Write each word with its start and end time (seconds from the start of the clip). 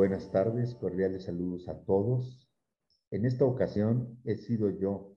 Buenas 0.00 0.32
tardes, 0.32 0.74
cordiales 0.76 1.24
saludos 1.24 1.68
a 1.68 1.78
todos. 1.84 2.48
En 3.10 3.26
esta 3.26 3.44
ocasión 3.44 4.18
he 4.24 4.38
sido 4.38 4.70
yo 4.70 5.14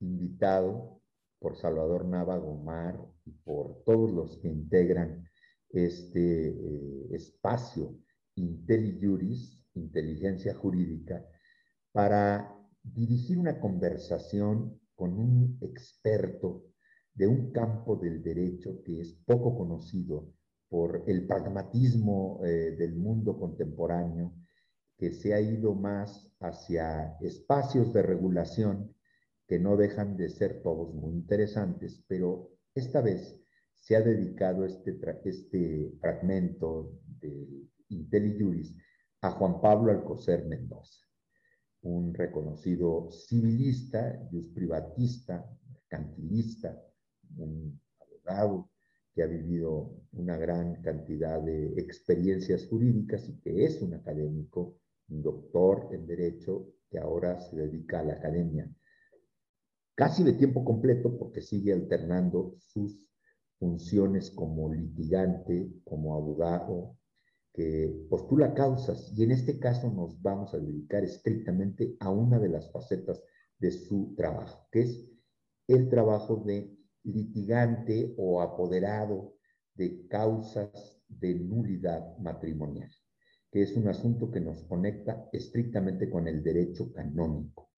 invitado 0.00 1.00
por 1.38 1.54
Salvador 1.54 2.04
Nava 2.06 2.36
Gomar 2.36 3.00
y 3.24 3.30
por 3.30 3.84
todos 3.84 4.10
los 4.10 4.38
que 4.38 4.48
integran 4.48 5.30
este 5.68 6.48
eh, 6.48 7.06
espacio 7.12 8.00
IntelliJuris, 8.34 9.62
inteligencia 9.74 10.56
jurídica, 10.56 11.24
para 11.92 12.52
dirigir 12.82 13.38
una 13.38 13.60
conversación 13.60 14.80
con 14.96 15.20
un 15.20 15.56
experto 15.60 16.64
de 17.14 17.28
un 17.28 17.52
campo 17.52 17.94
del 17.94 18.24
derecho 18.24 18.82
que 18.82 19.02
es 19.02 19.12
poco 19.24 19.56
conocido 19.56 20.34
por 20.68 21.04
el 21.06 21.26
pragmatismo 21.26 22.40
eh, 22.44 22.76
del 22.78 22.96
mundo 22.96 23.38
contemporáneo, 23.38 24.32
que 24.98 25.12
se 25.12 25.34
ha 25.34 25.40
ido 25.40 25.74
más 25.74 26.32
hacia 26.40 27.16
espacios 27.20 27.92
de 27.92 28.02
regulación 28.02 28.94
que 29.46 29.58
no 29.58 29.76
dejan 29.76 30.16
de 30.16 30.28
ser 30.28 30.62
todos 30.62 30.94
muy 30.94 31.12
interesantes, 31.14 32.04
pero 32.08 32.50
esta 32.74 33.00
vez 33.00 33.40
se 33.74 33.94
ha 33.94 34.00
dedicado 34.00 34.64
este, 34.64 34.98
este 35.24 35.92
fragmento 36.00 36.98
de 37.20 37.68
IntelliJuris 37.88 38.74
a 39.20 39.30
Juan 39.30 39.60
Pablo 39.60 39.92
Alcocer 39.92 40.44
Mendoza, 40.46 41.06
un 41.82 42.12
reconocido 42.12 43.08
civilista, 43.12 44.20
privatista, 44.54 45.48
mercantilista, 45.68 46.82
un 47.36 47.80
abogado 48.00 48.70
que 49.16 49.22
ha 49.22 49.26
vivido 49.26 49.96
una 50.12 50.36
gran 50.36 50.82
cantidad 50.82 51.40
de 51.40 51.68
experiencias 51.78 52.66
jurídicas 52.66 53.26
y 53.26 53.40
que 53.40 53.64
es 53.64 53.80
un 53.80 53.94
académico, 53.94 54.76
un 55.08 55.22
doctor 55.22 55.88
en 55.90 56.06
Derecho 56.06 56.74
que 56.90 56.98
ahora 56.98 57.40
se 57.40 57.56
dedica 57.56 58.00
a 58.00 58.04
la 58.04 58.12
academia. 58.12 58.70
Casi 59.94 60.22
de 60.22 60.34
tiempo 60.34 60.62
completo 60.62 61.16
porque 61.16 61.40
sigue 61.40 61.72
alternando 61.72 62.56
sus 62.58 63.02
funciones 63.58 64.30
como 64.30 64.70
litigante, 64.74 65.72
como 65.84 66.14
abogado, 66.14 66.98
que 67.54 68.06
postula 68.10 68.52
causas. 68.52 69.14
Y 69.16 69.24
en 69.24 69.30
este 69.30 69.58
caso 69.58 69.90
nos 69.90 70.20
vamos 70.20 70.52
a 70.52 70.58
dedicar 70.58 71.02
estrictamente 71.04 71.96
a 72.00 72.10
una 72.10 72.38
de 72.38 72.50
las 72.50 72.70
facetas 72.70 73.22
de 73.58 73.70
su 73.70 74.12
trabajo, 74.14 74.68
que 74.70 74.82
es 74.82 75.08
el 75.68 75.88
trabajo 75.88 76.36
de 76.44 76.75
litigante 77.06 78.14
o 78.18 78.40
apoderado 78.42 79.34
de 79.74 80.06
causas 80.08 81.00
de 81.08 81.34
nulidad 81.34 82.16
matrimonial, 82.18 82.90
que 83.50 83.62
es 83.62 83.76
un 83.76 83.88
asunto 83.88 84.30
que 84.30 84.40
nos 84.40 84.64
conecta 84.64 85.28
estrictamente 85.32 86.10
con 86.10 86.26
el 86.26 86.42
derecho 86.42 86.92
canónico 86.92 87.70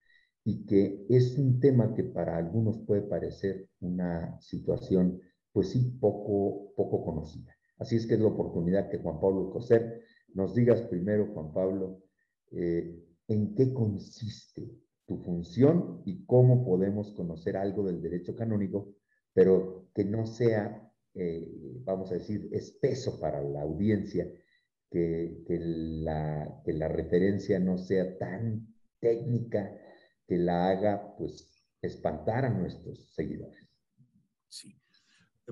y 0.43 0.65
que 0.65 1.05
es 1.09 1.37
un 1.37 1.59
tema 1.59 1.93
que 1.93 2.03
para 2.03 2.37
algunos 2.37 2.79
puede 2.79 3.03
parecer 3.03 3.69
una 3.81 4.39
situación, 4.41 5.21
pues 5.51 5.69
sí, 5.69 5.97
poco, 5.99 6.73
poco 6.75 7.03
conocida. 7.05 7.55
Así 7.77 7.97
es 7.97 8.07
que 8.07 8.15
es 8.15 8.19
la 8.19 8.27
oportunidad 8.27 8.89
que 8.89 8.97
Juan 8.97 9.19
Pablo 9.19 9.51
Coser 9.51 10.01
nos 10.33 10.55
digas 10.55 10.81
primero, 10.83 11.31
Juan 11.33 11.53
Pablo, 11.53 12.03
eh, 12.51 12.99
en 13.27 13.55
qué 13.55 13.73
consiste 13.73 14.69
tu 15.05 15.17
función 15.17 16.01
y 16.05 16.25
cómo 16.25 16.65
podemos 16.65 17.13
conocer 17.13 17.57
algo 17.57 17.83
del 17.83 18.01
derecho 18.01 18.35
canónico 18.35 18.95
pero 19.33 19.89
que 19.93 20.03
no 20.03 20.25
sea, 20.25 20.91
eh, 21.13 21.47
vamos 21.83 22.11
a 22.11 22.15
decir, 22.15 22.49
espeso 22.51 23.19
para 23.19 23.41
la 23.41 23.61
audiencia, 23.61 24.27
que, 24.89 25.43
la, 25.49 26.61
que 26.65 26.73
la 26.73 26.87
referencia 26.87 27.59
no 27.59 27.77
sea 27.77 28.17
tan 28.17 28.75
técnica, 28.99 29.79
que 30.27 30.37
la 30.37 30.69
haga, 30.69 31.15
pues, 31.17 31.63
espantar 31.81 32.45
a 32.45 32.49
nuestros 32.49 33.11
seguidores. 33.13 33.69
Sí. 34.47 34.75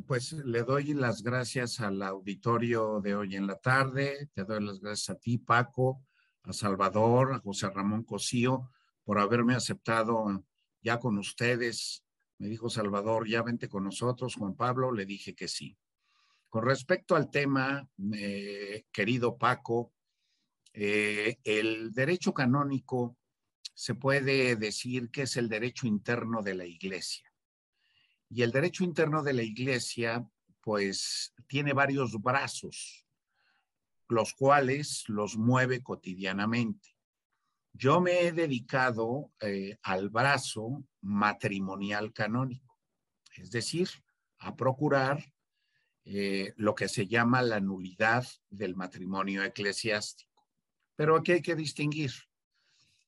Pues 0.06 0.34
le 0.34 0.63
doy 0.63 0.94
las 0.94 1.23
gracias 1.23 1.79
al 1.79 2.02
auditorio 2.03 3.02
de 3.02 3.16
hoy 3.16 3.35
en 3.35 3.47
la 3.47 3.56
tarde, 3.56 4.29
te 4.34 4.44
doy 4.44 4.63
las 4.63 4.79
gracias 4.79 5.16
a 5.16 5.19
ti, 5.19 5.40
Paco, 5.40 6.03
a 6.44 6.53
Salvador, 6.53 7.34
a 7.34 7.40
José 7.40 7.69
Ramón 7.69 8.03
Cosío, 8.03 8.69
por 9.03 9.18
haberme 9.18 9.56
aceptado 9.56 10.44
ya 10.81 11.00
con 11.00 11.18
ustedes 11.18 12.03
me 12.40 12.48
dijo 12.48 12.70
Salvador, 12.70 13.28
ya 13.28 13.42
vente 13.42 13.68
con 13.68 13.84
nosotros, 13.84 14.36
Juan 14.36 14.56
Pablo, 14.56 14.92
le 14.92 15.06
dije 15.06 15.36
que 15.36 15.48
sí. 15.48 15.78
Con 16.50 16.66
respecto 16.66 17.16
al 17.16 17.30
tema, 17.30 17.90
eh, 18.14 18.86
querido 18.92 19.38
Paco, 19.38 19.94
eh, 20.74 21.38
el 21.44 21.92
derecho 21.94 22.34
canónico 22.34 23.18
se 23.74 23.96
puede 23.96 24.56
decir 24.56 25.09
que 25.09 25.24
es 25.24 25.38
el 25.38 25.50
derecho 25.50 25.88
interno 25.88 26.42
de 26.42 26.56
la 26.56 26.66
iglesia. 26.66 27.31
Y 28.30 28.42
el 28.42 28.52
derecho 28.52 28.84
interno 28.84 29.24
de 29.24 29.34
la 29.34 29.44
iglesia, 29.44 30.28
pues, 30.62 31.34
tiene 31.47 31.74
varios 31.74 32.22
brazos, 32.22 33.06
los 34.08 34.34
cuales 34.34 35.03
los 35.08 35.38
mueve 35.38 35.81
cotidianamente. 35.81 36.97
Yo 37.78 38.02
me 38.02 38.22
he 38.22 38.32
dedicado 38.32 39.32
eh, 39.40 39.78
al 39.84 40.10
brazo 40.10 40.84
matrimonial 41.02 42.12
canónico, 42.12 42.76
es 43.36 43.52
decir, 43.52 43.88
a 44.40 44.56
procurar 44.56 45.24
eh, 46.04 46.54
lo 46.58 46.74
que 46.74 46.88
se 46.88 47.06
llama 47.06 47.44
la 47.44 47.60
nulidad 47.60 48.26
del 48.50 48.76
matrimonio 48.76 49.44
eclesiástico. 49.44 50.48
Pero 50.96 51.18
aquí 51.18 51.34
hay 51.34 51.42
que 51.44 51.54
distinguir. 51.54 52.12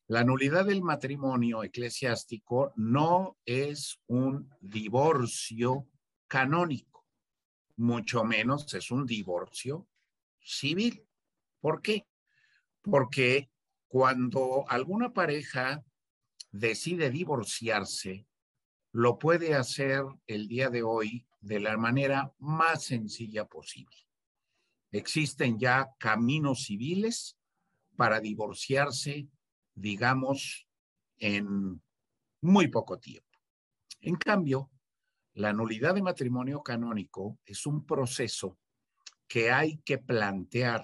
La 0.06 0.24
nulidad 0.24 0.66
del 0.68 0.84
matrimonio 0.84 1.64
eclesiástico 1.64 2.72
no 2.76 3.40
es 3.46 4.00
un 4.06 4.54
divorcio 4.62 5.88
canónico, 6.28 7.08
mucho 7.78 8.24
menos 8.24 8.72
es 8.76 8.92
un 8.92 9.08
divorcio 9.08 9.88
civil. 10.40 11.08
¿Por 11.60 11.82
qué? 11.82 12.06
Porque 12.84 13.50
cuando 13.90 14.66
alguna 14.70 15.12
pareja 15.14 15.84
decide 16.52 17.10
divorciarse, 17.10 18.28
lo 18.92 19.18
puede 19.18 19.56
hacer 19.56 20.04
el 20.28 20.48
día 20.48 20.70
de 20.70 20.84
hoy 20.84 21.28
de 21.42 21.60
la 21.60 21.76
manera 21.76 22.32
más 22.38 22.84
sencilla 22.84 23.46
posible. 23.46 23.98
Existen 24.92 25.58
ya 25.58 25.90
caminos 25.98 26.66
civiles 26.66 27.36
para 27.96 28.20
divorciarse, 28.20 29.28
digamos, 29.74 30.68
en 31.18 31.82
muy 32.42 32.68
poco 32.68 33.00
tiempo. 33.00 33.40
En 34.02 34.16
cambio, 34.16 34.70
la 35.34 35.52
nulidad 35.52 35.96
de 35.96 36.04
matrimonio 36.04 36.62
canónico 36.62 37.40
es 37.44 37.66
un 37.66 37.86
proceso 37.88 38.60
que 39.28 39.52
hay 39.52 39.80
que 39.80 39.98
plantear 39.98 40.84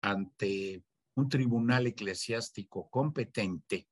ante 0.00 0.82
un 1.16 1.28
tribunal 1.28 1.86
eclesiástico 1.86 2.88
competente 2.90 3.88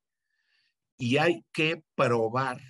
y 0.97 1.17
hay 1.17 1.43
que 1.51 1.83
probar 1.95 2.61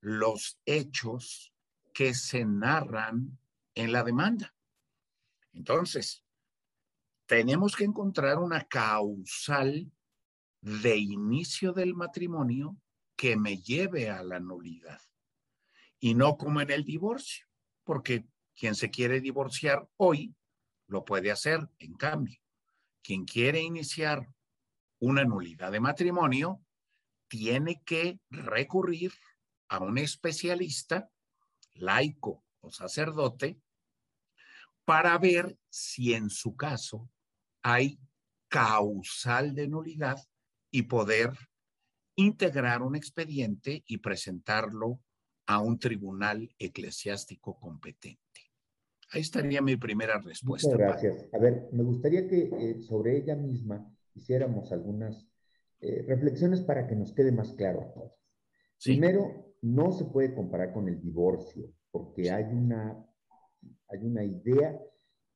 los 0.00 0.58
hechos 0.64 1.52
que 1.92 2.14
se 2.14 2.44
narran 2.44 3.38
en 3.74 3.92
la 3.92 4.02
demanda. 4.02 4.54
Entonces, 5.52 6.24
tenemos 7.26 7.76
que 7.76 7.84
encontrar 7.84 8.38
una 8.38 8.64
causal 8.64 9.92
de 10.62 10.96
inicio 10.96 11.72
del 11.72 11.94
matrimonio 11.94 12.76
que 13.16 13.36
me 13.36 13.58
lleve 13.58 14.08
a 14.08 14.22
la 14.22 14.40
nulidad 14.40 15.00
y 15.98 16.14
no 16.14 16.38
como 16.38 16.62
en 16.62 16.70
el 16.70 16.84
divorcio, 16.84 17.46
porque 17.84 18.26
quien 18.54 18.74
se 18.74 18.90
quiere 18.90 19.20
divorciar 19.20 19.86
hoy 19.98 20.34
lo 20.86 21.04
puede 21.04 21.30
hacer, 21.30 21.68
en 21.78 21.92
cambio 21.94 22.40
quien 23.02 23.24
quiere 23.24 23.60
iniciar 23.60 24.26
una 24.98 25.24
nulidad 25.24 25.72
de 25.72 25.80
matrimonio 25.80 26.60
tiene 27.28 27.82
que 27.84 28.18
recurrir 28.28 29.12
a 29.68 29.78
un 29.78 29.98
especialista, 29.98 31.10
laico 31.74 32.44
o 32.60 32.70
sacerdote, 32.70 33.60
para 34.84 35.16
ver 35.18 35.56
si 35.68 36.14
en 36.14 36.28
su 36.28 36.56
caso 36.56 37.08
hay 37.62 38.00
causal 38.48 39.54
de 39.54 39.68
nulidad 39.68 40.18
y 40.72 40.82
poder 40.82 41.32
integrar 42.16 42.82
un 42.82 42.96
expediente 42.96 43.84
y 43.86 43.98
presentarlo 43.98 45.00
a 45.46 45.60
un 45.60 45.78
tribunal 45.78 46.54
eclesiástico 46.58 47.58
competente. 47.58 48.29
Ahí 49.10 49.20
estaría 49.22 49.60
mi 49.60 49.76
primera 49.76 50.20
respuesta. 50.20 50.68
Muchas 50.68 50.78
gracias. 50.78 51.28
A 51.32 51.38
ver, 51.38 51.68
me 51.72 51.82
gustaría 51.82 52.28
que 52.28 52.50
eh, 52.58 52.80
sobre 52.80 53.16
ella 53.16 53.36
misma 53.36 53.92
hiciéramos 54.14 54.72
algunas 54.72 55.26
eh, 55.80 56.04
reflexiones 56.06 56.60
para 56.60 56.86
que 56.86 56.96
nos 56.96 57.12
quede 57.12 57.32
más 57.32 57.52
claro 57.54 57.82
a 57.82 57.92
todos. 57.92 58.12
Primero, 58.82 59.54
no 59.62 59.92
se 59.92 60.04
puede 60.04 60.34
comparar 60.34 60.72
con 60.72 60.88
el 60.88 61.00
divorcio, 61.00 61.72
porque 61.90 62.30
hay 62.30 62.44
una, 62.44 63.06
hay 63.88 64.04
una 64.04 64.24
idea 64.24 64.80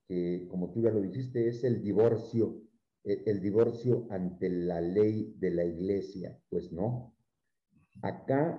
que, 0.06 0.46
como 0.48 0.72
tú 0.72 0.82
ya 0.82 0.90
lo 0.90 1.00
dijiste, 1.00 1.48
es 1.48 1.64
el 1.64 1.82
divorcio 1.82 2.64
el 3.04 3.40
divorcio 3.40 4.06
ante 4.10 4.48
la 4.48 4.80
ley 4.80 5.34
de 5.38 5.50
la 5.50 5.64
iglesia, 5.64 6.40
pues 6.48 6.72
no. 6.72 7.14
Acá 8.02 8.58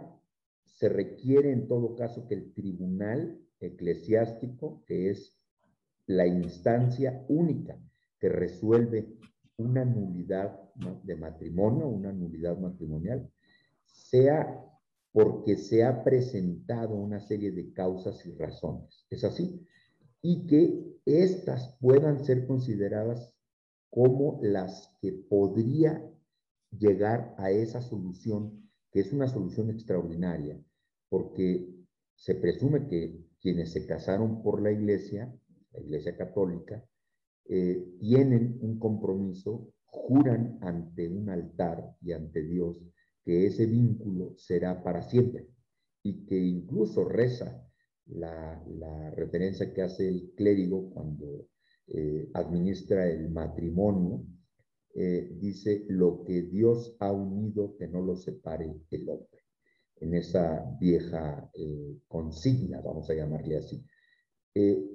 se 0.63 0.87
requiere 0.87 1.51
en 1.51 1.67
todo 1.67 1.95
caso 1.95 2.27
que 2.27 2.35
el 2.35 2.53
tribunal 2.53 3.39
eclesiástico, 3.59 4.83
que 4.85 5.09
es 5.09 5.37
la 6.07 6.27
instancia 6.27 7.25
única 7.27 7.79
que 8.19 8.29
resuelve 8.29 9.17
una 9.57 9.85
nulidad 9.85 10.59
de 11.03 11.15
matrimonio, 11.15 11.87
una 11.87 12.11
nulidad 12.11 12.57
matrimonial, 12.57 13.31
sea 13.85 14.61
porque 15.11 15.55
se 15.55 15.83
ha 15.83 16.03
presentado 16.03 16.95
una 16.95 17.21
serie 17.21 17.51
de 17.51 17.71
causas 17.71 18.25
y 18.25 18.33
razones. 18.33 19.05
Es 19.09 19.23
así. 19.23 19.65
Y 20.21 20.45
que 20.45 20.99
éstas 21.05 21.77
puedan 21.79 22.25
ser 22.25 22.45
consideradas 22.45 23.33
como 23.89 24.39
las 24.43 24.93
que 24.99 25.13
podría 25.13 26.03
llegar 26.77 27.33
a 27.37 27.49
esa 27.51 27.81
solución, 27.81 28.69
que 28.91 28.99
es 28.99 29.13
una 29.13 29.29
solución 29.29 29.69
extraordinaria, 29.69 30.61
porque 31.07 31.73
se 32.15 32.35
presume 32.35 32.87
que 32.87 33.25
quienes 33.45 33.73
se 33.73 33.85
casaron 33.85 34.41
por 34.41 34.59
la 34.59 34.71
iglesia, 34.71 35.31
la 35.71 35.79
iglesia 35.79 36.17
católica, 36.17 36.83
eh, 37.47 37.93
tienen 37.99 38.57
un 38.59 38.79
compromiso, 38.79 39.71
juran 39.85 40.57
ante 40.61 41.07
un 41.07 41.29
altar 41.29 41.95
y 42.01 42.13
ante 42.13 42.41
Dios 42.41 42.81
que 43.23 43.45
ese 43.45 43.67
vínculo 43.67 44.33
será 44.35 44.81
para 44.81 45.03
siempre 45.03 45.47
y 46.01 46.25
que 46.25 46.39
incluso 46.39 47.05
reza 47.07 47.63
la, 48.07 48.59
referencia 49.15 49.71
que 49.71 49.83
hace 49.83 50.07
el 50.07 50.31
clérigo 50.35 50.89
cuando 50.89 51.47
eh, 51.85 52.27
administra 52.33 53.07
el 53.07 53.29
matrimonio, 53.29 54.25
eh, 54.95 55.29
dice, 55.39 55.85
lo 55.87 56.23
que 56.23 56.41
Dios 56.41 56.97
ha 56.99 57.11
unido, 57.11 57.75
que 57.77 57.87
no 57.87 58.01
lo 58.01 58.15
separe 58.15 58.73
el 58.89 59.07
hombre. 59.07 59.44
En 60.05 60.13
esa 60.13 60.63
vieja 60.79 61.49
eh, 61.55 61.97
consigna, 62.07 62.79
vamos 62.81 63.09
a 63.09 63.15
llamarle 63.15 63.57
así. 63.57 63.83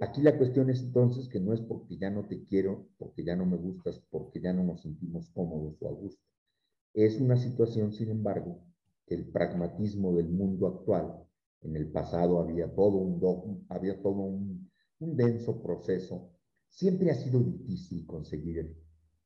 aquí 0.00 0.22
la 0.22 0.38
cuestión 0.38 0.70
es 0.70 0.82
entonces 0.82 1.28
que 1.28 1.40
no 1.40 1.52
es 1.52 1.60
porque 1.60 1.98
ya 1.98 2.10
no 2.10 2.26
te 2.28 2.44
quiero, 2.44 2.86
porque 2.96 3.24
ya 3.24 3.34
no 3.34 3.44
me 3.44 3.56
gustas, 3.56 4.00
porque 4.08 4.40
ya 4.40 4.52
no 4.52 4.62
nos 4.62 4.82
sentimos 4.82 5.28
cómodos 5.30 5.76
o 5.82 5.88
a 5.88 5.92
gusto. 5.92 6.22
Es 6.94 7.20
una 7.20 7.36
situación, 7.36 7.92
sin 7.92 8.10
embargo, 8.10 8.62
que 9.06 9.16
el 9.16 9.26
pragmatismo 9.26 10.14
del 10.14 10.28
mundo 10.28 10.68
actual, 10.68 11.26
en 11.62 11.74
el 11.74 11.90
pasado 11.90 12.38
había 12.38 12.72
todo 12.72 12.96
un, 12.98 13.66
había 13.68 14.00
todo 14.00 14.22
un, 14.22 14.70
un 15.00 15.16
denso 15.16 15.60
proceso 15.60 16.30
siempre 16.68 17.10
ha 17.10 17.14
sido 17.14 17.40
difícil 17.40 18.06
conseguir 18.06 18.76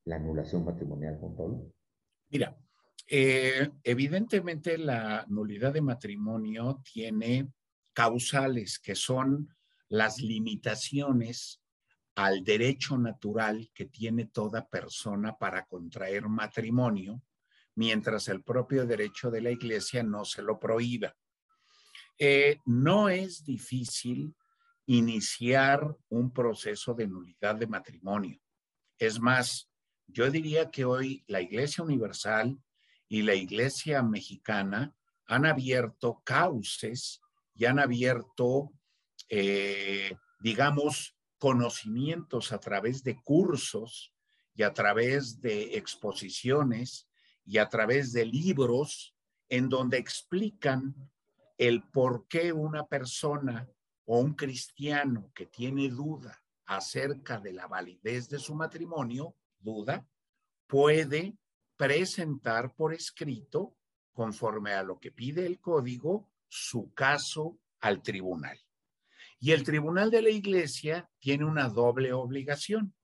la 0.06 0.16
anulación 0.16 0.64
matrimonial, 0.64 1.18
Juan 1.20 1.36
Pablo. 1.36 1.72
Mira, 2.30 2.56
eh, 3.06 3.70
evidentemente 3.82 4.78
la 4.78 5.24
nulidad 5.28 5.72
de 5.72 5.82
matrimonio 5.82 6.80
tiene 6.92 7.48
causales 7.92 8.78
que 8.78 8.94
son 8.94 9.54
las 9.88 10.18
limitaciones 10.18 11.60
al 12.14 12.44
derecho 12.44 12.96
natural 12.96 13.70
que 13.74 13.86
tiene 13.86 14.26
toda 14.26 14.68
persona 14.68 15.36
para 15.36 15.66
contraer 15.66 16.28
matrimonio, 16.28 17.22
mientras 17.74 18.28
el 18.28 18.42
propio 18.42 18.86
derecho 18.86 19.30
de 19.30 19.40
la 19.40 19.50
iglesia 19.50 20.02
no 20.02 20.24
se 20.24 20.42
lo 20.42 20.58
prohíba. 20.58 21.14
Eh, 22.18 22.60
no 22.66 23.08
es 23.08 23.44
difícil 23.44 24.34
iniciar 24.86 25.96
un 26.08 26.32
proceso 26.32 26.94
de 26.94 27.08
nulidad 27.08 27.56
de 27.56 27.66
matrimonio. 27.66 28.40
Es 28.98 29.18
más, 29.18 29.68
yo 30.06 30.30
diría 30.30 30.70
que 30.70 30.84
hoy 30.84 31.24
la 31.26 31.40
Iglesia 31.40 31.82
Universal 31.82 32.58
y 33.14 33.22
la 33.22 33.36
Iglesia 33.36 34.02
Mexicana 34.02 34.92
han 35.26 35.46
abierto 35.46 36.20
cauces 36.24 37.20
y 37.54 37.64
han 37.64 37.78
abierto, 37.78 38.72
eh, 39.28 40.16
digamos, 40.40 41.16
conocimientos 41.38 42.50
a 42.50 42.58
través 42.58 43.04
de 43.04 43.14
cursos 43.22 44.12
y 44.56 44.64
a 44.64 44.72
través 44.72 45.40
de 45.40 45.76
exposiciones 45.76 47.08
y 47.46 47.58
a 47.58 47.68
través 47.68 48.12
de 48.12 48.26
libros 48.26 49.14
en 49.48 49.68
donde 49.68 49.98
explican 49.98 50.92
el 51.56 51.84
por 51.84 52.26
qué 52.26 52.52
una 52.52 52.84
persona 52.84 53.68
o 54.06 54.18
un 54.18 54.34
cristiano 54.34 55.30
que 55.36 55.46
tiene 55.46 55.88
duda 55.88 56.42
acerca 56.66 57.38
de 57.38 57.52
la 57.52 57.68
validez 57.68 58.28
de 58.28 58.40
su 58.40 58.56
matrimonio, 58.56 59.36
duda, 59.60 60.04
puede 60.66 61.36
presentar 61.76 62.74
por 62.74 62.94
escrito, 62.94 63.76
conforme 64.12 64.72
a 64.74 64.82
lo 64.82 64.98
que 64.98 65.10
pide 65.10 65.46
el 65.46 65.60
código, 65.60 66.30
su 66.48 66.92
caso 66.92 67.58
al 67.80 68.02
tribunal. 68.02 68.58
Y 69.40 69.52
el 69.52 69.64
tribunal 69.64 70.10
de 70.10 70.22
la 70.22 70.30
iglesia 70.30 71.10
tiene 71.18 71.44
una 71.44 71.68
doble 71.68 72.12
obligación. 72.12 72.94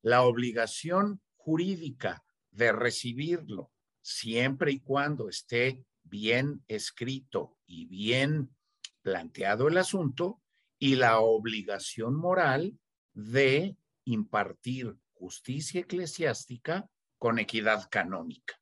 La 0.00 0.22
obligación 0.22 1.20
jurídica 1.36 2.24
de 2.50 2.72
recibirlo 2.72 3.72
siempre 4.00 4.72
y 4.72 4.80
cuando 4.80 5.28
esté 5.28 5.84
bien 6.02 6.62
escrito 6.66 7.58
y 7.66 7.86
bien 7.86 8.54
planteado 9.02 9.68
el 9.68 9.78
asunto 9.78 10.40
y 10.78 10.96
la 10.96 11.20
obligación 11.20 12.14
moral 12.16 12.78
de 13.14 13.76
impartir 14.04 14.96
justicia 15.12 15.80
eclesiástica 15.80 16.90
con 17.22 17.38
equidad 17.38 17.88
canónica. 17.88 18.60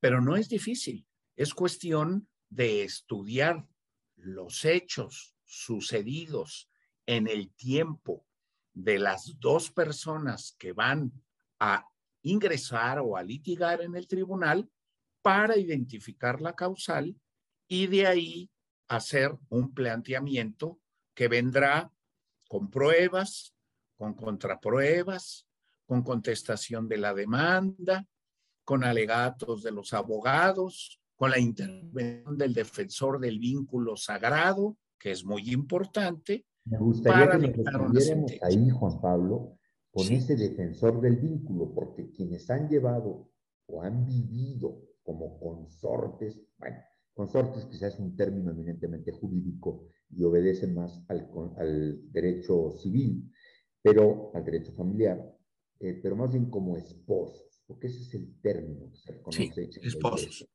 Pero 0.00 0.20
no 0.20 0.34
es 0.34 0.48
difícil, 0.48 1.06
es 1.36 1.54
cuestión 1.54 2.26
de 2.48 2.82
estudiar 2.82 3.64
los 4.16 4.64
hechos 4.64 5.36
sucedidos 5.44 6.68
en 7.06 7.28
el 7.28 7.54
tiempo 7.54 8.26
de 8.74 8.98
las 8.98 9.38
dos 9.38 9.70
personas 9.70 10.56
que 10.58 10.72
van 10.72 11.12
a 11.60 11.86
ingresar 12.22 12.98
o 12.98 13.16
a 13.16 13.22
litigar 13.22 13.82
en 13.82 13.94
el 13.94 14.08
tribunal 14.08 14.68
para 15.22 15.56
identificar 15.56 16.40
la 16.40 16.56
causal 16.56 17.14
y 17.68 17.86
de 17.86 18.08
ahí 18.08 18.50
hacer 18.88 19.38
un 19.48 19.72
planteamiento 19.72 20.80
que 21.14 21.28
vendrá 21.28 21.92
con 22.48 22.68
pruebas, 22.68 23.54
con 23.94 24.14
contrapruebas, 24.14 25.46
con 25.92 26.02
contestación 26.02 26.88
de 26.88 26.96
la 26.96 27.12
demanda, 27.12 28.06
con 28.64 28.82
alegatos 28.82 29.62
de 29.62 29.72
los 29.72 29.92
abogados, 29.92 30.98
con 31.16 31.30
la 31.30 31.38
intervención 31.38 32.38
del 32.38 32.54
defensor 32.54 33.20
del 33.20 33.38
vínculo 33.38 33.94
sagrado, 33.98 34.78
que 34.98 35.10
es 35.10 35.22
muy 35.22 35.50
importante. 35.52 36.46
Me 36.64 36.78
gustaría 36.78 37.30
que 37.32 37.62
nos 37.62 38.42
ahí, 38.42 38.70
Juan 38.70 39.02
Pablo, 39.02 39.58
con 39.90 40.10
ese 40.10 40.34
defensor 40.34 40.98
del 41.02 41.16
vínculo, 41.16 41.74
porque 41.74 42.10
quienes 42.10 42.48
han 42.48 42.70
llevado 42.70 43.30
o 43.66 43.82
han 43.82 44.06
vivido 44.06 44.80
como 45.02 45.38
consortes, 45.38 46.40
bueno, 46.56 46.78
consortes 47.12 47.66
quizás 47.66 47.92
es 47.92 48.00
un 48.00 48.16
término 48.16 48.50
eminentemente 48.50 49.12
jurídico, 49.12 49.88
y 50.08 50.24
obedecen 50.24 50.74
más 50.74 51.04
al, 51.08 51.28
al 51.58 52.10
derecho 52.10 52.70
civil, 52.78 53.30
pero 53.82 54.30
al 54.32 54.42
derecho 54.42 54.72
familiar, 54.72 55.36
eh, 55.82 56.00
pero 56.02 56.16
más 56.16 56.32
bien 56.32 56.48
como 56.50 56.76
esposos, 56.76 57.62
porque 57.66 57.88
ese 57.88 58.02
es 58.02 58.14
el 58.14 58.40
término 58.40 58.90
que 58.90 58.96
se 58.96 59.12
reconoce. 59.12 59.70
Sí, 59.70 59.80
esposos. 59.82 60.48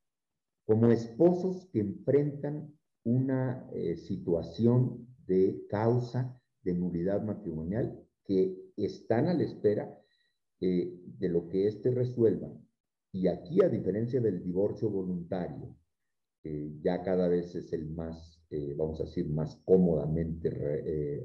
Como 0.64 0.88
esposos 0.88 1.68
que 1.72 1.80
enfrentan 1.80 2.76
una 3.04 3.68
eh, 3.72 3.96
situación 3.96 5.06
de 5.26 5.64
causa 5.68 6.40
de 6.62 6.74
nulidad 6.74 7.22
matrimonial 7.22 8.04
que 8.24 8.56
están 8.76 9.28
a 9.28 9.34
la 9.34 9.44
espera 9.44 9.98
eh, 10.60 11.00
de 11.18 11.28
lo 11.28 11.48
que 11.48 11.66
éste 11.66 11.90
resuelva. 11.90 12.50
Y 13.12 13.28
aquí, 13.28 13.62
a 13.62 13.68
diferencia 13.68 14.20
del 14.20 14.42
divorcio 14.42 14.90
voluntario, 14.90 15.76
que 16.42 16.74
ya 16.80 17.02
cada 17.02 17.28
vez 17.28 17.54
es 17.54 17.72
el 17.72 17.88
más 17.90 18.38
eh, 18.50 18.74
vamos 18.78 18.98
a 19.00 19.04
decir, 19.04 19.28
más 19.28 19.56
cómodamente, 19.64 20.48
eh, 20.50 21.22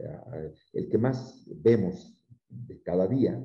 el 0.74 0.90
que 0.90 0.98
más 0.98 1.46
vemos 1.48 2.18
de 2.50 2.82
cada 2.82 3.08
día. 3.08 3.42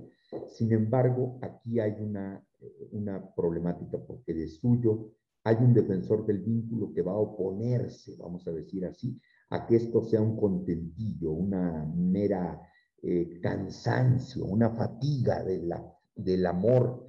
Sin 0.49 0.73
embargo, 0.73 1.39
aquí 1.43 1.79
hay 1.81 1.93
una, 2.01 2.45
una 2.93 3.35
problemática 3.35 3.99
porque 3.99 4.35
de 4.35 4.49
suyo. 4.49 5.13
Hay 5.45 5.57
un 5.57 5.73
defensor 5.73 6.27
del 6.27 6.41
vínculo 6.41 6.93
que 6.93 7.03
va 7.03 7.13
a 7.13 7.19
oponerse, 7.19 8.17
vamos 8.19 8.47
a 8.49 8.53
decir 8.53 8.85
así, 8.85 9.19
a 9.51 9.67
que 9.67 9.77
esto 9.77 10.03
sea 10.03 10.21
un 10.21 10.37
contentillo, 10.37 11.31
una 11.31 11.85
mera 11.97 12.61
eh, 13.03 13.41
cansancio, 13.41 14.45
una 14.45 14.71
fatiga 14.71 15.43
de 15.43 15.63
la, 15.63 15.83
del 16.15 16.45
amor 16.47 17.07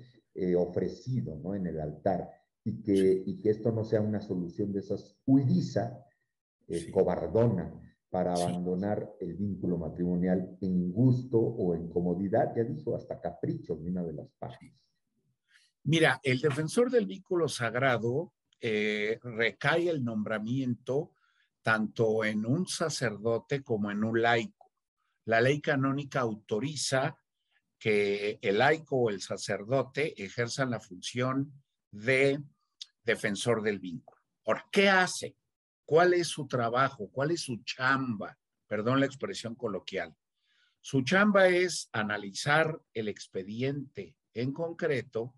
ofrecido 0.57 1.35
¿no? 1.35 1.53
en 1.53 1.67
el 1.67 1.81
altar. 1.81 2.29
Y 2.63 2.81
que, 2.81 3.23
y 3.25 3.41
que 3.41 3.49
esto 3.49 3.71
no 3.71 3.83
sea 3.83 3.99
una 3.99 4.21
solución 4.21 4.71
de 4.71 4.79
esas 4.79 5.17
huidiza 5.25 6.05
eh, 6.69 6.91
cobardona 6.91 7.73
para 8.09 8.33
abandonar 8.33 9.15
el 9.19 9.35
vínculo 9.35 9.77
matrimonial 9.77 10.57
en 10.61 10.91
gusto 10.91 11.37
o 11.39 11.75
en 11.75 11.89
comodidad, 11.89 12.53
ya 12.55 12.63
dijo, 12.63 12.95
hasta 12.95 13.21
capricho 13.21 13.75
de 13.75 13.89
una 13.89 14.03
de 14.03 14.13
las 14.13 14.27
partes. 14.39 14.73
Mira, 15.83 16.19
el 16.23 16.39
defensor 16.39 16.89
del 16.89 17.05
vínculo 17.05 17.47
sagrado 17.47 18.33
eh, 18.59 19.19
recae 19.23 19.89
el 19.89 20.03
nombramiento 20.03 21.13
tanto 21.61 22.23
en 22.23 22.45
un 22.45 22.67
sacerdote 22.67 23.63
como 23.63 23.91
en 23.91 24.03
un 24.03 24.21
laico. 24.21 24.71
La 25.25 25.39
ley 25.41 25.61
canónica 25.61 26.21
autoriza 26.21 27.15
que 27.77 28.39
el 28.41 28.57
laico 28.57 28.97
o 28.97 29.09
el 29.09 29.21
sacerdote 29.21 30.21
ejerzan 30.21 30.71
la 30.71 30.79
función 30.79 31.53
de 31.91 32.39
defensor 33.03 33.61
del 33.61 33.79
vínculo. 33.79 34.21
Ahora, 34.45 34.65
¿qué 34.71 34.89
hace? 34.89 35.35
¿Cuál 35.89 36.13
es 36.13 36.27
su 36.27 36.45
trabajo? 36.45 37.09
¿Cuál 37.11 37.31
es 37.31 37.41
su 37.41 37.63
chamba? 37.63 38.37
Perdón 38.67 38.99
la 38.99 39.07
expresión 39.07 39.55
coloquial. 39.55 40.15
Su 40.81 41.01
chamba 41.01 41.47
es 41.47 41.89
analizar 41.91 42.79
el 42.93 43.07
expediente 43.07 44.15
en 44.35 44.53
concreto 44.53 45.33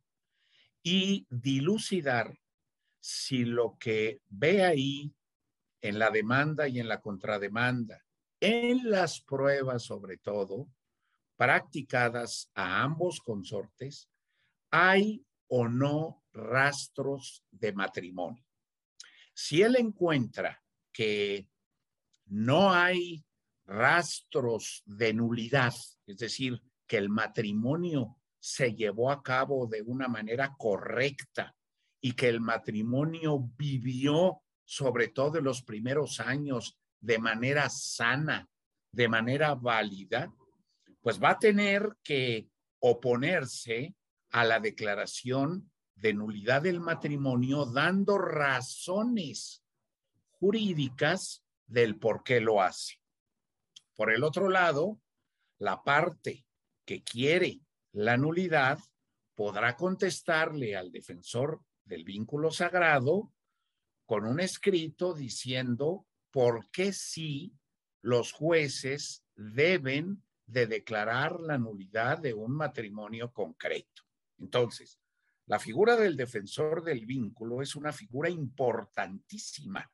y 0.84 1.26
dilucidar 1.30 2.38
si 3.00 3.46
lo 3.46 3.78
que 3.80 4.20
ve 4.28 4.66
ahí 4.66 5.16
en 5.80 5.98
la 5.98 6.10
demanda 6.10 6.68
y 6.68 6.82
en 6.82 6.90
la 6.90 7.00
contrademanda, 7.00 8.04
en 8.42 8.92
las 8.92 9.22
pruebas 9.22 9.84
sobre 9.84 10.18
todo, 10.18 10.68
practicadas 11.38 12.52
a 12.56 12.84
ambos 12.84 13.22
consortes, 13.22 14.10
hay 14.70 15.26
o 15.48 15.70
no 15.70 16.26
rastros 16.34 17.42
de 17.52 17.72
matrimonio. 17.72 18.51
Si 19.34 19.62
él 19.62 19.76
encuentra 19.78 20.62
que 20.92 21.48
no 22.28 22.72
hay 22.72 23.24
rastros 23.66 24.84
de 24.86 25.14
nulidad, 25.14 25.74
es 26.06 26.18
decir, 26.18 26.62
que 26.86 26.98
el 26.98 27.10
matrimonio 27.10 28.18
se 28.40 28.74
llevó 28.74 29.12
a 29.12 29.22
cabo 29.22 29.68
de 29.68 29.82
una 29.82 30.08
manera 30.08 30.56
correcta 30.58 31.56
y 32.02 32.14
que 32.14 32.28
el 32.28 32.42
matrimonio 32.42 33.50
vivió 33.58 34.42
sobre 34.66 35.10
todo 35.10 35.38
en 35.38 35.44
los 35.44 35.64
primeros 35.64 36.20
años 36.20 36.78
de 37.00 37.20
manera 37.20 37.70
sana, 37.70 38.48
de 38.92 39.08
manera 39.08 39.56
válida, 39.56 40.34
pues 41.02 41.22
va 41.22 41.32
a 41.32 41.40
tener 41.40 41.98
que 42.04 42.48
oponerse 42.80 43.96
a 44.32 44.46
la 44.46 44.60
declaración 44.60 45.71
de 46.02 46.14
nulidad 46.14 46.64
del 46.64 46.80
matrimonio 46.80 47.66
dando 47.66 48.18
razones 48.18 49.64
jurídicas 50.32 51.44
del 51.68 52.00
por 52.00 52.24
qué 52.24 52.42
lo 52.42 52.60
hace. 52.60 52.96
Por 53.96 54.12
el 54.12 54.24
otro 54.24 54.50
lado, 54.50 55.00
la 55.60 55.84
parte 55.84 56.44
que 56.86 57.04
quiere 57.04 57.62
la 57.92 58.18
nulidad 58.18 58.80
podrá 59.36 59.76
contestarle 59.76 60.76
al 60.76 60.92
defensor 60.92 61.62
del 61.86 62.04
vínculo 62.04 62.50
sagrado 62.50 63.32
con 64.08 64.26
un 64.26 64.40
escrito 64.40 65.14
diciendo 65.14 66.08
por 66.32 66.72
qué 66.72 66.94
sí 66.94 67.54
los 68.02 68.32
jueces 68.32 69.24
deben 69.36 70.24
de 70.48 70.66
declarar 70.66 71.40
la 71.40 71.60
nulidad 71.60 72.18
de 72.18 72.34
un 72.34 72.54
matrimonio 72.54 73.32
concreto. 73.32 74.02
Entonces, 74.40 75.01
la 75.48 75.60
figura 75.60 75.96
del 75.96 76.16
defensor 76.16 76.84
del 76.84 77.06
vínculo 77.06 77.62
es 77.62 77.76
una 77.76 77.92
figura 77.92 78.30
importantísima. 78.30 79.92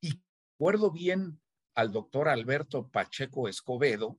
Y 0.00 0.22
recuerdo 0.52 0.90
bien 0.90 1.40
al 1.74 1.92
doctor 1.92 2.28
Alberto 2.28 2.88
Pacheco 2.88 3.48
Escobedo, 3.48 4.18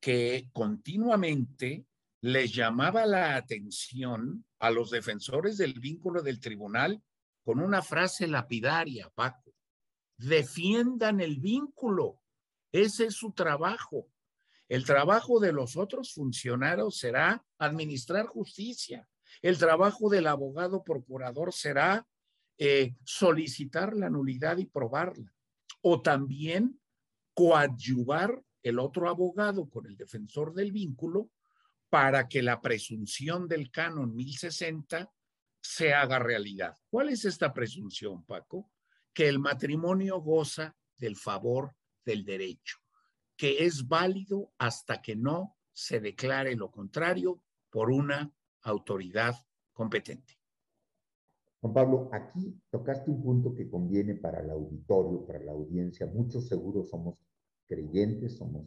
que 0.00 0.48
continuamente 0.52 1.86
les 2.22 2.54
llamaba 2.54 3.06
la 3.06 3.36
atención 3.36 4.44
a 4.58 4.70
los 4.70 4.90
defensores 4.90 5.58
del 5.58 5.80
vínculo 5.80 6.22
del 6.22 6.40
tribunal 6.40 7.02
con 7.44 7.60
una 7.60 7.82
frase 7.82 8.28
lapidaria, 8.28 9.10
Paco. 9.10 9.52
Defiendan 10.16 11.20
el 11.20 11.40
vínculo. 11.40 12.20
Ese 12.70 13.06
es 13.06 13.14
su 13.14 13.32
trabajo. 13.32 14.08
El 14.68 14.84
trabajo 14.84 15.40
de 15.40 15.52
los 15.52 15.76
otros 15.76 16.14
funcionarios 16.14 16.96
será 16.96 17.44
administrar 17.58 18.26
justicia. 18.26 19.08
El 19.40 19.58
trabajo 19.58 20.08
del 20.10 20.26
abogado 20.26 20.84
procurador 20.84 21.52
será 21.52 22.06
eh, 22.58 22.94
solicitar 23.04 23.96
la 23.96 24.10
nulidad 24.10 24.58
y 24.58 24.66
probarla. 24.66 25.32
O 25.80 26.02
también 26.02 26.80
coadyuvar 27.34 28.42
el 28.62 28.78
otro 28.78 29.08
abogado 29.08 29.68
con 29.68 29.86
el 29.86 29.96
defensor 29.96 30.54
del 30.54 30.70
vínculo 30.70 31.30
para 31.88 32.28
que 32.28 32.42
la 32.42 32.60
presunción 32.60 33.48
del 33.48 33.70
canon 33.70 34.14
1060 34.14 35.12
se 35.60 35.92
haga 35.92 36.18
realidad. 36.18 36.76
¿Cuál 36.88 37.10
es 37.10 37.24
esta 37.24 37.52
presunción, 37.52 38.24
Paco? 38.24 38.70
Que 39.12 39.28
el 39.28 39.38
matrimonio 39.38 40.20
goza 40.20 40.76
del 40.96 41.16
favor 41.16 41.74
del 42.04 42.24
derecho, 42.24 42.78
que 43.36 43.64
es 43.64 43.86
válido 43.86 44.52
hasta 44.58 45.02
que 45.02 45.16
no 45.16 45.56
se 45.72 46.00
declare 46.00 46.54
lo 46.56 46.70
contrario 46.70 47.42
por 47.70 47.90
una 47.90 48.32
autoridad 48.62 49.34
competente. 49.72 50.34
Juan 51.60 51.74
Pablo, 51.74 52.10
aquí 52.12 52.60
tocaste 52.70 53.10
un 53.10 53.22
punto 53.22 53.54
que 53.54 53.70
conviene 53.70 54.16
para 54.16 54.40
el 54.40 54.50
auditorio, 54.50 55.24
para 55.24 55.38
la 55.38 55.52
audiencia. 55.52 56.06
Muchos 56.06 56.48
seguros 56.48 56.90
somos 56.90 57.16
creyentes, 57.68 58.36
somos 58.36 58.66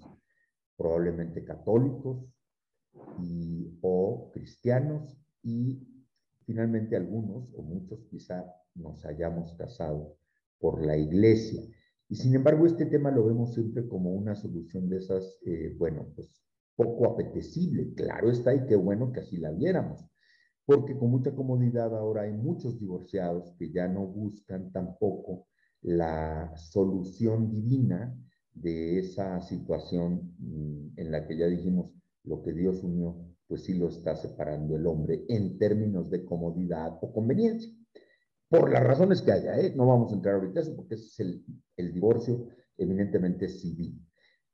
probablemente 0.78 1.44
católicos, 1.44 2.26
y, 3.22 3.78
o 3.82 4.32
cristianos 4.34 5.18
y 5.44 5.80
finalmente 6.46 6.96
algunos 6.96 7.54
o 7.56 7.62
muchos 7.62 8.06
quizá 8.10 8.46
nos 8.76 9.06
hayamos 9.06 9.54
casado 9.54 10.18
por 10.60 10.86
la 10.86 10.98
iglesia. 10.98 11.62
Y 12.08 12.16
sin 12.16 12.36
embargo, 12.36 12.66
este 12.66 12.86
tema 12.86 13.10
lo 13.12 13.26
vemos 13.26 13.54
siempre 13.54 13.88
como 13.88 14.14
una 14.14 14.36
solución 14.36 14.90
de 14.90 14.98
esas, 14.98 15.40
eh, 15.46 15.76
bueno, 15.78 16.06
pues 16.16 16.45
poco 16.76 17.12
apetecible. 17.12 17.94
Claro 17.96 18.32
está 18.32 18.54
y 18.54 18.66
qué 18.66 18.76
bueno 18.76 19.12
que 19.12 19.22
así 19.22 19.38
la 19.38 19.52
viéramos, 19.52 20.06
porque 20.66 20.98
con 20.98 21.12
mucha 21.12 21.34
comodidad 21.34 21.96
ahora 21.98 22.24
hay 22.24 22.34
muchos 22.34 22.80
divorciados 22.80 23.54
que 23.58 23.72
ya 23.72 23.88
no 23.88 24.06
buscan 24.08 24.72
tampoco 24.72 25.48
la 25.82 26.56
solución 26.58 27.52
divina 27.52 28.18
de 28.54 29.00
esa 29.00 29.42
situación 29.42 30.34
mm, 30.40 31.00
en 31.00 31.12
la 31.12 31.28
que 31.28 31.38
ya 31.38 31.48
dijimos, 31.48 31.92
lo 32.24 32.42
que 32.42 32.54
Dios 32.54 32.84
unió, 32.84 33.16
pues 33.48 33.64
sí 33.66 33.76
lo 33.76 33.90
está 33.90 34.16
separando 34.16 34.76
el 34.76 34.88
hombre 34.88 35.26
en 35.30 35.60
términos 35.60 36.10
de 36.10 36.26
comodidad 36.26 36.98
o 37.02 37.14
conveniencia. 37.14 37.72
Por 38.50 38.72
las 38.72 38.84
razones 38.84 39.22
que 39.22 39.32
haya, 39.32 39.60
¿eh? 39.60 39.74
no 39.76 39.86
vamos 39.86 40.12
a 40.12 40.16
entrar 40.16 40.36
ahorita 40.36 40.62
eso 40.62 40.76
porque 40.76 40.96
ese 40.96 41.06
es 41.06 41.20
el, 41.20 41.46
el 41.78 41.94
divorcio 41.94 42.48
eminentemente 42.78 43.48
civil. 43.48 44.05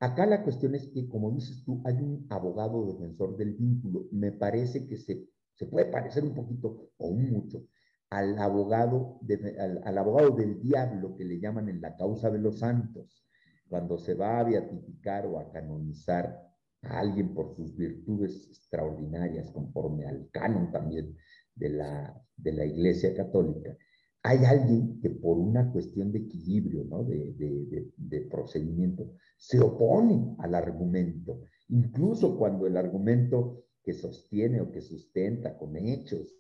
Acá 0.02 0.26
la 0.26 0.44
cuestión 0.44 0.74
es 0.74 0.88
que, 0.88 1.08
como 1.08 1.30
dices 1.32 1.64
tú, 1.64 1.80
hay 1.86 1.94
un 1.94 2.26
abogado 2.30 2.88
defensor 2.88 3.38
del 3.38 3.54
vínculo. 3.54 4.08
Me 4.12 4.32
parece 4.32 4.88
que 4.88 4.98
se, 4.98 5.28
se 5.54 5.68
puede 5.68 5.92
parecer 5.92 6.24
un 6.24 6.34
poquito 6.34 6.90
o 6.98 7.12
mucho 7.14 7.68
al 8.10 8.38
abogado, 8.40 9.20
al, 9.60 9.82
al, 9.86 9.98
abogado 10.00 10.32
del 10.32 10.60
diablo 10.60 11.16
que 11.16 11.24
le 11.24 11.40
llaman 11.40 11.70
en 11.70 11.82
la 11.82 11.96
causa 11.96 12.32
de 12.32 12.40
los 12.40 12.60
santos, 12.60 13.26
cuando 13.70 14.00
se 14.00 14.16
va 14.16 14.40
a 14.40 14.44
beatificar 14.44 15.28
o 15.28 15.40
a 15.40 15.52
canonizar 15.52 16.36
a 16.82 17.00
alguien 17.00 17.36
por 17.36 17.56
sus 17.56 17.78
virtudes 17.78 18.48
extraordinarias, 18.50 19.52
conforme 19.52 20.08
al 20.08 20.30
canon 20.32 20.72
también 20.72 21.16
de 21.54 21.70
la, 21.70 22.22
de 22.36 22.52
la 22.54 22.66
Iglesia 22.66 23.16
Católica, 23.16 23.78
hay 24.24 24.46
alguien 24.46 25.00
que 25.00 25.10
por 25.10 25.38
una 25.38 25.72
cuestión 25.72 26.12
de 26.12 26.20
equilibrio, 26.20 26.84
¿no? 26.84 27.04
de, 27.04 28.28
procedimiento, 28.30 29.16
se 29.38 29.60
opone 29.60 30.36
al 30.40 30.54
argumento, 30.54 31.42
incluso 31.70 32.38
cuando 32.38 32.68
el 32.68 32.78
argumento 32.78 33.66
que 33.84 33.94
sostiene 33.94 34.62
o 34.62 34.72
que 34.72 34.82
sustenta 34.82 35.58
con 35.58 35.76
hechos 35.76 36.38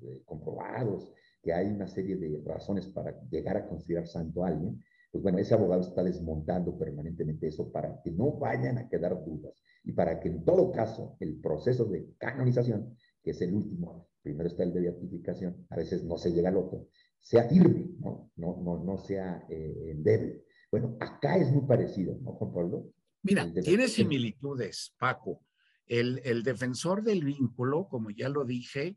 eh, 0.00 0.22
comprobados, 0.24 1.12
que 1.42 1.52
hay 1.52 1.66
una 1.66 1.86
serie 1.86 2.16
de 2.16 2.42
razones 2.44 2.86
para 2.86 3.20
llegar 3.28 3.56
a 3.58 3.68
considerar 3.68 4.06
santo 4.06 4.44
a 4.44 4.48
alguien, 4.48 4.82
pues 5.10 5.22
bueno, 5.22 5.38
ese 5.38 5.54
abogado 5.54 5.82
está 5.82 6.02
desmontando 6.02 6.76
permanentemente 6.78 7.48
eso 7.48 7.70
para 7.70 8.00
que 8.02 8.10
no 8.10 8.32
vayan 8.32 8.78
a 8.78 8.88
quedar 8.88 9.24
dudas 9.24 9.62
y 9.84 9.92
para 9.92 10.20
que 10.20 10.28
en 10.28 10.44
todo 10.44 10.70
caso 10.72 11.16
el 11.20 11.40
proceso 11.40 11.84
de 11.84 12.14
canonización, 12.18 12.96
que 13.22 13.30
es 13.30 13.40
el 13.40 13.54
último, 13.54 14.07
primero 14.22 14.48
está 14.48 14.62
el 14.62 14.72
de 14.72 14.80
beatificación, 14.80 15.66
a 15.70 15.76
veces 15.76 16.04
no 16.04 16.16
se 16.18 16.30
llega 16.30 16.48
al 16.48 16.56
otro, 16.56 16.88
sea 17.20 17.48
firme, 17.48 17.90
no, 17.98 18.30
no, 18.36 18.60
no, 18.62 18.84
no 18.84 18.98
sea 18.98 19.44
eh, 19.48 19.94
débil. 19.96 20.42
Bueno, 20.70 20.96
acá 21.00 21.36
es 21.36 21.50
muy 21.50 21.66
parecido, 21.66 22.18
¿no, 22.22 22.32
Juan 22.32 22.52
Pablo? 22.52 22.92
Mira, 23.22 23.50
tiene 23.52 23.88
similitudes, 23.88 24.94
Paco. 24.98 25.44
El, 25.86 26.20
el 26.24 26.42
defensor 26.42 27.02
del 27.02 27.24
vínculo, 27.24 27.88
como 27.88 28.10
ya 28.10 28.28
lo 28.28 28.44
dije, 28.44 28.96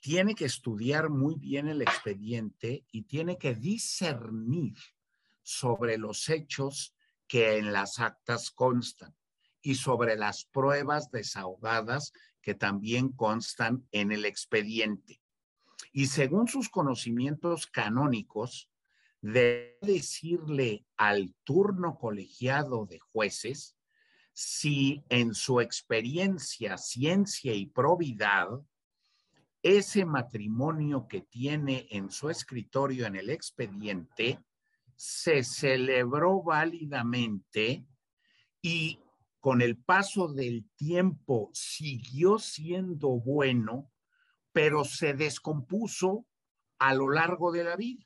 tiene 0.00 0.34
que 0.34 0.44
estudiar 0.44 1.08
muy 1.08 1.36
bien 1.36 1.68
el 1.68 1.82
expediente 1.82 2.84
y 2.92 3.02
tiene 3.02 3.38
que 3.38 3.54
discernir 3.54 4.74
sobre 5.42 5.96
los 5.96 6.28
hechos 6.28 6.94
que 7.26 7.58
en 7.58 7.72
las 7.72 7.98
actas 7.98 8.50
constan 8.50 9.14
y 9.62 9.74
sobre 9.74 10.16
las 10.16 10.44
pruebas 10.44 11.10
desahogadas 11.10 12.12
que 12.46 12.54
también 12.54 13.08
constan 13.08 13.88
en 13.90 14.12
el 14.12 14.24
expediente. 14.24 15.20
Y 15.92 16.06
según 16.06 16.46
sus 16.46 16.68
conocimientos 16.68 17.66
canónicos, 17.66 18.70
debe 19.20 19.76
decirle 19.82 20.86
al 20.96 21.34
turno 21.42 21.98
colegiado 21.98 22.86
de 22.86 23.00
jueces 23.00 23.76
si 24.32 25.02
en 25.08 25.34
su 25.34 25.60
experiencia, 25.60 26.78
ciencia 26.78 27.52
y 27.52 27.66
probidad, 27.66 28.46
ese 29.60 30.04
matrimonio 30.04 31.08
que 31.08 31.22
tiene 31.22 31.88
en 31.90 32.12
su 32.12 32.30
escritorio 32.30 33.06
en 33.06 33.16
el 33.16 33.28
expediente 33.28 34.38
se 34.94 35.42
celebró 35.42 36.44
válidamente 36.44 37.84
y 38.62 39.00
con 39.46 39.62
el 39.62 39.76
paso 39.76 40.26
del 40.26 40.68
tiempo 40.74 41.50
siguió 41.54 42.40
siendo 42.40 43.10
bueno, 43.10 43.92
pero 44.50 44.82
se 44.82 45.14
descompuso 45.14 46.26
a 46.80 46.94
lo 46.94 47.10
largo 47.10 47.52
de 47.52 47.62
la 47.62 47.76
vida. 47.76 48.04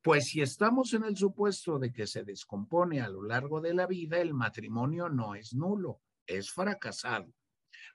Pues 0.00 0.28
si 0.28 0.40
estamos 0.40 0.94
en 0.94 1.04
el 1.04 1.14
supuesto 1.14 1.78
de 1.78 1.92
que 1.92 2.06
se 2.06 2.24
descompone 2.24 3.02
a 3.02 3.08
lo 3.10 3.22
largo 3.22 3.60
de 3.60 3.74
la 3.74 3.86
vida, 3.86 4.18
el 4.18 4.32
matrimonio 4.32 5.10
no 5.10 5.34
es 5.34 5.52
nulo, 5.52 6.00
es 6.26 6.50
fracasado. 6.50 7.34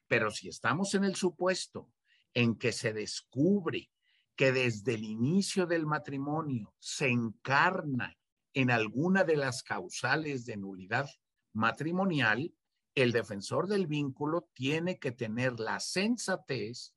Pero 0.08 0.30
si 0.30 0.48
estamos 0.48 0.94
en 0.94 1.04
el 1.04 1.16
supuesto 1.16 1.92
en 2.32 2.56
que 2.56 2.74
se 2.74 2.94
descubre 2.94 3.90
que 4.36 4.52
desde 4.52 4.94
el 4.94 5.04
inicio 5.04 5.66
del 5.66 5.88
matrimonio 5.88 6.76
se 6.78 7.08
encarna 7.08 8.16
en 8.54 8.70
alguna 8.70 9.24
de 9.24 9.38
las 9.38 9.64
causales 9.64 10.46
de 10.46 10.58
nulidad 10.58 11.10
matrimonial, 11.54 12.54
el 12.96 13.12
defensor 13.12 13.68
del 13.68 13.88
vínculo 13.88 14.50
tiene 14.54 15.00
que 15.00 15.12
tener 15.12 15.60
la 15.60 15.80
sensatez, 15.80 16.94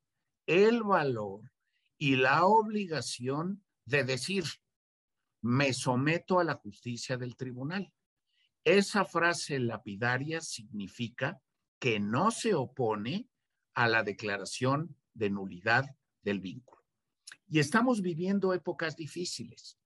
el 0.46 0.82
valor 0.82 1.52
y 1.98 2.16
la 2.16 2.44
obligación 2.46 3.64
de 3.84 4.04
decir, 4.04 4.44
me 5.40 5.72
someto 5.72 6.40
a 6.40 6.44
la 6.44 6.54
justicia 6.54 7.16
del 7.16 7.36
tribunal. 7.36 7.92
Esa 8.64 9.04
frase 9.04 9.58
lapidaria 9.58 10.40
significa 10.40 11.40
que 11.78 12.00
no 12.00 12.30
se 12.30 12.54
opone 12.54 13.28
a 13.74 13.88
la 13.88 14.02
declaración 14.02 14.96
de 15.12 15.30
nulidad 15.30 15.84
del 16.22 16.40
vínculo. 16.40 16.82
Y 17.46 17.58
estamos 17.58 18.00
viviendo 18.00 18.54
épocas 18.54 18.96
difíciles. 18.96 19.78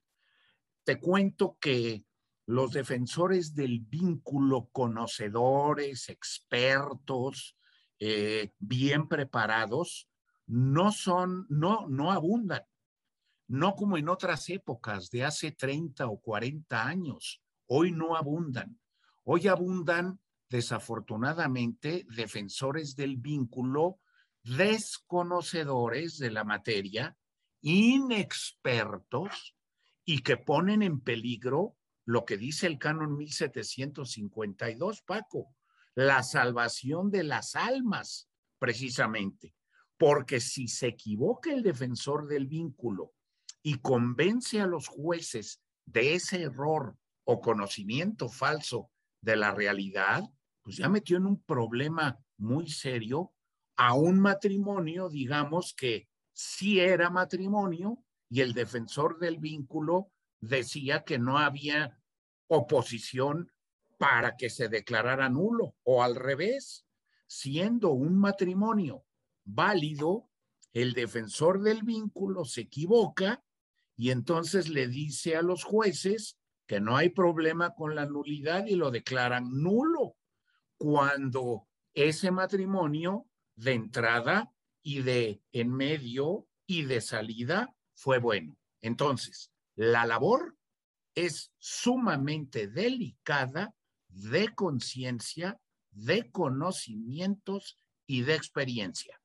Te 0.84 1.00
cuento 1.00 1.58
que 1.60 2.04
los 2.48 2.72
defensores 2.72 3.54
del 3.54 3.80
vínculo, 3.80 4.68
conocedores, 4.72 6.08
expertos, 6.08 7.56
eh, 7.98 8.52
bien 8.58 9.06
preparados, 9.06 10.08
no 10.46 10.92
son, 10.92 11.46
no, 11.48 11.86
no 11.88 12.10
abundan 12.10 12.62
no 13.48 13.74
como 13.74 13.96
en 13.96 14.08
otras 14.08 14.48
épocas 14.50 15.10
de 15.10 15.24
hace 15.24 15.52
30 15.52 16.06
o 16.06 16.20
40 16.20 16.86
años. 16.86 17.42
Hoy 17.66 17.90
no 17.90 18.14
abundan. 18.14 18.78
Hoy 19.24 19.48
abundan, 19.48 20.20
desafortunadamente, 20.50 22.06
defensores 22.14 22.94
del 22.94 23.16
vínculo, 23.16 24.00
desconocedores 24.42 26.18
de 26.18 26.30
la 26.30 26.44
materia, 26.44 27.16
inexpertos 27.62 29.56
y 30.04 30.22
que 30.22 30.36
ponen 30.36 30.82
en 30.82 31.00
peligro 31.00 31.76
lo 32.08 32.24
que 32.24 32.38
dice 32.38 32.66
el 32.66 32.78
canon 32.78 33.18
1752, 33.18 35.02
Paco, 35.02 35.54
la 35.94 36.22
salvación 36.22 37.10
de 37.10 37.22
las 37.22 37.54
almas, 37.54 38.30
precisamente. 38.58 39.54
Porque 39.98 40.40
si 40.40 40.68
se 40.68 40.86
equivoca 40.86 41.52
el 41.52 41.62
defensor 41.62 42.26
del 42.26 42.46
vínculo 42.46 43.12
y 43.62 43.80
convence 43.80 44.58
a 44.58 44.66
los 44.66 44.88
jueces 44.88 45.60
de 45.84 46.14
ese 46.14 46.40
error 46.40 46.96
o 47.24 47.42
conocimiento 47.42 48.30
falso 48.30 48.90
de 49.20 49.36
la 49.36 49.50
realidad, 49.50 50.24
pues 50.62 50.78
ya 50.78 50.88
metió 50.88 51.18
en 51.18 51.26
un 51.26 51.42
problema 51.42 52.18
muy 52.38 52.70
serio 52.70 53.34
a 53.76 53.92
un 53.92 54.18
matrimonio, 54.18 55.10
digamos 55.10 55.74
que 55.74 56.08
sí 56.32 56.80
era 56.80 57.10
matrimonio 57.10 58.02
y 58.30 58.40
el 58.40 58.54
defensor 58.54 59.18
del 59.18 59.36
vínculo 59.36 60.10
decía 60.40 61.04
que 61.04 61.18
no 61.18 61.38
había 61.38 61.97
oposición 62.48 63.52
para 63.98 64.36
que 64.36 64.50
se 64.50 64.68
declarara 64.68 65.28
nulo 65.28 65.74
o 65.82 66.02
al 66.02 66.16
revés, 66.16 66.86
siendo 67.26 67.90
un 67.90 68.18
matrimonio 68.18 69.04
válido, 69.44 70.28
el 70.72 70.92
defensor 70.92 71.60
del 71.62 71.82
vínculo 71.82 72.44
se 72.44 72.62
equivoca 72.62 73.42
y 73.96 74.10
entonces 74.10 74.68
le 74.68 74.86
dice 74.86 75.36
a 75.36 75.42
los 75.42 75.64
jueces 75.64 76.38
que 76.66 76.80
no 76.80 76.96
hay 76.96 77.08
problema 77.08 77.74
con 77.74 77.94
la 77.94 78.06
nulidad 78.06 78.66
y 78.66 78.76
lo 78.76 78.90
declaran 78.90 79.48
nulo 79.50 80.16
cuando 80.76 81.66
ese 81.94 82.30
matrimonio 82.30 83.26
de 83.56 83.72
entrada 83.72 84.52
y 84.82 85.02
de 85.02 85.42
en 85.52 85.72
medio 85.72 86.46
y 86.66 86.84
de 86.84 87.00
salida 87.00 87.74
fue 87.94 88.18
bueno. 88.18 88.56
Entonces, 88.82 89.50
la 89.74 90.06
labor 90.06 90.57
es 91.24 91.52
sumamente 91.58 92.68
delicada 92.68 93.74
de 94.08 94.54
conciencia, 94.54 95.58
de 95.90 96.30
conocimientos 96.30 97.78
y 98.06 98.22
de 98.22 98.34
experiencia. 98.34 99.20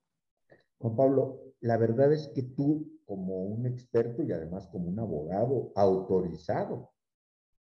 Juan 0.80 0.96
Pablo, 0.96 1.56
la 1.62 1.78
verdad 1.78 2.12
es 2.12 2.30
que 2.34 2.44
tú 2.44 2.94
como 3.06 3.44
un 3.44 3.66
experto 3.66 4.24
y 4.24 4.32
además 4.32 4.68
como 4.68 4.88
un 4.88 5.00
abogado 5.00 5.72
autorizado. 5.76 6.92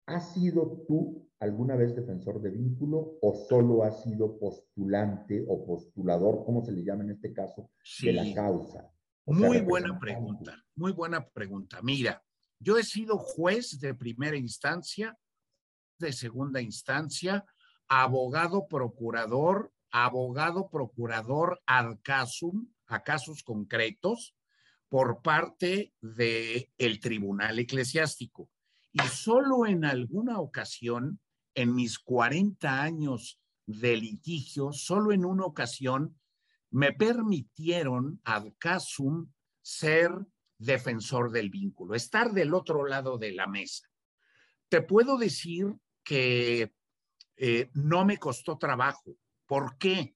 ¿Has 0.06 0.34
sido 0.34 0.84
tú 0.88 1.28
alguna 1.40 1.76
vez 1.76 1.96
defensor 1.96 2.42
de 2.42 2.52
vínculo 2.52 3.18
o 3.22 3.34
solo 3.48 3.84
has 3.84 4.04
sido 4.04 4.38
postulante 4.38 5.46
o 5.48 5.66
postulador, 5.66 6.46
como 6.46 6.64
se 6.64 6.72
le 6.72 6.84
llama 6.84 7.04
en 7.04 7.12
este 7.12 7.34
caso, 7.34 7.72
de 8.02 8.14
la 8.14 8.34
causa? 8.34 8.92
muy 9.26 9.62
buena 9.62 10.00
pregunta, 10.00 10.56
muy 10.76 10.92
buena 10.92 11.28
pregunta. 11.28 11.80
Mira, 11.84 12.24
yo 12.60 12.78
he 12.78 12.84
sido 12.84 13.18
juez 13.18 13.80
de 13.80 13.94
primera 13.94 14.38
instancia, 14.38 15.18
de 15.98 16.14
segunda 16.14 16.62
instancia, 16.62 17.46
abogado 17.88 18.68
procurador, 18.68 19.74
abogado 19.92 20.70
procurador 20.70 21.62
ad 21.66 21.98
casum, 22.04 22.68
a 22.88 23.04
casos 23.04 23.44
concretos, 23.44 24.36
por 24.90 25.22
parte 25.22 25.94
del 26.02 26.70
el 26.78 27.00
tribunal 27.00 27.60
eclesiástico. 27.60 28.50
Y 28.92 29.02
solo 29.02 29.66
en 29.66 29.86
alguna 29.86 30.40
ocasión, 30.40 31.20
en 31.54 31.76
mis 31.76 32.00
40 32.00 32.82
años 32.82 33.40
de 33.68 33.98
litigio, 33.98 34.74
solo 34.74 35.12
en 35.12 35.26
una 35.26 35.46
ocasión 35.46 36.20
me 36.72 36.92
permitieron 36.92 38.20
ad 38.24 38.48
casum 38.58 39.32
ser 39.62 40.12
defensor 40.60 41.32
del 41.32 41.50
vínculo, 41.50 41.96
estar 41.96 42.32
del 42.32 42.54
otro 42.54 42.86
lado 42.86 43.18
de 43.18 43.32
la 43.32 43.48
mesa. 43.48 43.90
Te 44.68 44.82
puedo 44.82 45.18
decir 45.18 45.74
que 46.04 46.74
eh, 47.38 47.70
no 47.74 48.06
me 48.06 48.18
costó 48.18 48.58
trabajo. 48.58 49.16
¿Por 49.48 49.78
qué? 49.78 50.16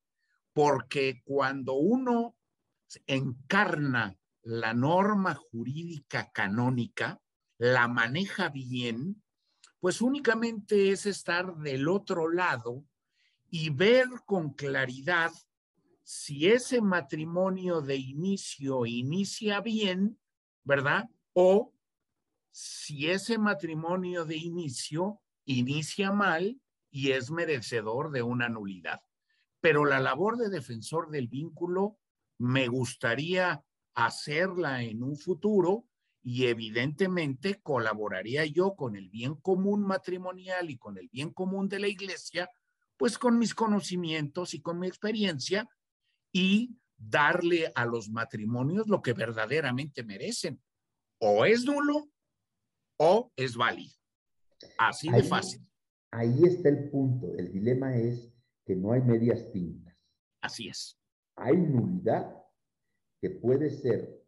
Porque 0.51 1.23
cuando 1.23 1.73
uno 1.73 2.35
encarna 3.07 4.15
la 4.43 4.73
norma 4.73 5.33
jurídica 5.33 6.31
canónica, 6.31 7.21
la 7.57 7.87
maneja 7.87 8.49
bien, 8.49 9.23
pues 9.79 10.01
únicamente 10.01 10.91
es 10.91 11.05
estar 11.05 11.55
del 11.55 11.87
otro 11.87 12.29
lado 12.29 12.85
y 13.49 13.69
ver 13.69 14.07
con 14.25 14.53
claridad 14.53 15.31
si 16.03 16.47
ese 16.47 16.81
matrimonio 16.81 17.81
de 17.81 17.95
inicio 17.95 18.85
inicia 18.85 19.61
bien, 19.61 20.19
¿verdad? 20.63 21.09
O 21.33 21.73
si 22.51 23.09
ese 23.09 23.37
matrimonio 23.37 24.25
de 24.25 24.37
inicio 24.37 25.21
inicia 25.45 26.11
mal 26.11 26.61
y 26.91 27.11
es 27.11 27.31
merecedor 27.31 28.11
de 28.11 28.21
una 28.21 28.49
nulidad. 28.49 29.01
Pero 29.59 29.85
la 29.85 29.99
labor 29.99 30.37
de 30.37 30.49
defensor 30.49 31.09
del 31.09 31.27
vínculo 31.27 31.97
me 32.37 32.67
gustaría 32.67 33.63
hacerla 33.95 34.83
en 34.83 35.03
un 35.03 35.15
futuro 35.15 35.85
y 36.21 36.45
evidentemente 36.45 37.61
colaboraría 37.61 38.45
yo 38.45 38.75
con 38.75 38.95
el 38.95 39.09
bien 39.09 39.35
común 39.35 39.81
matrimonial 39.81 40.69
y 40.69 40.77
con 40.77 40.97
el 40.97 41.09
bien 41.09 41.31
común 41.31 41.67
de 41.67 41.79
la 41.79 41.87
iglesia, 41.87 42.49
pues 42.97 43.17
con 43.17 43.37
mis 43.37 43.53
conocimientos 43.53 44.53
y 44.53 44.61
con 44.61 44.79
mi 44.79 44.87
experiencia 44.87 45.67
y 46.31 46.77
darle 47.09 47.71
a 47.75 47.85
los 47.85 48.09
matrimonios 48.09 48.87
lo 48.87 49.01
que 49.01 49.13
verdaderamente 49.13 50.03
merecen. 50.03 50.61
O 51.19 51.45
es 51.45 51.65
nulo 51.65 52.09
o 52.97 53.31
es 53.35 53.55
válido. 53.55 53.93
Así 54.77 55.09
de 55.09 55.23
fácil. 55.23 55.65
Ahí 56.11 56.43
está 56.43 56.69
el 56.69 56.89
punto. 56.89 57.33
El 57.35 57.51
dilema 57.51 57.95
es 57.95 58.31
que 58.65 58.75
no 58.75 58.91
hay 58.91 59.01
medias 59.01 59.51
tintas. 59.51 59.95
Así 60.41 60.67
es. 60.67 60.99
hay 61.35 61.55
nulidad 61.55 62.35
que 63.21 63.29
puede 63.29 63.69
ser 63.69 64.21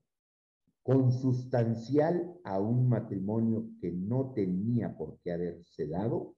consustancial 0.82 2.40
a 2.44 2.60
un 2.60 2.88
matrimonio 2.88 3.70
que 3.82 3.92
no 3.92 4.34
tenía 4.34 4.96
por 4.96 5.20
qué 5.20 5.34
haberse 5.34 5.88
dado. 5.88 6.36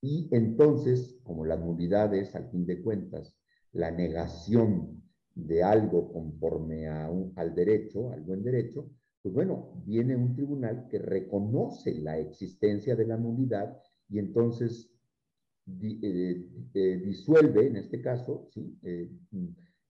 Y 0.00 0.28
entonces, 0.32 1.20
como 1.22 1.44
la 1.44 1.56
nulidad 1.56 2.14
es, 2.14 2.34
al 2.34 2.50
fin 2.50 2.64
de 2.64 2.82
cuentas, 2.82 3.36
la 3.72 3.90
negación 3.90 5.03
de 5.34 5.62
algo 5.62 6.12
conforme 6.12 6.88
a 6.88 7.10
al 7.36 7.54
derecho, 7.54 8.10
al 8.12 8.22
buen 8.22 8.42
derecho, 8.42 8.90
pues 9.22 9.34
bueno, 9.34 9.72
viene 9.84 10.16
un 10.16 10.34
tribunal 10.34 10.86
que 10.88 10.98
reconoce 10.98 11.94
la 11.94 12.18
existencia 12.18 12.94
de 12.94 13.06
la 13.06 13.16
nulidad 13.16 13.80
y 14.08 14.18
entonces 14.18 14.90
eh, 15.80 16.46
eh, 16.74 17.02
disuelve, 17.04 17.66
en 17.66 17.76
este 17.76 18.02
caso, 18.02 18.48
¿sí? 18.52 18.78
Eh, 18.82 19.10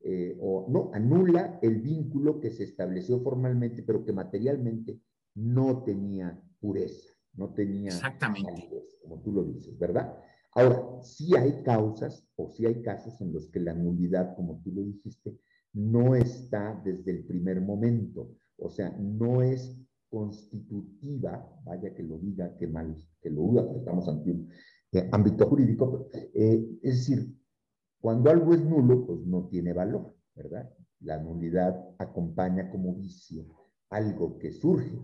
eh, 0.07 0.37
o 0.39 0.67
no, 0.69 0.91
anula 0.93 1.59
el 1.63 1.81
vínculo 1.81 2.39
que 2.39 2.51
se 2.51 2.65
estableció 2.65 3.21
formalmente, 3.21 3.83
pero 3.83 4.05
que 4.05 4.13
materialmente 4.13 5.01
no 5.35 5.83
tenía 5.83 6.39
pureza, 6.61 7.15
no 7.33 7.55
tenía 7.55 7.89
Exactamente. 7.89 8.69
como 9.01 9.23
tú 9.23 9.33
lo 9.33 9.45
dices, 9.45 9.79
¿verdad? 9.79 10.17
Ahora, 10.55 11.03
sí 11.03 11.37
hay 11.37 11.63
causas 11.63 12.27
o 12.37 12.49
sí 12.49 12.65
hay 12.67 12.83
casos 12.83 13.21
en 13.21 13.33
los 13.33 13.49
que 13.51 13.61
la 13.61 13.75
nulidad, 13.75 14.35
como 14.37 14.61
tú 14.63 14.73
lo 14.73 14.83
dijiste, 14.83 15.37
no 15.73 16.15
está 16.15 16.81
desde 16.85 17.11
el 17.11 17.25
primer 17.25 17.61
momento, 17.61 18.37
o 18.59 18.71
sea, 18.71 18.91
no 18.99 19.43
es 19.43 19.77
constitutiva, 20.09 21.45
vaya 21.65 21.93
que 21.93 22.05
lo 22.05 22.19
diga, 22.19 22.57
que 22.57 22.69
mal, 22.69 22.95
que 23.21 23.31
lo 23.31 23.47
porque 23.53 23.79
estamos 23.79 24.09
ante 24.09 24.31
un 24.31 24.49
eh, 24.93 25.09
ámbito 25.11 25.47
jurídico, 25.49 26.09
eh, 26.13 26.79
es 26.83 26.99
decir, 26.99 27.37
cuando 28.01 28.31
algo 28.31 28.55
es 28.55 28.65
nulo, 28.65 29.07
pues 29.07 29.21
no 29.27 29.49
tiene 29.49 29.73
valor, 29.73 30.15
¿verdad? 30.37 30.71
La 31.01 31.19
nulidad 31.19 31.95
acompaña 31.99 32.71
como 32.71 32.95
vicio 32.95 33.45
algo 33.91 34.39
que 34.39 34.53
surge. 34.53 34.99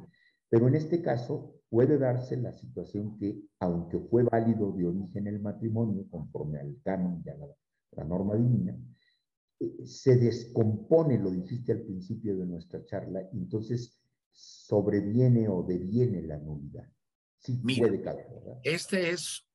Pero 0.49 0.69
en 0.69 0.75
este 0.75 1.01
caso 1.01 1.60
puede 1.71 1.99
darse 1.99 2.37
la 2.37 2.53
situación 2.53 3.17
que, 3.17 3.41
aunque 3.61 3.99
fue 4.01 4.25
válido 4.25 4.73
de 4.73 4.87
origen 4.87 5.29
el 5.29 5.41
matrimonio, 5.41 6.05
conforme 6.11 6.59
al 6.59 6.77
canon 6.83 7.23
y 7.25 7.31
a 7.31 7.37
la, 7.37 8.05
norma 8.05 8.35
divina, 8.35 8.77
eh, 9.61 9.87
se 9.87 10.17
descompone, 10.17 11.19
lo 11.19 11.31
dijiste 11.31 11.73
al 11.73 11.83
principio 11.83 12.37
de 12.37 12.47
nuestra 12.47 12.85
charla, 12.85 13.23
y 13.33 13.39
entonces 13.39 14.01
sobreviene 14.33 15.49
o 15.49 15.63
deviene 15.63 16.23
la 16.23 16.39
nulidad. 16.39 16.89
Sí, 17.39 17.57
puede 17.57 18.03
caber, 18.03 18.27
¿verdad? 18.29 18.61
Esta 18.65 18.99
es 18.99 19.47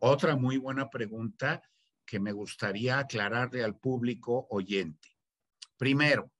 otra 0.00 0.36
muy 0.36 0.56
buena 0.56 0.88
pregunta 0.88 1.62
que 2.04 2.18
me 2.18 2.32
gustaría 2.32 2.98
aclararle 2.98 3.62
al 3.62 3.76
público 3.76 4.46
oyente. 4.50 5.08
Primero, 5.76 6.30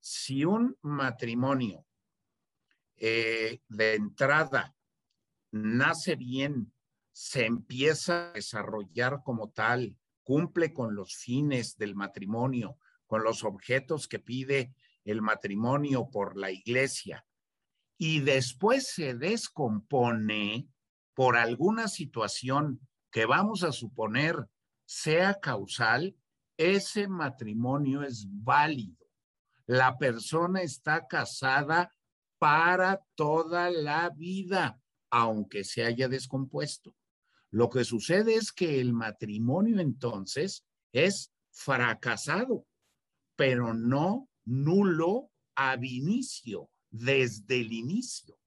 si 0.00 0.44
un 0.44 0.76
matrimonio 0.82 1.87
eh, 2.98 3.60
de 3.68 3.94
entrada 3.94 4.74
nace 5.50 6.16
bien, 6.16 6.72
se 7.12 7.46
empieza 7.46 8.30
a 8.30 8.32
desarrollar 8.32 9.22
como 9.24 9.50
tal, 9.50 9.96
cumple 10.22 10.72
con 10.72 10.94
los 10.94 11.16
fines 11.16 11.76
del 11.76 11.94
matrimonio, 11.94 12.78
con 13.06 13.24
los 13.24 13.44
objetos 13.44 14.08
que 14.08 14.18
pide 14.18 14.74
el 15.04 15.22
matrimonio 15.22 16.10
por 16.10 16.36
la 16.36 16.50
iglesia, 16.50 17.26
y 17.96 18.20
después 18.20 18.88
se 18.88 19.14
descompone 19.14 20.68
por 21.14 21.36
alguna 21.36 21.88
situación 21.88 22.80
que 23.10 23.26
vamos 23.26 23.64
a 23.64 23.72
suponer 23.72 24.48
sea 24.84 25.34
causal, 25.40 26.16
ese 26.56 27.08
matrimonio 27.08 28.02
es 28.02 28.26
válido. 28.28 29.06
La 29.66 29.98
persona 29.98 30.62
está 30.62 31.06
casada 31.06 31.92
para 32.38 33.04
toda 33.14 33.70
la 33.70 34.10
vida, 34.10 34.80
aunque 35.10 35.64
se 35.64 35.84
haya 35.84 36.08
descompuesto. 36.08 36.94
Lo 37.50 37.70
que 37.70 37.84
sucede 37.84 38.34
es 38.34 38.52
que 38.52 38.80
el 38.80 38.92
matrimonio 38.92 39.80
entonces 39.80 40.64
es 40.92 41.32
fracasado, 41.50 42.66
pero 43.36 43.74
no 43.74 44.28
nulo 44.44 45.30
ab 45.54 45.84
inicio, 45.84 46.70
desde 46.90 47.60
el 47.60 47.72
inicio. 47.72 48.38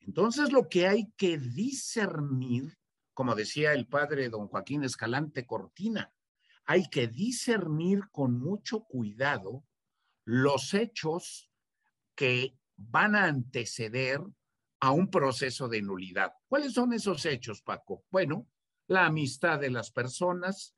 Entonces 0.00 0.52
lo 0.52 0.68
que 0.68 0.86
hay 0.86 1.12
que 1.16 1.38
discernir 1.38 2.76
como 3.16 3.34
decía 3.34 3.72
el 3.72 3.86
padre 3.86 4.28
don 4.28 4.46
Joaquín 4.46 4.84
Escalante 4.84 5.46
Cortina, 5.46 6.12
hay 6.66 6.86
que 6.90 7.08
discernir 7.08 8.10
con 8.12 8.38
mucho 8.38 8.84
cuidado 8.84 9.64
los 10.26 10.74
hechos 10.74 11.50
que 12.14 12.58
van 12.76 13.16
a 13.16 13.24
anteceder 13.24 14.20
a 14.80 14.90
un 14.90 15.10
proceso 15.10 15.68
de 15.68 15.82
nulidad. 15.82 16.32
¿Cuáles 16.48 16.72
son 16.74 16.92
esos 16.92 17.24
hechos, 17.24 17.62
Paco? 17.62 18.04
Bueno, 18.10 18.46
la 18.88 19.06
amistad 19.06 19.58
de 19.58 19.70
las 19.70 19.90
personas, 19.90 20.74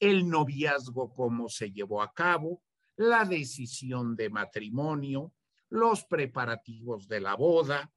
el 0.00 0.28
noviazgo, 0.28 1.12
cómo 1.12 1.48
se 1.48 1.70
llevó 1.70 2.02
a 2.02 2.12
cabo, 2.12 2.62
la 2.96 3.24
decisión 3.24 4.16
de 4.16 4.30
matrimonio, 4.30 5.32
los 5.68 6.04
preparativos 6.04 7.08
de 7.08 7.20
la 7.20 7.34
boda, 7.34 7.92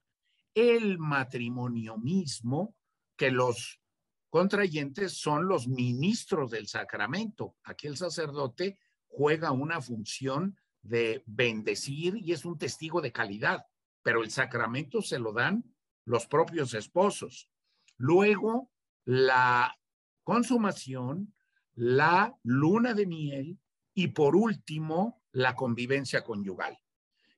el 0.53 0.97
matrimonio 0.97 1.97
mismo, 1.97 2.75
que 3.15 3.31
los 3.31 3.79
contrayentes 4.29 5.13
son 5.13 5.47
los 5.47 5.67
ministros 5.67 6.51
del 6.51 6.67
sacramento. 6.67 7.55
Aquí 7.63 7.87
el 7.87 7.97
sacerdote 7.97 8.79
juega 9.07 9.51
una 9.51 9.81
función 9.81 10.57
de 10.87 11.23
bendecir 11.25 12.17
y 12.17 12.31
es 12.31 12.45
un 12.45 12.57
testigo 12.57 13.01
de 13.01 13.11
calidad, 13.11 13.65
pero 14.01 14.23
el 14.23 14.31
sacramento 14.31 15.01
se 15.01 15.19
lo 15.19 15.33
dan 15.33 15.63
los 16.05 16.27
propios 16.27 16.73
esposos. 16.73 17.49
Luego, 17.97 18.71
la 19.05 19.77
consumación, 20.23 21.33
la 21.75 22.35
luna 22.43 22.93
de 22.93 23.05
miel 23.05 23.59
y 23.93 24.09
por 24.09 24.35
último, 24.35 25.21
la 25.31 25.55
convivencia 25.55 26.23
conyugal. 26.23 26.77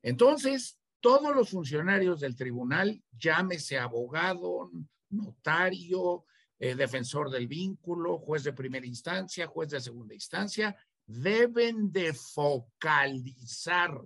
Entonces, 0.02 0.80
todos 1.00 1.36
los 1.36 1.50
funcionarios 1.50 2.20
del 2.20 2.36
tribunal, 2.36 3.04
llámese 3.12 3.78
abogado, 3.78 4.72
notario, 5.10 6.26
eh, 6.60 6.76
defensor 6.76 7.30
del 7.30 7.48
vínculo, 7.48 8.18
juez 8.18 8.44
de 8.44 8.54
primera 8.54 8.86
instancia, 8.86 9.48
juez 9.48 9.70
de 9.70 9.80
segunda 9.80 10.14
instancia, 10.14 10.76
deben 11.10 11.92
de 11.92 12.14
focalizar 12.14 14.00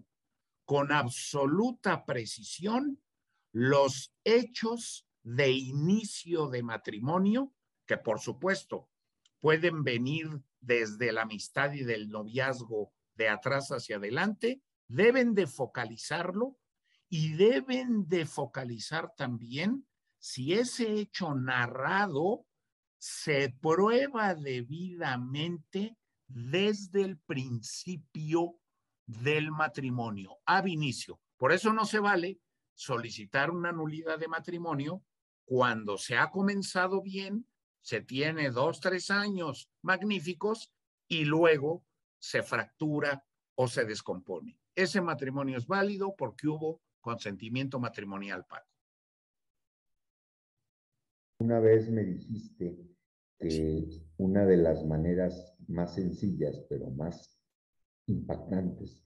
con 0.64 0.94
absoluta 0.94 2.06
precisión 2.06 3.04
los 3.52 4.14
hechos 4.24 5.06
de 5.22 5.52
inicio 5.52 6.48
de 6.48 6.64
matrimonio, 6.64 7.54
que 7.86 7.98
por 7.98 8.22
supuesto 8.22 8.90
pueden 9.42 9.84
venir 9.84 10.30
desde 10.62 11.12
la 11.12 11.24
amistad 11.24 11.74
y 11.74 11.84
del 11.84 12.08
noviazgo 12.08 12.94
de 13.16 13.28
atrás 13.28 13.68
hacia 13.72 13.98
adelante, 13.98 14.62
deben 14.88 15.34
de 15.34 15.46
focalizarlo 15.46 16.58
y 17.10 17.34
deben 17.34 18.08
de 18.08 18.26
focalizar 18.26 19.14
también 19.18 19.86
si 20.20 20.54
ese 20.54 20.94
hecho 20.94 21.36
narrado 21.36 22.46
se 22.98 23.50
prueba 23.50 24.36
debidamente 24.36 25.98
desde 26.34 27.04
el 27.04 27.18
principio 27.20 28.60
del 29.06 29.52
matrimonio, 29.52 30.40
ab 30.46 30.68
inicio. 30.68 31.20
Por 31.38 31.52
eso 31.52 31.74
no 31.74 31.86
se 31.86 32.00
vale 32.00 32.40
solicitar 32.74 33.52
una 33.52 33.72
nulidad 33.72 34.18
de 34.18 34.28
matrimonio 34.28 35.04
cuando 35.46 35.98
se 35.98 36.18
ha 36.18 36.32
comenzado 36.32 37.02
bien, 37.02 37.48
se 37.82 38.02
tiene 38.02 38.50
dos, 38.50 38.80
tres 38.80 39.12
años 39.12 39.70
magníficos 39.82 40.72
y 41.08 41.26
luego 41.26 41.86
se 42.18 42.42
fractura 42.42 43.26
o 43.56 43.68
se 43.68 43.86
descompone. 43.86 44.58
Ese 44.74 45.02
matrimonio 45.02 45.58
es 45.58 45.68
válido 45.68 46.16
porque 46.16 46.48
hubo 46.48 46.82
consentimiento 47.02 47.80
matrimonial, 47.80 48.46
Paco. 48.46 48.70
Una 51.40 51.60
vez 51.60 51.90
me 51.90 52.06
dijiste 52.06 52.96
que 53.38 54.02
una 54.18 54.46
de 54.46 54.58
las 54.58 54.86
maneras 54.86 55.53
más 55.68 55.96
sencillas, 55.96 56.60
pero 56.70 56.90
más 56.92 57.40
impactantes 58.08 59.00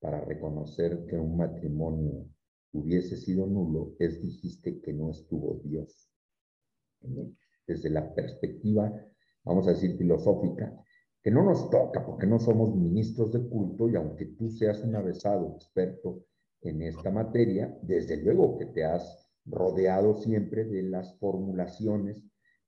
para 0.00 0.20
reconocer 0.24 1.06
que 1.06 1.16
un 1.16 1.36
matrimonio 1.36 2.26
hubiese 2.72 3.16
sido 3.16 3.46
nulo 3.46 3.94
es, 3.98 4.20
dijiste, 4.20 4.80
que 4.80 4.92
no 4.92 5.10
estuvo 5.10 5.60
Dios. 5.64 6.10
Desde 7.66 7.90
la 7.90 8.14
perspectiva, 8.14 8.92
vamos 9.44 9.66
a 9.66 9.70
decir, 9.70 9.96
filosófica, 9.96 10.78
que 11.22 11.30
no 11.30 11.42
nos 11.42 11.70
toca 11.70 12.04
porque 12.04 12.26
no 12.26 12.38
somos 12.38 12.76
ministros 12.76 13.32
de 13.32 13.48
culto 13.48 13.88
y 13.88 13.96
aunque 13.96 14.26
tú 14.26 14.50
seas 14.50 14.82
un 14.82 14.94
avesado 14.94 15.54
experto 15.54 16.24
en 16.60 16.82
esta 16.82 17.10
materia, 17.10 17.74
desde 17.82 18.18
luego 18.18 18.58
que 18.58 18.66
te 18.66 18.84
has 18.84 19.30
rodeado 19.46 20.16
siempre 20.16 20.64
de 20.64 20.82
las 20.82 21.18
formulaciones, 21.18 22.22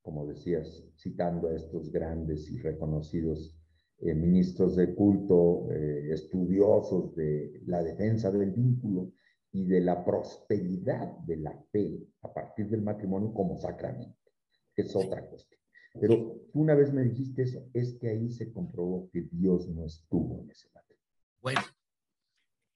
como 0.07 0.25
decías, 0.25 0.85
citando 0.95 1.49
a 1.49 1.55
estos 1.57 1.91
grandes 1.91 2.49
y 2.49 2.57
reconocidos 2.59 3.59
eh, 3.99 4.15
ministros 4.15 4.77
de 4.77 4.95
culto, 4.95 5.69
eh, 5.69 6.13
estudiosos 6.13 7.13
de 7.13 7.61
la 7.65 7.83
defensa 7.83 8.31
del 8.31 8.51
vínculo 8.51 9.11
y 9.51 9.65
de 9.65 9.81
la 9.81 10.05
prosperidad 10.05 11.17
de 11.25 11.35
la 11.35 11.61
fe 11.73 12.07
a 12.21 12.33
partir 12.33 12.69
del 12.69 12.83
matrimonio 12.83 13.33
como 13.33 13.57
sacramento, 13.57 14.31
que 14.73 14.83
es 14.83 14.95
otra 14.95 15.27
cuestión. 15.27 15.59
Pero 15.99 16.39
tú 16.53 16.61
una 16.61 16.73
vez 16.73 16.93
me 16.93 17.03
dijiste 17.03 17.41
eso, 17.41 17.67
es 17.73 17.95
que 17.95 18.07
ahí 18.07 18.31
se 18.31 18.53
comprobó 18.53 19.09
que 19.11 19.27
Dios 19.29 19.67
no 19.67 19.85
estuvo 19.85 20.41
en 20.41 20.51
ese 20.51 20.69
matrimonio. 20.73 21.05
Bueno, 21.41 21.61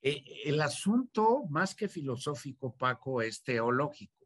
eh, 0.02 0.22
el 0.44 0.60
asunto 0.60 1.46
más 1.48 1.74
que 1.74 1.88
filosófico, 1.88 2.76
Paco, 2.76 3.22
es 3.22 3.42
teológico. 3.42 4.21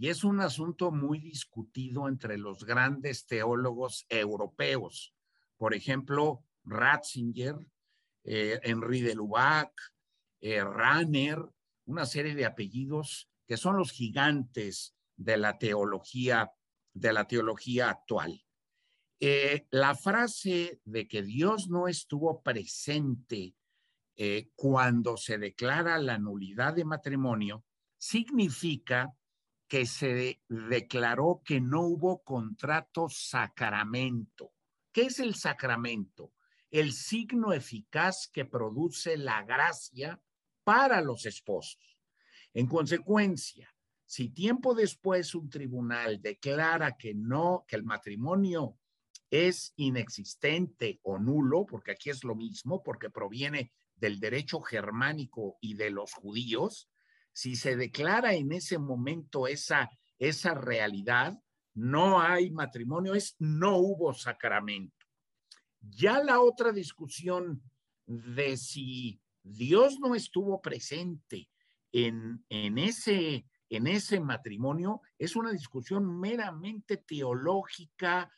Y 0.00 0.10
es 0.10 0.22
un 0.22 0.40
asunto 0.40 0.92
muy 0.92 1.18
discutido 1.18 2.06
entre 2.06 2.38
los 2.38 2.64
grandes 2.64 3.26
teólogos 3.26 4.06
europeos. 4.08 5.12
Por 5.56 5.74
ejemplo, 5.74 6.44
Ratzinger, 6.62 7.56
eh, 8.22 8.60
Henri 8.62 9.00
de 9.00 9.16
Lubac, 9.16 9.72
eh, 10.40 10.62
Ranner, 10.62 11.40
una 11.86 12.06
serie 12.06 12.36
de 12.36 12.46
apellidos 12.46 13.28
que 13.44 13.56
son 13.56 13.76
los 13.76 13.90
gigantes 13.90 14.94
de 15.16 15.36
la 15.36 15.58
teología, 15.58 16.52
de 16.92 17.12
la 17.12 17.26
teología 17.26 17.90
actual. 17.90 18.46
Eh, 19.18 19.66
la 19.72 19.96
frase 19.96 20.80
de 20.84 21.08
que 21.08 21.24
Dios 21.24 21.68
no 21.68 21.88
estuvo 21.88 22.40
presente 22.40 23.54
cuando 24.56 25.16
se 25.16 25.38
declara 25.38 25.96
la 25.98 26.18
nulidad 26.18 26.74
de 26.74 26.84
matrimonio 26.84 27.64
significa 27.98 29.14
que 29.68 29.84
se 29.84 30.40
declaró 30.48 31.42
que 31.44 31.60
no 31.60 31.82
hubo 31.82 32.22
contrato 32.22 33.08
sacramento. 33.10 34.52
¿Qué 34.90 35.02
es 35.02 35.20
el 35.20 35.34
sacramento? 35.34 36.32
El 36.70 36.92
signo 36.92 37.52
eficaz 37.52 38.28
que 38.32 38.46
produce 38.46 39.18
la 39.18 39.42
gracia 39.42 40.20
para 40.64 41.02
los 41.02 41.26
esposos. 41.26 41.98
En 42.54 42.66
consecuencia, 42.66 43.74
si 44.06 44.30
tiempo 44.30 44.74
después 44.74 45.34
un 45.34 45.50
tribunal 45.50 46.22
declara 46.22 46.96
que 46.96 47.14
no, 47.14 47.64
que 47.68 47.76
el 47.76 47.84
matrimonio 47.84 48.78
es 49.30 49.74
inexistente 49.76 50.98
o 51.02 51.18
nulo, 51.18 51.66
porque 51.66 51.92
aquí 51.92 52.08
es 52.08 52.24
lo 52.24 52.34
mismo, 52.34 52.82
porque 52.82 53.10
proviene 53.10 53.70
del 53.96 54.18
derecho 54.18 54.60
germánico 54.60 55.58
y 55.60 55.74
de 55.74 55.90
los 55.90 56.14
judíos, 56.14 56.88
si 57.38 57.54
se 57.54 57.76
declara 57.76 58.34
en 58.34 58.50
ese 58.50 58.80
momento 58.80 59.46
esa, 59.46 59.88
esa 60.18 60.54
realidad, 60.54 61.38
no 61.72 62.20
hay 62.20 62.50
matrimonio, 62.50 63.14
es 63.14 63.36
no 63.38 63.76
hubo 63.76 64.12
sacramento. 64.12 65.06
Ya 65.78 66.20
la 66.20 66.40
otra 66.40 66.72
discusión 66.72 67.62
de 68.06 68.56
si 68.56 69.20
Dios 69.40 70.00
no 70.00 70.16
estuvo 70.16 70.60
presente 70.60 71.48
en, 71.92 72.44
en, 72.48 72.76
ese, 72.76 73.46
en 73.68 73.86
ese 73.86 74.18
matrimonio 74.18 75.00
es 75.16 75.36
una 75.36 75.52
discusión 75.52 76.18
meramente 76.18 76.96
teológica, 76.96 78.32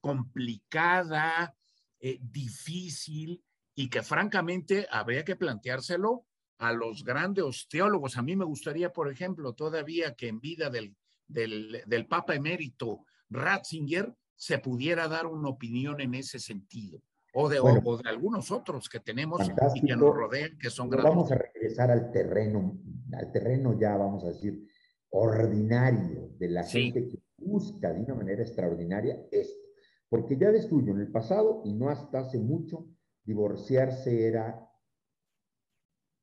complicada, 0.00 1.54
eh, 2.00 2.18
difícil 2.20 3.44
y 3.76 3.88
que 3.88 4.02
francamente 4.02 4.88
habría 4.90 5.24
que 5.24 5.36
planteárselo 5.36 6.26
a 6.60 6.72
los 6.72 7.02
grandes 7.04 7.66
teólogos. 7.68 8.18
A 8.18 8.22
mí 8.22 8.36
me 8.36 8.44
gustaría, 8.44 8.92
por 8.92 9.10
ejemplo, 9.10 9.54
todavía 9.54 10.14
que 10.14 10.28
en 10.28 10.40
vida 10.40 10.68
del, 10.68 10.94
del, 11.26 12.06
Papa 12.06 12.34
emérito 12.34 13.06
Ratzinger 13.30 14.14
se 14.36 14.58
pudiera 14.58 15.08
dar 15.08 15.26
una 15.26 15.48
opinión 15.48 16.00
en 16.00 16.14
ese 16.14 16.38
sentido. 16.38 17.02
O 17.32 17.48
de, 17.48 17.60
de 17.60 18.08
algunos 18.08 18.50
otros 18.50 18.88
que 18.88 19.00
tenemos 19.00 19.40
y 19.74 19.80
que 19.86 19.96
nos 19.96 20.14
rodean, 20.14 20.58
que 20.58 20.68
son 20.68 20.90
grandes. 20.90 21.10
Vamos 21.10 21.32
a 21.32 21.36
regresar 21.36 21.90
al 21.90 22.10
terreno, 22.10 22.78
al 23.12 23.32
terreno 23.32 23.78
ya, 23.78 23.96
vamos 23.96 24.24
a 24.24 24.28
decir, 24.28 24.66
ordinario 25.10 26.30
de 26.38 26.48
la 26.48 26.64
gente 26.64 27.08
que 27.08 27.22
busca 27.38 27.92
de 27.92 28.00
una 28.00 28.16
manera 28.16 28.42
extraordinaria 28.42 29.18
esto. 29.30 29.66
Porque 30.10 30.36
ya 30.36 30.50
ves 30.50 30.68
tuyo, 30.68 30.92
en 30.92 31.00
el 31.00 31.10
pasado 31.10 31.62
y 31.64 31.72
no 31.72 31.88
hasta 31.88 32.18
hace 32.18 32.38
mucho, 32.38 32.86
divorciarse 33.24 34.26
era 34.26 34.69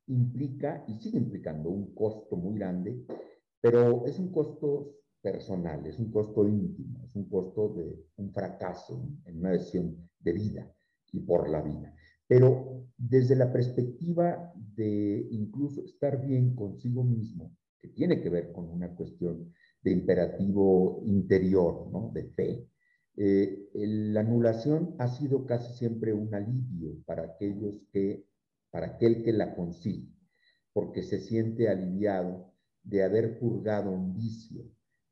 implica 0.07 0.83
y 0.87 0.95
sigue 0.95 1.17
implicando 1.17 1.69
un 1.69 1.93
costo 1.93 2.35
muy 2.35 2.57
grande, 2.57 3.05
pero 3.61 4.05
es 4.05 4.19
un 4.19 4.31
costo 4.31 4.95
personal, 5.21 5.85
es 5.85 5.99
un 5.99 6.11
costo 6.11 6.47
íntimo, 6.47 7.03
es 7.03 7.15
un 7.15 7.27
costo 7.27 7.73
de 7.73 8.05
un 8.17 8.31
fracaso 8.31 9.07
en 9.25 9.39
una 9.39 9.51
decisión 9.51 10.09
de 10.19 10.33
vida 10.33 10.73
y 11.11 11.19
por 11.19 11.49
la 11.49 11.61
vida. 11.61 11.93
Pero 12.27 12.85
desde 12.97 13.35
la 13.35 13.51
perspectiva 13.51 14.51
de 14.75 15.27
incluso 15.31 15.83
estar 15.83 16.25
bien 16.25 16.55
consigo 16.55 17.03
mismo, 17.03 17.55
que 17.79 17.89
tiene 17.89 18.21
que 18.21 18.29
ver 18.29 18.51
con 18.51 18.69
una 18.69 18.95
cuestión 18.95 19.53
de 19.81 19.91
imperativo 19.91 21.01
interior, 21.05 21.89
¿no? 21.91 22.11
de 22.13 22.23
fe, 22.23 22.67
eh, 23.15 23.69
la 23.73 24.19
anulación 24.21 24.95
ha 24.99 25.07
sido 25.07 25.45
casi 25.45 25.73
siempre 25.73 26.13
un 26.13 26.33
alivio 26.33 26.95
para 27.05 27.23
aquellos 27.23 27.75
que 27.91 28.25
para 28.71 28.87
aquel 28.87 29.23
que 29.23 29.33
la 29.33 29.55
consigue, 29.55 30.13
porque 30.73 31.03
se 31.03 31.19
siente 31.19 31.69
aliviado 31.69 32.53
de 32.83 33.03
haber 33.03 33.39
purgado 33.39 33.91
un 33.91 34.15
vicio 34.15 34.63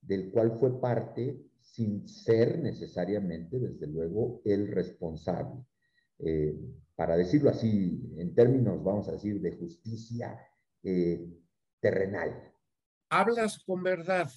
del 0.02 0.32
cual 0.32 0.58
fue 0.60 0.80
parte 0.80 1.42
sin 1.62 2.08
ser 2.08 2.60
necesariamente, 2.60 3.60
desde 3.60 3.88
luego, 3.88 4.42
el 4.46 4.68
responsable. 4.68 5.66
Eh, 6.20 6.56
para 6.96 7.18
decirlo 7.18 7.50
así, 7.50 8.14
en 8.18 8.34
términos, 8.34 8.82
vamos 8.84 9.10
a 9.10 9.14
decir, 9.14 9.42
de 9.42 9.58
justicia 9.58 10.40
eh, 10.84 11.28
terrenal. 11.82 12.54
Hablas 13.10 13.60
con 13.60 13.84
verdad. 13.84 14.32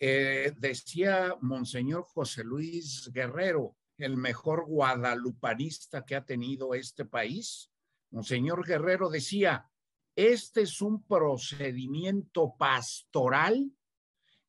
Eh, 0.00 0.52
decía 0.58 1.36
Monseñor 1.40 2.04
José 2.04 2.44
Luis 2.44 3.10
Guerrero, 3.12 3.76
el 3.96 4.16
mejor 4.16 4.66
guadalupanista 4.66 6.04
que 6.04 6.14
ha 6.16 6.24
tenido 6.24 6.74
este 6.74 7.04
país, 7.04 7.70
Monseñor 8.10 8.66
Guerrero 8.66 9.10
decía, 9.10 9.70
este 10.16 10.62
es 10.62 10.80
un 10.82 11.04
procedimiento 11.04 12.54
pastoral 12.58 13.72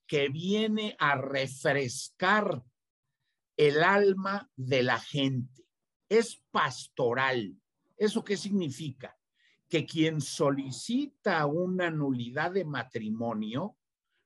que 0.08 0.30
viene 0.30 0.96
a 0.98 1.16
refrescar 1.16 2.64
el 3.56 3.84
alma 3.84 4.50
de 4.56 4.82
la 4.82 5.00
gente. 5.00 5.66
Es 6.08 6.42
pastoral. 6.50 7.56
¿Eso 7.98 8.24
qué 8.24 8.38
significa? 8.38 9.16
Que 9.68 9.86
quien 9.86 10.22
solicita 10.22 11.46
una 11.46 11.92
nulidad 11.92 12.52
de 12.52 12.66
matrimonio 12.66 13.78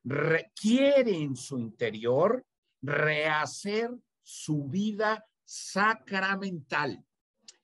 requiere 0.04 1.18
en 1.18 1.36
su 1.36 1.58
interior 1.58 2.46
rehacer 2.80 3.90
su 4.22 4.64
vida 4.64 5.26
sacramental. 5.44 7.04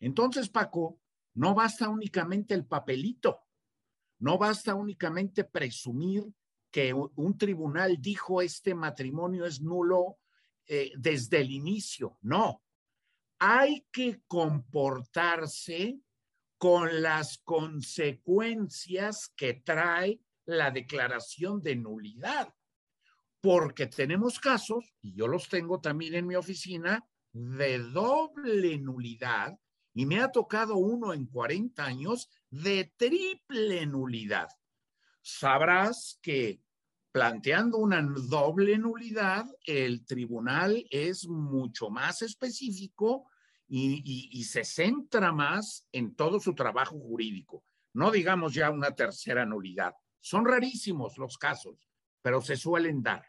Entonces, 0.00 0.48
Paco, 0.48 0.98
no 1.34 1.54
basta 1.54 1.88
únicamente 1.88 2.54
el 2.54 2.66
papelito, 2.66 3.46
no 4.18 4.38
basta 4.38 4.74
únicamente 4.74 5.44
presumir 5.44 6.24
que 6.70 6.92
un 6.92 7.36
tribunal 7.36 8.00
dijo 8.00 8.42
este 8.42 8.74
matrimonio 8.74 9.44
es 9.44 9.60
nulo 9.60 10.18
eh, 10.66 10.92
desde 10.96 11.40
el 11.40 11.50
inicio, 11.50 12.18
no. 12.22 12.62
Hay 13.38 13.86
que 13.90 14.22
comportarse 14.26 15.98
con 16.58 17.02
las 17.02 17.38
consecuencias 17.38 19.32
que 19.34 19.54
trae 19.54 20.20
la 20.44 20.70
declaración 20.70 21.62
de 21.62 21.76
nulidad, 21.76 22.54
porque 23.40 23.86
tenemos 23.86 24.38
casos, 24.38 24.92
y 25.00 25.14
yo 25.14 25.26
los 25.26 25.48
tengo 25.48 25.80
también 25.80 26.14
en 26.14 26.26
mi 26.26 26.36
oficina, 26.36 27.02
de 27.32 27.78
doble 27.78 28.78
nulidad 28.78 29.58
y 30.00 30.06
me 30.06 30.18
ha 30.18 30.32
tocado 30.32 30.78
uno 30.78 31.12
en 31.12 31.26
40 31.26 31.84
años 31.84 32.30
de 32.48 32.90
triple 32.96 33.84
nulidad. 33.84 34.48
Sabrás 35.20 36.18
que 36.22 36.62
planteando 37.12 37.76
una 37.76 38.00
doble 38.00 38.78
nulidad, 38.78 39.44
el 39.62 40.06
tribunal 40.06 40.86
es 40.88 41.28
mucho 41.28 41.90
más 41.90 42.22
específico 42.22 43.26
y, 43.68 44.42
se 44.44 44.64
centra 44.64 45.32
más 45.32 45.86
en 45.92 46.14
todo 46.14 46.40
su 46.40 46.54
trabajo 46.54 46.98
jurídico. 46.98 47.62
No 47.92 48.10
digamos 48.10 48.54
ya 48.54 48.70
una 48.70 48.94
tercera 48.94 49.44
nulidad. 49.44 49.92
Son 50.18 50.46
rarísimos 50.46 51.18
los 51.18 51.36
casos, 51.36 51.90
pero 52.22 52.40
se 52.40 52.56
suelen 52.56 53.02
dar. 53.02 53.26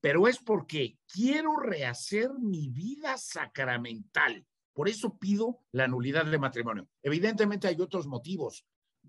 Pero 0.00 0.28
es 0.28 0.38
porque 0.38 0.96
quiero 1.12 1.56
rehacer 1.56 2.30
mi 2.38 2.68
vida 2.68 3.18
sacramental 3.18 4.46
por 4.74 4.88
eso 4.88 5.16
pido 5.18 5.60
la 5.72 5.88
nulidad 5.88 6.26
de 6.26 6.38
matrimonio. 6.38 6.88
Evidentemente 7.02 7.68
hay 7.68 7.80
otros 7.80 8.06
motivos, 8.06 8.66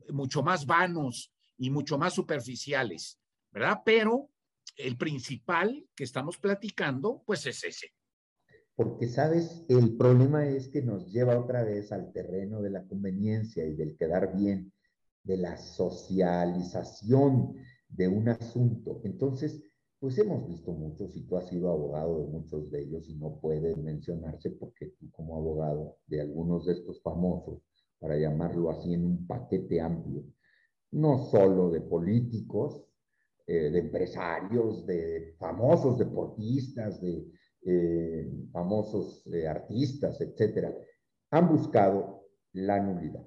mucho 0.09 0.43
más 0.43 0.65
vanos 0.65 1.33
y 1.57 1.69
mucho 1.71 1.97
más 1.97 2.13
superficiales, 2.13 3.19
¿verdad? 3.51 3.81
Pero 3.83 4.29
el 4.77 4.95
principal 4.95 5.85
que 5.95 6.03
estamos 6.03 6.37
platicando, 6.37 7.23
pues 7.25 7.45
es 7.47 7.63
ese. 7.63 7.91
porque, 8.75 9.07
¿sabes? 9.07 9.65
El 9.69 9.95
problema 9.95 10.45
es 10.47 10.67
que 10.67 10.81
nos 10.81 11.11
lleva 11.11 11.39
otra 11.39 11.63
vez 11.63 11.91
al 11.91 12.11
terreno 12.11 12.61
de 12.61 12.69
la 12.69 12.85
conveniencia 12.85 13.65
y 13.65 13.73
del 13.75 13.95
quedar 13.95 14.35
bien, 14.35 14.73
de 15.23 15.37
la 15.37 15.57
socialización 15.57 17.55
de 17.87 18.07
un 18.07 18.29
asunto. 18.29 19.01
Entonces, 19.03 19.63
pues 19.99 20.17
hemos 20.17 20.47
visto 20.47 20.71
muchos 20.71 21.15
y 21.15 21.23
tú 21.23 21.37
has 21.37 21.47
sido 21.49 21.71
abogado 21.71 22.19
de 22.19 22.27
muchos 22.27 22.69
de 22.71 22.83
ellos 22.83 23.09
y 23.09 23.15
no 23.15 23.39
puede 23.39 23.75
mencionarse 23.75 24.51
porque 24.51 24.93
tú 24.99 25.09
como 25.11 25.37
abogado 25.37 25.97
de 26.07 26.21
algunos 26.21 26.65
de 26.65 26.73
estos 26.73 27.01
famosos, 27.01 27.61
para 27.99 28.17
llamarlo 28.17 28.69
así 28.69 28.93
en 28.93 29.05
un 29.05 29.27
paquete 29.27 29.81
amplio, 29.81 30.23
no 30.91 31.25
solo 31.29 31.71
de 31.71 31.81
políticos, 31.81 32.85
eh, 33.47 33.69
de 33.69 33.79
empresarios, 33.79 34.85
de 34.85 35.35
famosos 35.37 35.99
deportistas, 35.99 36.99
de 37.01 37.25
eh, 37.63 38.27
famosos 38.51 39.25
eh, 39.33 39.47
artistas, 39.47 40.19
etcétera, 40.19 40.75
han 41.31 41.47
buscado 41.49 42.27
la 42.53 42.79
nulidad. 42.79 43.25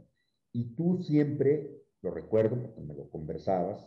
Y 0.53 0.75
tú 0.75 0.99
siempre, 1.03 1.85
lo 2.03 2.11
recuerdo 2.11 2.61
porque 2.61 2.81
me 2.81 2.95
lo 2.95 3.09
conversabas, 3.11 3.87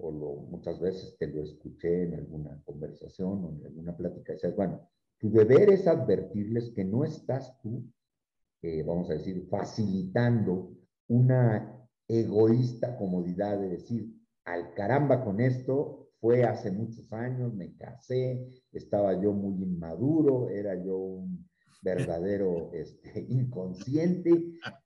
o 0.00 0.10
lo, 0.10 0.34
muchas 0.50 0.80
veces 0.80 1.16
te 1.18 1.26
lo 1.26 1.42
escuché 1.42 2.04
en 2.04 2.14
alguna 2.14 2.62
conversación 2.64 3.44
o 3.44 3.50
en 3.50 3.66
alguna 3.66 3.96
plática, 3.96 4.32
decías, 4.32 4.56
bueno, 4.56 4.88
tu 5.18 5.30
deber 5.30 5.70
es 5.70 5.86
advertirles 5.86 6.70
que 6.70 6.84
no 6.84 7.04
estás 7.04 7.60
tú, 7.62 7.84
vamos 8.84 9.10
a 9.10 9.14
decir, 9.14 9.46
facilitando 9.48 10.72
una 11.08 11.88
egoísta 12.08 12.96
comodidad 12.96 13.58
de 13.58 13.70
decir, 13.70 14.12
al 14.44 14.74
caramba 14.74 15.24
con 15.24 15.40
esto, 15.40 16.10
fue 16.20 16.44
hace 16.44 16.70
muchos 16.70 17.12
años, 17.12 17.52
me 17.54 17.74
casé, 17.76 18.46
estaba 18.72 19.20
yo 19.20 19.32
muy 19.32 19.62
inmaduro, 19.62 20.48
era 20.48 20.74
yo 20.74 20.96
un 20.96 21.48
verdadero 21.82 22.70
este, 22.74 23.26
inconsciente 23.28 24.30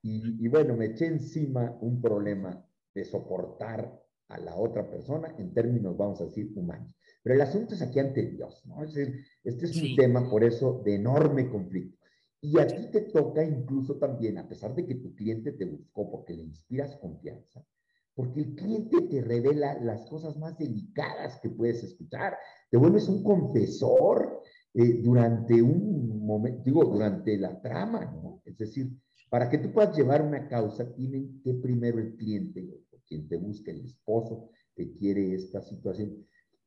y, 0.01 0.43
y, 0.43 0.47
bueno, 0.47 0.75
me 0.75 0.85
eché 0.85 1.05
encima 1.05 1.77
un 1.81 2.01
problema 2.01 2.65
de 2.93 3.05
soportar 3.05 4.01
a 4.29 4.37
la 4.39 4.55
otra 4.55 4.89
persona 4.89 5.33
en 5.37 5.53
términos, 5.53 5.97
vamos 5.97 6.21
a 6.21 6.25
decir, 6.25 6.51
humanos. 6.55 6.93
Pero 7.23 7.35
el 7.35 7.41
asunto 7.41 7.75
es 7.75 7.81
aquí 7.81 7.99
ante 7.99 8.23
Dios, 8.23 8.63
¿no? 8.65 8.83
Es 8.83 8.93
decir, 8.93 9.23
este 9.43 9.65
es 9.65 9.81
un 9.81 9.95
tema, 9.95 10.29
por 10.29 10.43
eso, 10.43 10.81
de 10.83 10.95
enorme 10.95 11.49
conflicto. 11.49 11.97
Y 12.41 12.59
a 12.59 12.67
ti 12.67 12.89
te 12.91 13.01
toca 13.01 13.43
incluso 13.43 13.97
también, 13.97 14.37
a 14.37 14.47
pesar 14.47 14.75
de 14.75 14.85
que 14.85 14.95
tu 14.95 15.15
cliente 15.15 15.53
te 15.53 15.65
buscó 15.65 16.09
porque 16.11 16.33
le 16.33 16.43
inspiras 16.43 16.95
confianza, 16.97 17.65
porque 18.13 18.41
el 18.41 18.55
cliente 18.55 19.01
te 19.01 19.21
revela 19.21 19.79
las 19.81 20.05
cosas 20.05 20.37
más 20.37 20.57
delicadas 20.57 21.39
que 21.41 21.49
puedes 21.49 21.83
escuchar, 21.83 22.37
te 22.69 22.77
vuelves 22.77 23.07
un 23.07 23.23
confesor 23.23 24.41
eh, 24.73 25.01
durante 25.01 25.61
un 25.61 26.25
momento, 26.25 26.61
digo, 26.63 26.85
durante 26.85 27.37
la 27.37 27.59
trama, 27.61 28.05
¿no? 28.05 28.41
Es 28.45 28.57
decir, 28.57 28.91
para 29.29 29.49
que 29.49 29.57
tú 29.57 29.71
puedas 29.71 29.95
llevar 29.97 30.21
una 30.21 30.47
causa, 30.47 30.93
tienen 30.93 31.41
que 31.41 31.53
primero 31.55 31.99
el 31.99 32.15
cliente, 32.15 32.85
quien 33.07 33.27
te 33.27 33.37
busca, 33.37 33.71
el 33.71 33.85
esposo 33.85 34.49
que 34.75 34.93
quiere 34.93 35.33
esta 35.33 35.61
situación. 35.61 36.25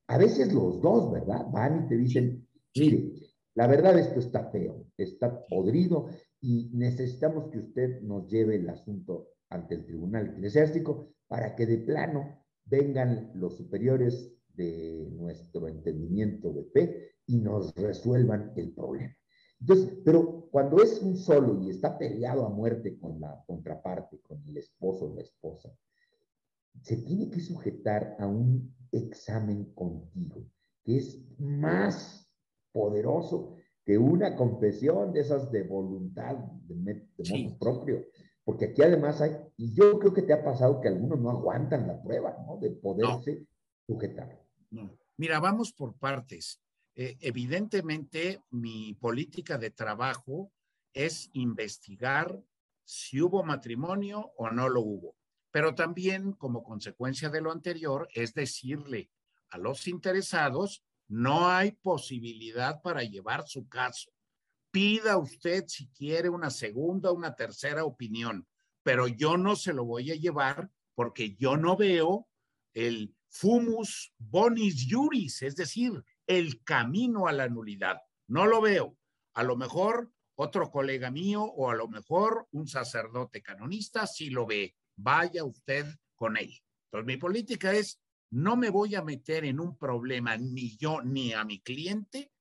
A 0.08 0.18
veces 0.18 0.52
los 0.52 0.80
dos, 0.80 1.12
¿verdad? 1.12 1.46
Van 1.52 1.84
y 1.84 1.88
te 1.88 1.96
dicen, 1.96 2.46
mire, 2.74 3.12
la 3.54 3.66
verdad 3.66 3.98
esto 3.98 4.20
está 4.20 4.50
feo, 4.50 4.86
está 4.96 5.46
podrido 5.46 6.08
y 6.40 6.70
necesitamos 6.72 7.50
que 7.50 7.58
usted 7.58 8.00
nos 8.02 8.28
lleve 8.28 8.56
el 8.56 8.68
asunto 8.68 9.28
ante 9.48 9.74
el 9.74 9.84
Tribunal 9.84 10.30
Eclesiástico 10.30 11.12
para 11.28 11.54
que 11.54 11.66
de 11.66 11.78
plano 11.78 12.44
vengan 12.64 13.30
los 13.34 13.56
superiores 13.56 14.32
de 14.54 15.08
nuestro 15.12 15.68
entendimiento 15.68 16.52
de 16.52 16.64
fe 16.64 17.12
y 17.26 17.36
nos 17.36 17.74
resuelvan 17.74 18.52
el 18.56 18.72
problema. 18.72 19.14
Entonces, 19.60 19.98
pero 20.04 20.48
cuando 20.50 20.82
es 20.82 21.00
un 21.02 21.16
solo 21.16 21.60
y 21.62 21.70
está 21.70 21.98
peleado 21.98 22.46
a 22.46 22.50
muerte 22.50 22.98
con 22.98 23.20
la 23.20 23.44
contraparte, 23.46 24.20
con 24.22 24.42
el 24.48 24.56
esposo 24.56 25.06
o 25.06 25.14
la 25.14 25.22
esposa, 25.22 25.70
se 26.82 26.96
tiene 26.98 27.30
que 27.30 27.40
sujetar 27.40 28.16
a 28.18 28.26
un 28.26 28.74
examen 28.92 29.72
contigo, 29.74 30.44
que 30.84 30.98
es 30.98 31.20
más 31.38 32.30
poderoso 32.72 33.56
que 33.84 33.98
una 33.98 34.36
confesión 34.36 35.12
de 35.12 35.20
esas 35.20 35.50
de 35.50 35.62
voluntad, 35.62 36.36
de, 36.36 37.08
modo 37.18 37.58
propio. 37.58 38.06
Porque 38.44 38.66
aquí 38.66 38.82
además 38.82 39.20
hay, 39.20 39.36
y 39.56 39.74
yo 39.74 39.98
creo 39.98 40.12
que 40.12 40.22
te 40.22 40.32
ha 40.32 40.44
pasado 40.44 40.80
que 40.80 40.88
algunos 40.88 41.20
no 41.20 41.30
aguantan 41.30 41.86
la 41.86 42.02
prueba, 42.02 42.36
¿no? 42.46 42.58
De 42.58 42.70
poderse 42.70 43.46
sujetar. 43.86 44.40
Mira, 45.16 45.40
vamos 45.40 45.72
por 45.72 45.94
partes. 45.98 46.60
Eh, 46.94 47.16
evidentemente, 47.20 48.42
mi 48.50 48.94
política 48.94 49.58
de 49.58 49.70
trabajo 49.70 50.52
es 50.92 51.30
investigar 51.32 52.42
si 52.84 53.20
hubo 53.20 53.42
matrimonio 53.42 54.32
o 54.36 54.50
no 54.50 54.68
lo 54.68 54.80
hubo. 54.80 55.19
Pero 55.50 55.74
también, 55.74 56.32
como 56.32 56.62
consecuencia 56.62 57.28
de 57.28 57.40
lo 57.40 57.52
anterior, 57.52 58.08
es 58.14 58.34
decirle 58.34 59.10
a 59.50 59.58
los 59.58 59.88
interesados 59.88 60.84
no 61.08 61.48
hay 61.48 61.72
posibilidad 61.72 62.80
para 62.82 63.02
llevar 63.02 63.46
su 63.46 63.68
caso. 63.68 64.12
Pida 64.70 65.16
usted 65.16 65.64
si 65.66 65.88
quiere 65.88 66.28
una 66.28 66.50
segunda 66.50 67.10
una 67.10 67.34
tercera 67.34 67.84
opinión, 67.84 68.46
pero 68.84 69.08
yo 69.08 69.36
no 69.36 69.56
se 69.56 69.72
lo 69.72 69.84
voy 69.84 70.12
a 70.12 70.14
llevar 70.14 70.70
porque 70.94 71.34
yo 71.34 71.56
no 71.56 71.76
veo 71.76 72.28
el 72.74 73.14
fumus 73.28 74.12
bonis 74.18 74.86
juris, 74.88 75.42
es 75.42 75.56
decir, 75.56 75.92
el 76.26 76.62
camino 76.62 77.26
a 77.26 77.32
la 77.32 77.48
nulidad. 77.48 78.00
No 78.28 78.46
lo 78.46 78.60
veo. 78.60 78.96
A 79.34 79.42
lo 79.42 79.56
mejor 79.56 80.12
otro 80.36 80.70
colega 80.70 81.10
mío 81.10 81.42
o 81.42 81.70
a 81.70 81.74
lo 81.74 81.88
mejor 81.88 82.46
un 82.52 82.68
sacerdote 82.68 83.42
canonista 83.42 84.06
sí 84.06 84.30
lo 84.30 84.46
ve. 84.46 84.76
Vaya 84.96 85.44
usted 85.44 85.86
con 86.14 86.36
él. 86.36 86.52
Entonces 86.86 87.06
mi 87.06 87.16
política 87.16 87.72
es 87.72 88.00
no 88.30 88.56
me 88.56 88.70
voy 88.70 88.94
a 88.94 89.02
meter 89.02 89.44
en 89.44 89.60
un 89.60 89.76
problema 89.76 90.36
ni 90.36 90.76
yo 90.76 91.02
ni 91.02 91.32
a 91.32 91.44
mi 91.44 91.60
cliente 91.60 92.32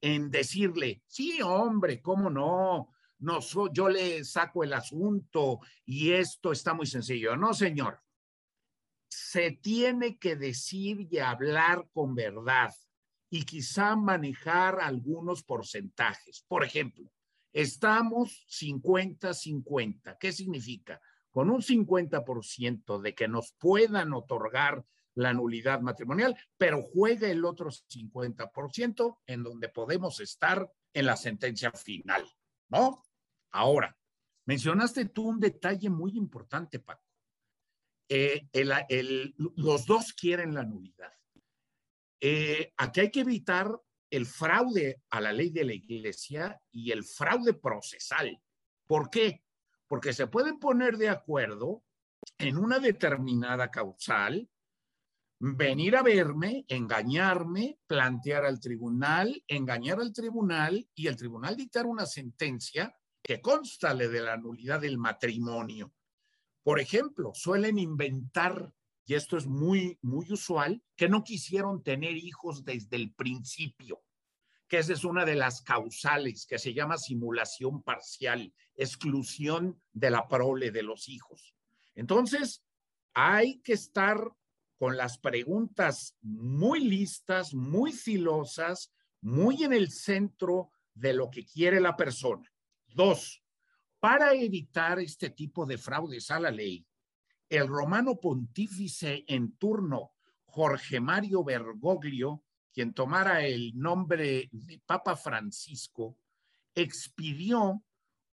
en 0.00 0.30
decirle, 0.30 1.02
sí, 1.06 1.40
hombre, 1.42 2.00
¿cómo 2.00 2.30
no? 2.30 2.90
No, 3.18 3.40
yo 3.72 3.88
le 3.88 4.24
saco 4.24 4.64
el 4.64 4.72
asunto 4.72 5.60
y 5.86 6.12
esto 6.12 6.52
está 6.52 6.74
muy 6.74 6.86
sencillo. 6.86 7.36
No, 7.36 7.54
señor. 7.54 8.00
Se 9.08 9.52
tiene 9.52 10.18
que 10.18 10.36
decir 10.36 11.08
y 11.10 11.18
hablar 11.18 11.86
con 11.92 12.14
verdad 12.14 12.74
y 13.30 13.44
quizá 13.44 13.96
manejar 13.96 14.80
algunos 14.80 15.42
porcentajes. 15.42 16.44
Por 16.48 16.64
ejemplo, 16.64 17.10
estamos 17.52 18.44
50-50. 18.48 20.18
¿Qué 20.18 20.32
significa? 20.32 21.00
Con 21.34 21.50
un 21.50 21.62
50% 21.62 23.00
de 23.00 23.12
que 23.12 23.26
nos 23.26 23.54
puedan 23.58 24.14
otorgar 24.14 24.84
la 25.16 25.32
nulidad 25.32 25.80
matrimonial, 25.80 26.38
pero 26.56 26.80
juega 26.80 27.28
el 27.28 27.44
otro 27.44 27.70
50% 27.70 29.18
en 29.26 29.42
donde 29.42 29.68
podemos 29.68 30.20
estar 30.20 30.70
en 30.92 31.06
la 31.06 31.16
sentencia 31.16 31.72
final, 31.72 32.24
¿no? 32.68 33.04
Ahora, 33.50 33.98
mencionaste 34.46 35.06
tú 35.06 35.26
un 35.28 35.40
detalle 35.40 35.90
muy 35.90 36.16
importante, 36.16 36.78
Paco. 36.78 37.02
Eh, 38.08 38.46
los 39.56 39.86
dos 39.86 40.12
quieren 40.12 40.54
la 40.54 40.62
nulidad. 40.62 41.12
Eh, 42.20 42.72
aquí 42.76 43.00
hay 43.00 43.10
que 43.10 43.22
evitar 43.22 43.76
el 44.08 44.26
fraude 44.26 45.02
a 45.10 45.20
la 45.20 45.32
ley 45.32 45.50
de 45.50 45.64
la 45.64 45.74
iglesia 45.74 46.62
y 46.70 46.92
el 46.92 47.02
fraude 47.02 47.54
procesal. 47.54 48.40
¿Por 48.86 49.10
qué? 49.10 49.42
Porque 49.86 50.12
se 50.12 50.26
pueden 50.26 50.58
poner 50.58 50.96
de 50.96 51.08
acuerdo 51.08 51.84
en 52.38 52.58
una 52.58 52.78
determinada 52.78 53.70
causal 53.70 54.48
venir 55.38 55.96
a 55.96 56.02
verme, 56.02 56.64
engañarme, 56.68 57.78
plantear 57.86 58.44
al 58.44 58.60
tribunal, 58.60 59.42
engañar 59.46 60.00
al 60.00 60.12
tribunal 60.12 60.88
y 60.94 61.06
el 61.06 61.16
tribunal 61.16 61.56
dictar 61.56 61.86
una 61.86 62.06
sentencia 62.06 62.94
que 63.22 63.40
constale 63.40 64.08
de 64.08 64.20
la 64.20 64.36
nulidad 64.36 64.80
del 64.80 64.98
matrimonio. 64.98 65.92
Por 66.62 66.80
ejemplo, 66.80 67.32
suelen 67.34 67.78
inventar, 67.78 68.72
y 69.04 69.14
esto 69.14 69.36
es 69.36 69.46
muy, 69.46 69.98
muy 70.00 70.32
usual, 70.32 70.82
que 70.96 71.08
no 71.08 71.24
quisieron 71.24 71.82
tener 71.82 72.16
hijos 72.16 72.64
desde 72.64 72.96
el 72.96 73.12
principio, 73.12 74.02
que 74.68 74.78
esa 74.78 74.92
es 74.92 75.04
una 75.04 75.24
de 75.24 75.34
las 75.34 75.62
causales 75.62 76.46
que 76.46 76.58
se 76.58 76.72
llama 76.72 76.98
simulación 76.98 77.82
parcial, 77.82 78.52
exclusión 78.74 79.80
de 79.92 80.10
la 80.10 80.26
prole 80.26 80.70
de 80.70 80.82
los 80.82 81.08
hijos. 81.08 81.54
Entonces, 81.94 82.64
hay 83.12 83.60
que 83.60 83.74
estar 83.74 84.18
con 84.78 84.96
las 84.96 85.18
preguntas 85.18 86.16
muy 86.20 86.80
listas, 86.80 87.54
muy 87.54 87.92
filosas, 87.92 88.92
muy 89.20 89.64
en 89.64 89.72
el 89.72 89.90
centro 89.90 90.70
de 90.92 91.12
lo 91.12 91.30
que 91.30 91.44
quiere 91.44 91.80
la 91.80 91.96
persona. 91.96 92.50
Dos, 92.88 93.42
para 94.00 94.34
evitar 94.34 94.98
este 94.98 95.30
tipo 95.30 95.64
de 95.66 95.78
fraudes 95.78 96.30
a 96.30 96.40
la 96.40 96.50
ley, 96.50 96.86
el 97.48 97.68
romano 97.68 98.16
pontífice 98.20 99.24
en 99.28 99.56
turno, 99.56 100.12
Jorge 100.44 101.00
Mario 101.00 101.42
Bergoglio, 101.42 102.43
quien 102.74 102.92
tomara 102.92 103.46
el 103.46 103.72
nombre 103.78 104.48
de 104.50 104.80
Papa 104.84 105.14
Francisco, 105.14 106.18
expidió 106.74 107.82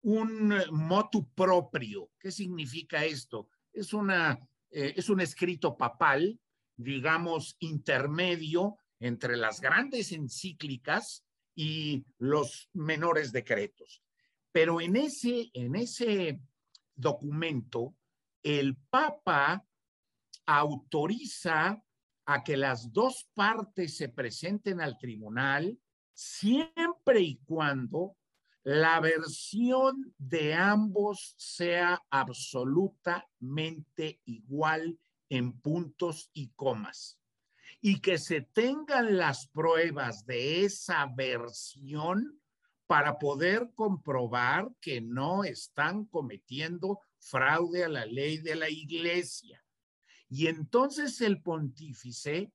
un 0.02 0.54
motu 0.70 1.28
proprio. 1.34 2.10
¿Qué 2.20 2.30
significa 2.30 3.04
esto? 3.04 3.48
Es, 3.72 3.92
una, 3.92 4.38
eh, 4.70 4.94
es 4.96 5.10
un 5.10 5.20
escrito 5.20 5.76
papal, 5.76 6.38
digamos, 6.76 7.56
intermedio 7.58 8.76
entre 9.00 9.36
las 9.36 9.60
grandes 9.60 10.12
encíclicas 10.12 11.24
y 11.54 12.06
los 12.18 12.70
menores 12.72 13.32
decretos. 13.32 14.02
Pero 14.52 14.80
en 14.80 14.94
ese, 14.94 15.50
en 15.52 15.74
ese 15.74 16.40
documento, 16.94 17.96
el 18.44 18.76
Papa 18.76 19.64
autoriza 20.46 21.82
a 22.30 22.44
que 22.44 22.58
las 22.58 22.92
dos 22.92 23.26
partes 23.32 23.96
se 23.96 24.10
presenten 24.10 24.82
al 24.82 24.98
tribunal 24.98 25.78
siempre 26.12 27.22
y 27.22 27.38
cuando 27.46 28.18
la 28.64 29.00
versión 29.00 30.14
de 30.18 30.52
ambos 30.52 31.34
sea 31.38 32.02
absolutamente 32.10 34.20
igual 34.26 34.98
en 35.30 35.58
puntos 35.58 36.28
y 36.34 36.50
comas 36.50 37.18
y 37.80 38.00
que 38.00 38.18
se 38.18 38.42
tengan 38.42 39.16
las 39.16 39.48
pruebas 39.48 40.26
de 40.26 40.66
esa 40.66 41.06
versión 41.06 42.38
para 42.86 43.18
poder 43.18 43.70
comprobar 43.74 44.68
que 44.82 45.00
no 45.00 45.44
están 45.44 46.04
cometiendo 46.04 47.00
fraude 47.20 47.84
a 47.84 47.88
la 47.88 48.04
ley 48.04 48.36
de 48.36 48.54
la 48.54 48.68
iglesia. 48.68 49.64
Y 50.28 50.46
entonces 50.46 51.20
el 51.20 51.40
pontífice, 51.40 52.52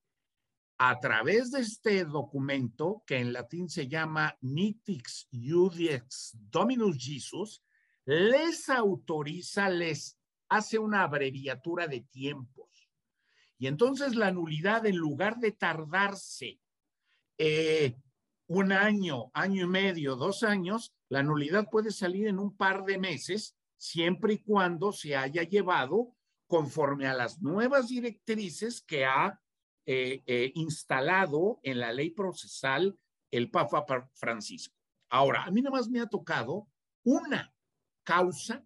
a 0.77 0.99
través 0.99 1.51
de 1.51 1.61
este 1.61 2.05
documento, 2.05 3.03
que 3.07 3.17
en 3.17 3.33
latín 3.33 3.69
se 3.69 3.87
llama 3.87 4.37
Nitix 4.41 5.27
Iudiex 5.31 6.37
Dominus 6.51 6.97
Jesus, 6.97 7.63
les 8.05 8.69
autoriza, 8.69 9.69
les 9.69 10.19
hace 10.49 10.77
una 10.77 11.03
abreviatura 11.03 11.87
de 11.87 12.01
tiempos. 12.01 12.89
Y 13.57 13.67
entonces 13.67 14.15
la 14.15 14.31
nulidad, 14.31 14.85
en 14.85 14.97
lugar 14.97 15.37
de 15.37 15.51
tardarse 15.51 16.59
eh, 17.37 17.95
un 18.47 18.71
año, 18.71 19.31
año 19.33 19.65
y 19.65 19.69
medio, 19.69 20.15
dos 20.15 20.43
años, 20.43 20.93
la 21.09 21.23
nulidad 21.23 21.69
puede 21.69 21.91
salir 21.91 22.27
en 22.27 22.39
un 22.39 22.55
par 22.55 22.83
de 22.83 22.97
meses, 22.97 23.55
siempre 23.77 24.33
y 24.33 24.37
cuando 24.39 24.91
se 24.91 25.15
haya 25.15 25.43
llevado 25.43 26.15
conforme 26.47 27.07
a 27.07 27.13
las 27.13 27.41
nuevas 27.41 27.87
directrices 27.87 28.81
que 28.81 29.05
ha 29.05 29.39
eh, 29.85 30.23
eh, 30.25 30.51
instalado 30.55 31.59
en 31.63 31.79
la 31.79 31.91
ley 31.91 32.11
procesal 32.11 32.97
el 33.31 33.49
Papa 33.49 34.09
Francisco. 34.13 34.75
Ahora, 35.09 35.43
a 35.43 35.51
mí 35.51 35.61
nada 35.61 35.77
más 35.77 35.89
me 35.89 35.99
ha 35.99 36.07
tocado 36.07 36.67
una 37.03 37.53
causa 38.03 38.65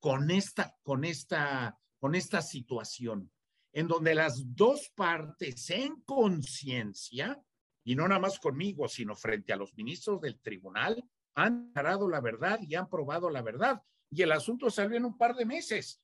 con 0.00 0.30
esta, 0.30 0.76
con 0.82 1.04
esta, 1.04 1.78
con 1.98 2.14
esta 2.14 2.42
situación, 2.42 3.30
en 3.72 3.88
donde 3.88 4.14
las 4.14 4.54
dos 4.54 4.90
partes 4.94 5.68
en 5.70 6.00
conciencia 6.02 7.42
y 7.86 7.94
no 7.94 8.08
nada 8.08 8.20
más 8.20 8.40
conmigo, 8.40 8.88
sino 8.88 9.14
frente 9.14 9.52
a 9.52 9.56
los 9.56 9.72
ministros 9.76 10.20
del 10.20 10.40
tribunal, 10.40 11.08
han 11.36 11.72
parado 11.72 12.08
la 12.08 12.20
verdad 12.20 12.58
y 12.60 12.74
han 12.74 12.88
probado 12.88 13.30
la 13.30 13.42
verdad. 13.42 13.80
Y 14.10 14.22
el 14.22 14.32
asunto 14.32 14.70
salió 14.70 14.96
en 14.96 15.04
un 15.04 15.16
par 15.16 15.36
de 15.36 15.46
meses. 15.46 16.02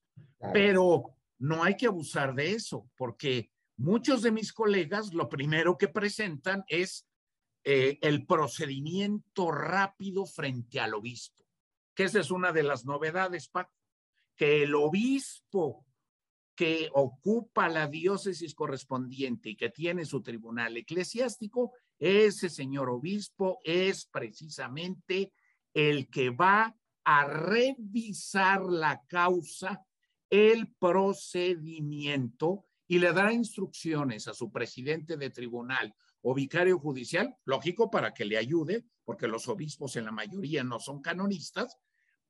Pero 0.52 1.16
no 1.38 1.62
hay 1.62 1.76
que 1.76 1.86
abusar 1.86 2.34
de 2.34 2.52
eso, 2.52 2.90
porque 2.96 3.50
muchos 3.76 4.22
de 4.22 4.32
mis 4.32 4.52
colegas 4.52 5.12
lo 5.12 5.28
primero 5.28 5.76
que 5.78 5.88
presentan 5.88 6.64
es 6.68 7.06
eh, 7.64 7.98
el 8.02 8.26
procedimiento 8.26 9.50
rápido 9.52 10.26
frente 10.26 10.80
al 10.80 10.94
obispo, 10.94 11.44
que 11.94 12.04
esa 12.04 12.20
es 12.20 12.30
una 12.30 12.52
de 12.52 12.64
las 12.64 12.84
novedades, 12.84 13.48
Paco, 13.48 13.72
que 14.36 14.64
el 14.64 14.74
obispo 14.74 15.86
que 16.54 16.90
ocupa 16.92 17.68
la 17.68 17.86
diócesis 17.86 18.54
correspondiente 18.54 19.50
y 19.50 19.56
que 19.56 19.70
tiene 19.70 20.04
su 20.04 20.22
tribunal 20.22 20.76
eclesiástico, 20.76 21.72
ese 21.98 22.50
señor 22.50 22.90
obispo 22.90 23.60
es 23.64 24.06
precisamente 24.06 25.32
el 25.72 26.08
que 26.10 26.30
va 26.30 26.76
a 27.04 27.24
revisar 27.24 28.62
la 28.64 29.02
causa, 29.06 29.84
el 30.32 30.72
procedimiento 30.78 32.64
y 32.88 32.98
le 32.98 33.12
dará 33.12 33.34
instrucciones 33.34 34.28
a 34.28 34.34
su 34.34 34.50
presidente 34.50 35.18
de 35.18 35.28
tribunal 35.28 35.94
o 36.22 36.32
vicario 36.32 36.78
judicial, 36.78 37.36
lógico 37.44 37.90
para 37.90 38.14
que 38.14 38.24
le 38.24 38.38
ayude, 38.38 38.86
porque 39.04 39.28
los 39.28 39.46
obispos 39.48 39.96
en 39.96 40.06
la 40.06 40.10
mayoría 40.10 40.64
no 40.64 40.80
son 40.80 41.02
canonistas, 41.02 41.76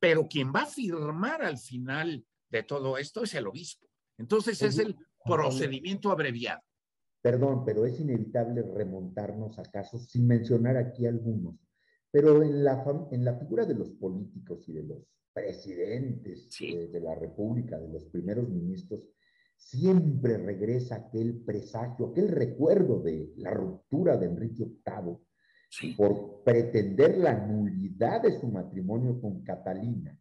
pero 0.01 0.27
quien 0.27 0.53
va 0.53 0.63
a 0.63 0.67
firmar 0.67 1.43
al 1.45 1.59
final 1.59 2.27
de 2.51 2.65
todo 2.65 2.99
esto 2.99 3.23
es 3.23 3.35
el 3.35 3.47
obispo. 3.47 3.87
Entonces 4.19 4.61
es 4.63 4.79
el 4.79 4.97
procedimiento 5.25 6.11
abreviado. 6.11 6.61
Perdón, 7.21 7.65
pero 7.65 7.87
es 7.87 8.01
inevitable 8.01 8.63
remontarnos 8.63 9.61
a 9.61 9.63
casos 9.63 10.09
sin 10.11 10.27
mencionar 10.27 10.77
aquí 10.77 11.07
algunos. 11.07 11.55
Pero 12.11 12.43
en 12.43 12.65
la, 12.65 12.85
en 13.13 13.25
la 13.25 13.39
figura 13.39 13.65
de 13.65 13.75
los 13.75 13.91
políticos 13.93 14.69
y 14.69 14.73
de 14.73 14.83
los 14.83 15.07
presidentes 15.33 16.49
de, 16.59 17.01
la 17.01 17.15
República, 17.15 17.79
de 17.79 17.89
los 17.89 18.05
primeros 18.07 18.49
ministros, 18.49 19.09
siempre 19.57 20.37
regresa 20.39 20.97
aquel 20.97 21.43
presagio, 21.45 22.07
aquel 22.07 22.29
recuerdo 22.29 23.01
de 23.01 23.33
la 23.37 23.53
ruptura 23.53 24.17
de 24.17 24.27
Enrique 24.27 24.65
VIII 24.65 25.97
por 25.97 26.43
pretender 26.45 27.19
la 27.19 27.47
nulidad 27.47 28.23
de 28.23 28.39
su 28.39 28.49
matrimonio 28.49 29.21
con 29.21 29.43
Catalina 29.43 30.19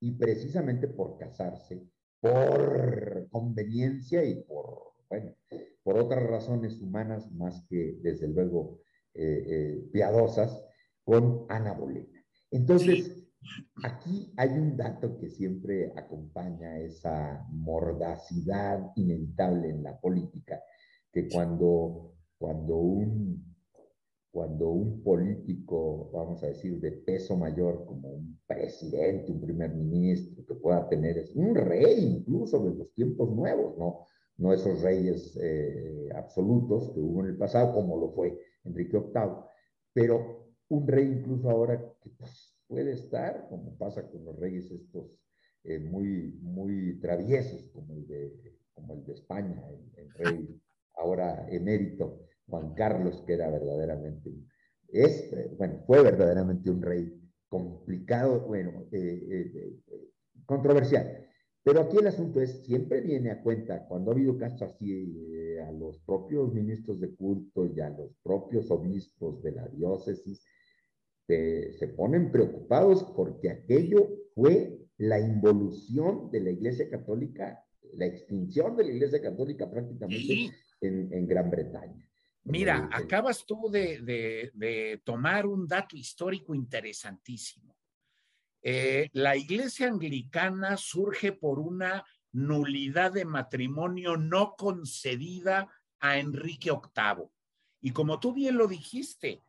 y 0.00 0.12
precisamente 0.12 0.88
por 0.88 1.18
casarse 1.18 1.86
por 2.24 3.28
conveniencia 3.30 4.24
y 4.24 4.42
por, 4.44 4.94
bueno, 5.10 5.36
por 5.82 5.98
otras 5.98 6.22
razones 6.22 6.80
humanas 6.80 7.30
más 7.32 7.66
que, 7.68 7.98
desde 8.00 8.28
luego, 8.28 8.80
eh, 9.12 9.44
eh, 9.46 9.88
piadosas, 9.92 10.64
con 11.04 11.44
Ana 11.50 11.74
Bolena. 11.74 12.24
Entonces, 12.50 13.23
aquí 13.82 14.32
hay 14.36 14.50
un 14.50 14.76
dato 14.76 15.18
que 15.18 15.30
siempre 15.30 15.92
acompaña 15.96 16.78
esa 16.78 17.46
mordacidad 17.50 18.92
inevitable 18.96 19.70
en 19.70 19.82
la 19.82 19.98
política, 20.00 20.62
que 21.12 21.28
cuando, 21.28 22.14
cuando 22.38 22.76
un 22.76 23.54
cuando 24.34 24.68
un 24.70 25.00
político, 25.00 26.10
vamos 26.12 26.42
a 26.42 26.48
decir, 26.48 26.80
de 26.80 26.90
peso 26.90 27.36
mayor, 27.36 27.84
como 27.86 28.08
un 28.08 28.40
presidente, 28.48 29.30
un 29.30 29.40
primer 29.40 29.72
ministro, 29.72 30.44
que 30.44 30.56
pueda 30.56 30.88
tener, 30.88 31.16
es 31.18 31.30
un 31.36 31.54
rey 31.54 32.16
incluso 32.18 32.58
de 32.64 32.74
los 32.74 32.92
tiempos 32.94 33.30
nuevos, 33.30 33.78
no, 33.78 34.00
no 34.38 34.52
esos 34.52 34.82
reyes 34.82 35.38
eh, 35.40 36.08
absolutos 36.16 36.90
que 36.92 36.98
hubo 36.98 37.22
en 37.22 37.30
el 37.30 37.36
pasado, 37.36 37.72
como 37.74 37.96
lo 37.96 38.10
fue 38.10 38.36
Enrique 38.64 38.98
VIII, 38.98 39.44
pero 39.92 40.48
un 40.66 40.88
rey 40.88 41.06
incluso 41.06 41.48
ahora 41.48 41.78
que 42.02 42.10
pues, 42.10 42.53
puede 42.74 42.92
estar, 42.92 43.46
como 43.48 43.78
pasa 43.78 44.10
con 44.10 44.24
los 44.24 44.36
reyes 44.36 44.70
estos 44.70 45.06
eh, 45.62 45.78
muy, 45.78 46.38
muy 46.42 46.98
traviesos, 47.00 47.64
como 47.72 47.94
el 47.94 48.06
de, 48.08 48.58
como 48.74 48.94
el 48.94 49.04
de 49.04 49.12
España, 49.12 49.62
el 49.96 50.10
rey 50.14 50.60
ahora 50.96 51.46
emérito, 51.50 52.26
Juan 52.48 52.74
Carlos, 52.74 53.22
que 53.26 53.34
era 53.34 53.48
verdaderamente, 53.48 54.30
es, 54.88 55.30
bueno, 55.56 55.82
fue 55.86 56.02
verdaderamente 56.02 56.68
un 56.68 56.82
rey 56.82 57.20
complicado, 57.48 58.40
bueno, 58.40 58.86
eh, 58.90 59.26
eh, 59.30 59.52
eh, 59.88 60.10
controversial. 60.44 61.26
Pero 61.62 61.80
aquí 61.80 61.98
el 61.98 62.08
asunto 62.08 62.40
es, 62.40 62.64
siempre 62.64 63.00
viene 63.00 63.30
a 63.30 63.40
cuenta, 63.40 63.86
cuando 63.86 64.10
ha 64.10 64.14
habido 64.14 64.36
casos 64.36 64.62
así, 64.62 65.56
a 65.58 65.70
los 65.70 65.98
propios 66.00 66.52
ministros 66.52 67.00
de 67.00 67.14
culto 67.14 67.64
y 67.66 67.80
a 67.80 67.90
los 67.90 68.10
propios 68.22 68.70
obispos 68.70 69.42
de 69.42 69.52
la 69.52 69.68
diócesis, 69.68 70.44
se 71.26 71.94
ponen 71.96 72.30
preocupados 72.30 73.04
porque 73.16 73.50
aquello 73.50 74.08
fue 74.34 74.78
la 74.98 75.18
involución 75.18 76.30
de 76.30 76.40
la 76.40 76.50
Iglesia 76.50 76.88
Católica, 76.90 77.64
la 77.94 78.06
extinción 78.06 78.76
de 78.76 78.84
la 78.84 78.90
Iglesia 78.90 79.20
Católica 79.20 79.70
prácticamente 79.70 80.50
en, 80.80 81.12
en 81.12 81.26
Gran 81.26 81.50
Bretaña. 81.50 82.04
Mira, 82.44 82.90
acabas 82.92 83.46
tú 83.46 83.70
de, 83.70 85.00
tomar 85.04 85.46
un 85.46 85.66
dato 85.66 85.96
histórico 85.96 86.54
interesantísimo. 86.54 87.74
Eh, 88.62 89.10
la 89.12 89.36
iglesia 89.36 89.88
anglicana 89.88 90.76
surge 90.76 91.32
por 91.32 91.58
una 91.58 92.04
nulidad 92.32 93.12
de 93.12 93.24
matrimonio 93.24 94.16
no 94.16 94.54
concedida 94.56 95.70
a 96.00 96.18
Enrique 96.18 96.70
VIII. 96.70 97.28
Y 97.80 97.90
como 97.92 98.20
tú 98.20 98.32
bien 98.32 98.56
lo 98.56 98.66
dijiste, 98.66 99.42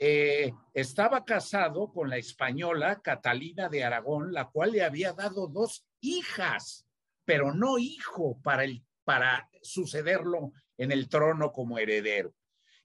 eh, 0.00 0.52
estaba 0.74 1.24
casado 1.24 1.92
con 1.92 2.08
la 2.08 2.18
española 2.18 3.00
Catalina 3.02 3.68
de 3.68 3.82
Aragón, 3.82 4.32
la 4.32 4.48
cual 4.48 4.70
le 4.70 4.82
había 4.82 5.12
dado 5.12 5.48
dos 5.48 5.84
hijas, 6.00 6.86
pero 7.24 7.52
no 7.52 7.78
hijo 7.78 8.40
para, 8.42 8.68
sucederlo 9.62 10.52
en 10.76 10.92
el 10.92 11.08
trono 11.08 11.50
como 11.50 11.78
heredero. 11.78 12.32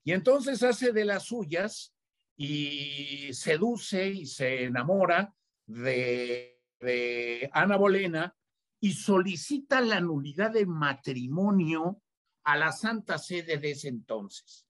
Y 0.04 0.14
entonces 0.14 0.64
hace 0.64 0.92
de 0.92 1.06
las 1.06 1.26
suyas 1.26 1.94
y 2.36 3.32
seduce 3.34 4.08
y 4.08 4.26
se 4.26 4.64
enamora 4.64 5.34
de, 5.68 6.60
de 6.80 7.50
Ana 7.54 7.78
Bolena 7.78 8.36
y 8.80 8.94
solicita 8.94 9.82
la 9.82 10.02
nulidad 10.02 10.52
de 10.52 10.66
matrimonio 10.66 12.02
a 12.44 12.58
la 12.58 12.72
Santa 12.72 13.20
Sede 13.20 13.58
de 13.58 13.72
ese 13.72 13.90
entonces. 13.90 14.66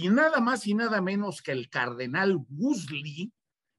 Y 0.00 0.10
nada 0.10 0.38
más 0.38 0.64
y 0.68 0.74
nada 0.74 1.00
menos 1.00 1.42
que 1.42 1.50
el 1.50 1.68
cardenal 1.68 2.38
Wusley 2.50 3.32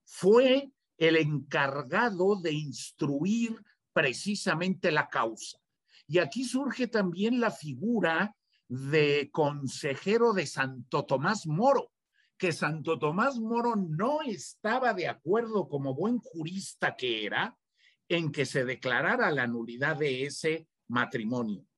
fue 0.04 0.70
el 0.98 1.16
encargado 1.16 2.42
de 2.42 2.52
instruir 2.52 3.56
precisamente 3.94 4.92
la 4.92 5.08
causa. 5.08 5.60
Y 6.08 6.18
aquí 6.18 6.44
surge 6.44 6.88
también 6.88 7.40
la 7.40 7.52
figura 7.52 8.36
de 8.68 9.30
consejero 9.32 10.34
de 10.34 10.46
Santo 10.46 11.06
Tomás 11.06 11.48
Moro, 11.48 11.94
que 12.38 12.52
Santo 12.52 13.00
Tomás 13.00 13.40
Moro 13.40 13.78
no 13.78 14.22
estaba 14.22 14.94
de 14.94 15.08
acuerdo 15.08 15.70
como 15.70 15.96
buen 15.96 16.18
jurista 16.18 16.98
que 16.98 17.26
era 17.26 17.58
en 18.10 18.34
que 18.34 18.46
se 18.46 18.66
declarara 18.66 19.32
la 19.32 19.48
nulidad 19.48 19.96
de 19.96 20.26
ese 20.26 20.68
matrimonio. 20.90 21.69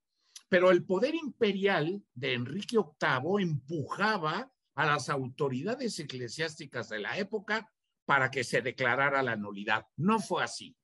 Pero 0.51 0.69
el 0.69 0.83
poder 0.83 1.15
imperial 1.15 2.03
de 2.13 2.33
Enrique 2.33 2.75
VIII 2.75 3.41
empujaba 3.41 4.51
a 4.75 4.85
las 4.85 5.07
autoridades 5.07 5.97
eclesiásticas 5.97 6.89
de 6.89 6.99
la 6.99 7.17
época 7.17 7.71
para 8.03 8.29
que 8.29 8.43
se 8.43 8.61
declarara 8.61 9.23
la 9.23 9.37
nulidad. 9.37 9.85
No 9.95 10.19
fue 10.19 10.43
así. 10.43 10.75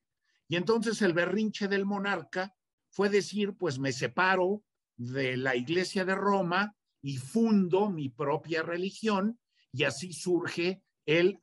Y 0.48 0.56
entonces 0.56 1.02
el 1.02 1.12
berrinche 1.12 1.68
del 1.68 1.86
monarca 1.86 2.56
fue 2.92 3.10
decir, 3.10 3.58
pues 3.58 3.78
me 3.78 3.92
separo 3.92 4.64
de 4.96 5.36
la 5.36 5.58
Iglesia 5.58 6.06
de 6.06 6.16
Roma 6.16 6.74
y 7.02 7.18
fundo 7.18 7.90
mi 7.90 8.08
propia 8.08 8.64
religión 8.64 9.38
y 9.74 9.84
así 9.84 10.14
surge 10.14 10.82
el, 11.06 11.42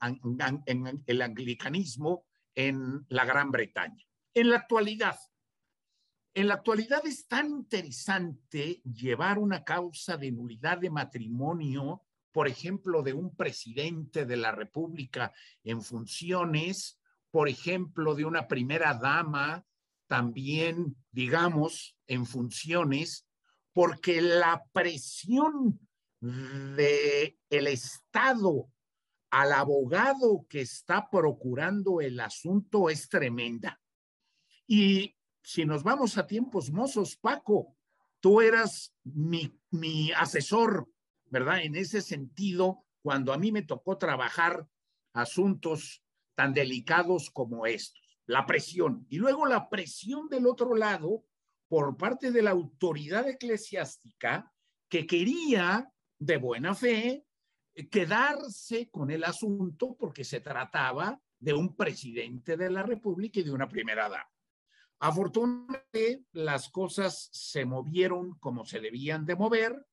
el 1.05 1.21
anglicanismo 1.21 2.25
en 2.55 3.05
la 3.11 3.27
Gran 3.27 3.51
Bretaña. 3.51 4.03
En 4.33 4.49
la 4.49 4.57
actualidad, 4.57 5.19
en 6.35 6.49
la 6.49 6.55
actualidad 6.55 7.07
es 7.07 7.27
tan 7.29 7.49
interesante 7.49 8.83
llevar 8.83 9.39
una 9.39 9.63
causa 9.63 10.17
de 10.17 10.33
nulidad 10.33 10.79
de 10.79 10.91
matrimonio, 10.91 12.03
por 12.33 12.49
ejemplo, 12.49 13.03
de 13.03 13.13
un 13.13 13.37
presidente 13.37 14.27
de 14.27 14.37
la 14.37 14.51
República 14.51 15.33
en 15.63 15.81
funciones, 15.81 17.01
por 17.31 17.49
ejemplo, 17.49 18.17
de 18.17 18.25
una 18.25 18.49
primera 18.49 18.95
dama 18.95 19.65
también, 20.09 20.97
digamos, 21.13 21.97
en 22.09 22.27
funciones, 22.27 23.27
porque 23.73 24.21
la 24.21 24.65
presión 24.73 25.79
de 26.21 27.39
el 27.49 27.67
Estado 27.69 28.69
al 29.31 29.53
abogado 29.53 30.47
que 30.49 30.61
está 30.61 31.09
procurando 31.11 32.01
el 32.01 32.19
asunto 32.21 32.91
es 32.91 33.09
tremenda. 33.09 33.81
Y 34.67 35.17
si 35.45 35.67
nos 35.67 35.83
vamos 35.83 36.17
a 36.17 36.27
tiempos 36.27 36.71
mozos, 36.71 37.17
Paco, 37.17 37.77
tú 38.19 38.41
eras 38.41 38.95
mi, 39.05 39.53
asesor, 40.17 40.89
¿verdad? 41.27 41.63
En 41.63 41.77
ese 41.77 42.01
sentido, 42.01 42.87
cuando 43.03 43.31
a 43.33 43.39
mí 43.39 43.53
me 43.53 43.61
tocó 43.61 43.99
trabajar 43.99 44.67
asuntos 45.13 46.03
tan 46.35 46.55
delicados 46.55 47.31
como 47.31 47.67
estos, 47.67 48.01
la 48.25 48.47
presión. 48.47 49.07
Y 49.11 49.19
luego 49.19 49.45
la 49.45 49.69
presión 49.69 50.29
del 50.31 50.47
otro 50.47 50.75
lado 50.75 51.27
por 51.69 51.95
parte 51.99 52.33
de 52.33 52.41
la 52.41 52.51
autoridad 52.51 53.29
eclesiástica 53.29 54.51
que 54.89 55.07
quería 55.07 55.93
de 56.19 56.39
buena 56.39 56.75
fe 56.75 57.27
quedarse 57.91 58.89
con 58.89 59.11
el 59.11 59.25
asunto 59.25 59.95
porque 59.95 60.25
se 60.25 60.41
trataba 60.41 61.21
de 61.39 61.53
un 61.53 61.77
presidente 61.77 62.57
de 62.57 62.71
la 62.71 62.83
República 62.83 63.41
y 63.41 63.43
de 63.43 63.53
una 63.53 63.69
primera 63.69 64.09
dama. 64.09 64.34
Afortunadamente, 65.05 66.25
las 66.33 66.71
cosas 66.71 67.29
se 67.31 67.67
movieron 67.67 68.39
como 68.39 68.65
se 68.65 68.81
debían 68.81 69.27
de 69.27 69.37
mover 69.37 69.87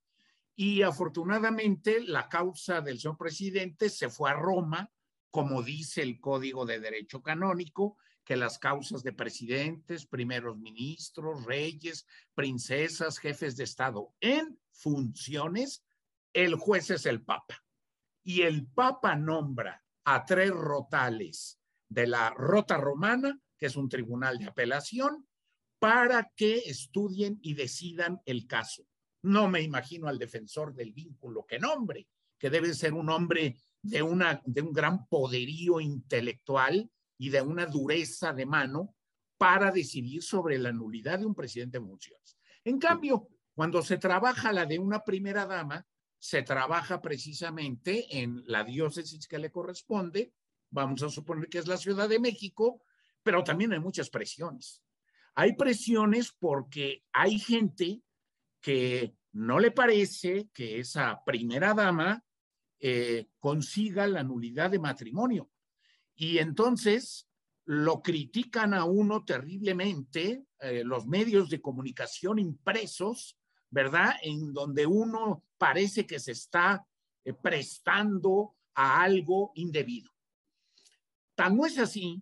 y 0.55 0.83
afortunadamente 0.83 1.99
la 1.99 2.29
causa 2.29 2.79
del 2.79 2.97
señor 2.97 3.17
presidente 3.17 3.89
se 3.89 4.09
fue 4.09 4.29
a 4.29 4.35
Roma, 4.35 4.89
como 5.29 5.63
dice 5.63 6.01
el 6.01 6.21
Código 6.21 6.65
de 6.65 6.79
Derecho 6.79 7.21
Canónico, 7.21 7.97
que 8.23 8.37
las 8.37 8.57
causas 8.57 9.03
de 9.03 9.11
presidentes, 9.11 10.05
primeros 10.05 10.57
ministros, 10.57 11.43
reyes, 11.43 12.07
princesas, 12.33 13.17
jefes 13.17 13.57
de 13.57 13.65
Estado 13.65 14.13
en 14.21 14.61
funciones, 14.71 15.83
el 16.31 16.55
juez 16.55 16.89
es 16.89 17.05
el 17.05 17.21
Papa. 17.21 17.61
Y 18.23 18.43
el 18.43 18.65
Papa 18.65 19.17
nombra 19.17 19.83
a 20.05 20.23
tres 20.23 20.51
rotales 20.51 21.59
de 21.89 22.07
la 22.07 22.29
Rota 22.29 22.77
Romana 22.77 23.37
que 23.61 23.67
es 23.67 23.75
un 23.75 23.87
tribunal 23.87 24.39
de 24.39 24.47
apelación, 24.47 25.27
para 25.77 26.31
que 26.35 26.57
estudien 26.65 27.37
y 27.43 27.53
decidan 27.53 28.19
el 28.25 28.47
caso. 28.47 28.87
No 29.21 29.47
me 29.47 29.61
imagino 29.61 30.07
al 30.07 30.17
defensor 30.17 30.73
del 30.73 30.91
vínculo 30.93 31.45
que 31.45 31.59
nombre, 31.59 32.07
que 32.39 32.49
debe 32.49 32.73
ser 32.73 32.95
un 32.95 33.11
hombre 33.11 33.59
de, 33.83 34.01
una, 34.01 34.41
de 34.45 34.63
un 34.63 34.73
gran 34.73 35.05
poderío 35.05 35.79
intelectual 35.79 36.89
y 37.19 37.29
de 37.29 37.43
una 37.43 37.67
dureza 37.67 38.33
de 38.33 38.47
mano 38.47 38.95
para 39.37 39.71
decidir 39.71 40.23
sobre 40.23 40.57
la 40.57 40.71
nulidad 40.71 41.19
de 41.19 41.27
un 41.27 41.35
presidente 41.35 41.77
de 41.77 41.85
funciones. 41.85 42.39
En 42.63 42.79
cambio, 42.79 43.27
cuando 43.53 43.83
se 43.83 43.99
trabaja 43.99 44.51
la 44.51 44.65
de 44.65 44.79
una 44.79 45.03
primera 45.03 45.45
dama, 45.45 45.85
se 46.17 46.41
trabaja 46.41 46.99
precisamente 46.99 48.07
en 48.21 48.41
la 48.47 48.63
diócesis 48.63 49.27
que 49.27 49.37
le 49.37 49.51
corresponde, 49.51 50.33
vamos 50.71 51.03
a 51.03 51.09
suponer 51.09 51.47
que 51.47 51.59
es 51.59 51.67
la 51.67 51.77
Ciudad 51.77 52.09
de 52.09 52.19
México, 52.19 52.81
pero 53.23 53.43
también 53.43 53.73
hay 53.73 53.79
muchas 53.79 54.09
presiones. 54.09 54.83
Hay 55.35 55.55
presiones 55.55 56.31
porque 56.37 57.03
hay 57.13 57.39
gente 57.39 58.01
que 58.59 59.15
no 59.33 59.59
le 59.59 59.71
parece 59.71 60.49
que 60.53 60.79
esa 60.79 61.23
primera 61.25 61.73
dama 61.73 62.23
eh, 62.79 63.27
consiga 63.39 64.07
la 64.07 64.23
nulidad 64.23 64.71
de 64.71 64.79
matrimonio. 64.79 65.49
Y 66.15 66.39
entonces 66.39 67.29
lo 67.65 68.01
critican 68.01 68.73
a 68.73 68.85
uno 68.85 69.23
terriblemente 69.23 70.45
eh, 70.59 70.83
los 70.83 71.07
medios 71.07 71.49
de 71.49 71.61
comunicación 71.61 72.39
impresos, 72.39 73.37
¿verdad? 73.69 74.15
En 74.21 74.51
donde 74.51 74.85
uno 74.85 75.45
parece 75.57 76.05
que 76.05 76.19
se 76.19 76.33
está 76.33 76.85
eh, 77.23 77.33
prestando 77.33 78.55
a 78.73 79.01
algo 79.01 79.51
indebido. 79.55 80.11
Tan 81.35 81.55
no 81.55 81.65
es 81.65 81.77
así 81.77 82.21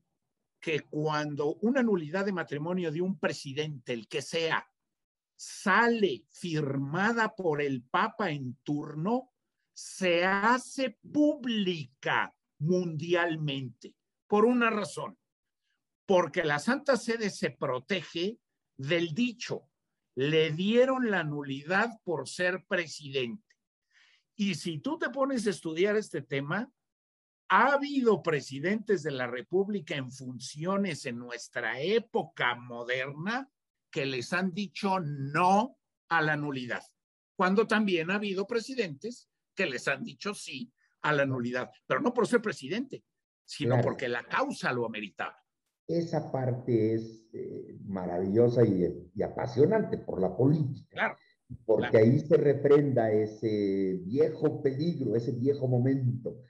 que 0.59 0.81
cuando 0.81 1.55
una 1.61 1.81
nulidad 1.81 2.25
de 2.25 2.33
matrimonio 2.33 2.91
de 2.91 3.01
un 3.01 3.17
presidente, 3.17 3.93
el 3.93 4.07
que 4.07 4.21
sea, 4.21 4.69
sale 5.35 6.25
firmada 6.29 7.33
por 7.35 7.61
el 7.61 7.83
Papa 7.83 8.29
en 8.29 8.55
turno, 8.63 9.31
se 9.73 10.25
hace 10.25 10.97
pública 11.11 12.35
mundialmente 12.59 13.95
por 14.27 14.45
una 14.45 14.69
razón, 14.69 15.17
porque 16.05 16.43
la 16.43 16.59
Santa 16.59 16.97
Sede 16.97 17.29
se 17.29 17.51
protege 17.51 18.37
del 18.77 19.13
dicho, 19.13 19.69
le 20.15 20.51
dieron 20.51 21.09
la 21.09 21.23
nulidad 21.23 21.89
por 22.03 22.27
ser 22.27 22.65
presidente. 22.65 23.55
Y 24.35 24.55
si 24.55 24.79
tú 24.79 24.99
te 24.99 25.09
pones 25.09 25.47
a 25.47 25.49
estudiar 25.49 25.95
este 25.95 26.21
tema, 26.21 26.69
ha 27.49 27.73
habido 27.73 28.21
presidentes 28.21 29.01
de 29.01 29.11
la 29.11 29.25
República 29.25 29.95
en 29.95 30.11
funciones 30.11 31.05
en 31.07 31.17
nuestra 31.17 31.81
época 31.81 32.55
moderna 32.55 33.49
que 33.91 34.05
les 34.05 34.31
han 34.33 34.53
dicho 34.53 34.99
no 34.99 35.77
a 36.09 36.21
la 36.21 36.37
nulidad, 36.37 36.83
cuando 37.35 37.65
también 37.65 38.11
ha 38.11 38.15
habido 38.15 38.45
presidentes 38.45 39.29
que 39.55 39.65
les 39.65 39.87
han 39.87 40.03
dicho 40.03 40.33
sí 40.35 40.71
a 41.01 41.11
la 41.11 41.25
nulidad, 41.25 41.71
pero 41.87 42.01
no 42.01 42.13
por 42.13 42.27
ser 42.27 42.41
presidente, 42.41 43.03
sino 43.43 43.81
porque 43.81 44.07
la 44.07 44.23
causa 44.23 44.71
lo 44.71 44.85
ameritaba. 44.85 45.35
Esa 45.87 46.31
parte 46.31 46.93
es 46.93 47.27
eh, 47.33 47.79
maravillosa 47.85 48.63
y, 48.63 49.21
apasionante 49.23 49.97
por 49.97 50.21
la 50.21 50.37
política. 50.37 50.87
Claro. 50.91 51.17
Porque 51.65 51.97
ahí 51.97 52.19
se 52.19 52.37
refrenda 52.37 53.11
ese 53.11 53.99
viejo 54.03 54.61
peligro, 54.61 55.15
ese 55.15 55.31
viejo 55.31 55.67
momento 55.67 56.43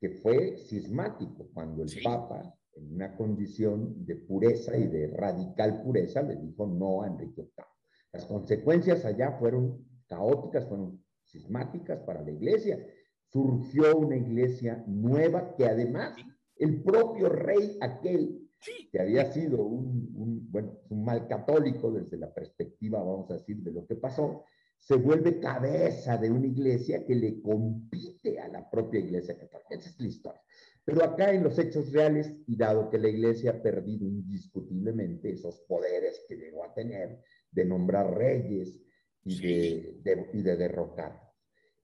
que 0.00 0.10
fue 0.10 0.56
sismático 0.56 1.48
cuando 1.52 1.82
el 1.82 1.90
Papa, 2.02 2.54
en 2.74 2.94
una 2.94 3.16
condición 3.16 4.04
de 4.06 4.16
pureza 4.16 4.76
y 4.76 4.86
de 4.86 5.08
radical 5.08 5.82
pureza, 5.82 6.22
le 6.22 6.36
dijo 6.36 6.66
no 6.66 7.02
a 7.02 7.08
Enrique 7.08 7.42
VIII. 7.42 7.64
Las 8.12 8.24
consecuencias 8.26 9.04
allá 9.04 9.32
fueron 9.32 9.84
caóticas, 10.06 10.66
fueron 10.66 11.02
sismáticas 11.24 12.00
para 12.00 12.22
la 12.22 12.30
iglesia. 12.30 12.78
Surgió 13.26 13.96
una 13.96 14.16
iglesia 14.16 14.82
nueva 14.86 15.54
que 15.56 15.66
además 15.66 16.14
el 16.56 16.82
propio 16.82 17.28
rey 17.28 17.76
aquel, 17.80 18.48
que 18.90 19.00
había 19.00 19.30
sido 19.32 19.62
un, 19.62 20.10
un, 20.14 20.50
bueno, 20.50 20.78
un 20.88 21.04
mal 21.04 21.26
católico 21.28 21.90
desde 21.92 22.16
la 22.16 22.32
perspectiva, 22.32 22.98
vamos 23.00 23.30
a 23.30 23.34
decir, 23.34 23.62
de 23.62 23.72
lo 23.72 23.86
que 23.86 23.96
pasó, 23.96 24.44
se 24.78 24.94
vuelve 24.96 25.40
cabeza 25.40 26.16
de 26.16 26.30
una 26.30 26.46
iglesia 26.46 27.04
que 27.04 27.14
le 27.14 27.42
compite 27.42 28.38
a 28.40 28.48
la 28.48 28.68
propia 28.70 29.00
iglesia 29.00 29.36
católica. 29.36 29.74
Esa 29.74 29.90
es 29.90 30.00
la 30.00 30.06
historia. 30.06 30.42
Pero 30.84 31.04
acá 31.04 31.32
en 31.34 31.44
los 31.44 31.58
hechos 31.58 31.92
reales, 31.92 32.34
y 32.46 32.56
dado 32.56 32.88
que 32.88 32.98
la 32.98 33.08
iglesia 33.08 33.50
ha 33.50 33.62
perdido 33.62 34.06
indiscutiblemente 34.06 35.30
esos 35.30 35.60
poderes 35.68 36.24
que 36.26 36.36
llegó 36.36 36.64
a 36.64 36.72
tener 36.72 37.22
de 37.50 37.64
nombrar 37.66 38.16
reyes 38.16 38.80
y 39.22 39.38
de, 39.38 40.00
y 40.32 40.42
de. 40.42 40.88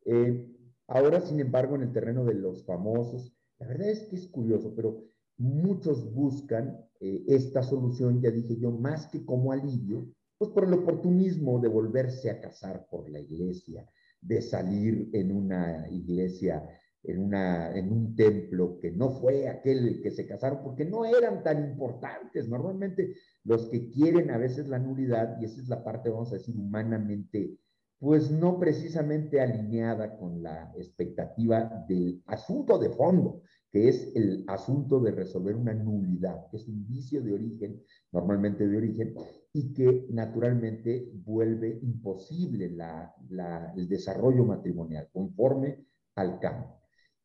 Eh, 0.07 0.47
ahora, 0.87 1.21
sin 1.21 1.41
embargo, 1.41 1.75
en 1.75 1.83
el 1.83 1.93
terreno 1.93 2.25
de 2.25 2.35
los 2.35 2.65
famosos, 2.65 3.35
la 3.59 3.67
verdad 3.67 3.91
es 3.91 4.05
que 4.05 4.17
es 4.17 4.27
curioso, 4.29 4.73
pero 4.75 5.05
muchos 5.37 6.11
buscan 6.13 6.89
eh, 7.01 7.25
esta 7.29 7.63
solución, 7.63 8.23
ya 8.23 8.31
dije 8.31 8.57
yo, 8.57 8.71
más 8.71 9.09
que 9.09 9.25
como 9.25 9.53
alivio, 9.53 10.07
pues 10.39 10.51
por 10.51 10.64
el 10.64 10.74
oportunismo 10.74 11.61
de 11.61 11.68
volverse 11.68 12.30
a 12.30 12.41
casar 12.41 12.87
por 12.91 13.09
la 13.11 13.20
iglesia, 13.20 13.89
de 14.20 14.41
salir 14.43 15.11
en 15.12 15.30
una 15.30 15.89
iglesia, 15.91 16.68
en, 17.03 17.20
una, 17.20 17.76
en 17.76 17.93
un 17.93 18.16
templo 18.16 18.78
que 18.80 18.91
no 18.91 19.11
fue 19.11 19.49
aquel 19.49 20.01
que 20.03 20.11
se 20.11 20.26
casaron, 20.26 20.62
porque 20.62 20.85
no 20.85 21.05
eran 21.05 21.43
tan 21.43 21.62
importantes. 21.62 22.49
Normalmente 22.49 23.14
los 23.45 23.68
que 23.68 23.91
quieren 23.91 24.30
a 24.30 24.39
veces 24.39 24.68
la 24.68 24.78
nulidad, 24.78 25.39
y 25.41 25.45
esa 25.45 25.61
es 25.61 25.68
la 25.68 25.85
parte, 25.85 26.11
vamos 26.11 26.32
a 26.32 26.37
decir, 26.37 26.57
humanamente, 26.57 27.59
pues 27.99 28.30
no 28.30 28.59
precisamente 28.59 29.41
alineada 29.41 30.18
con 30.18 30.43
la 30.43 30.72
expectativa 30.76 31.85
del 31.89 32.22
asunto 32.26 32.78
de 32.78 32.91
fondo, 32.91 33.43
que 33.70 33.89
es 33.89 34.12
el 34.14 34.45
asunto 34.47 35.01
de 35.01 35.11
resolver 35.11 35.57
una 35.57 35.74
nulidad, 35.74 36.49
que 36.51 36.59
es 36.59 36.68
un 36.68 36.87
vicio 36.87 37.22
de 37.22 37.32
origen, 37.32 37.82
normalmente 38.12 38.66
de 38.66 38.76
origen, 38.76 39.14
y 39.57 39.73
que 39.73 40.09
naturalmente 40.11 41.13
vuelve 41.25 41.79
imposible 41.81 42.67
el 42.67 43.89
desarrollo 43.89 44.45
matrimonial 44.45 45.09
conforme 45.13 45.87
al 46.17 46.41
cambio. 46.41 46.81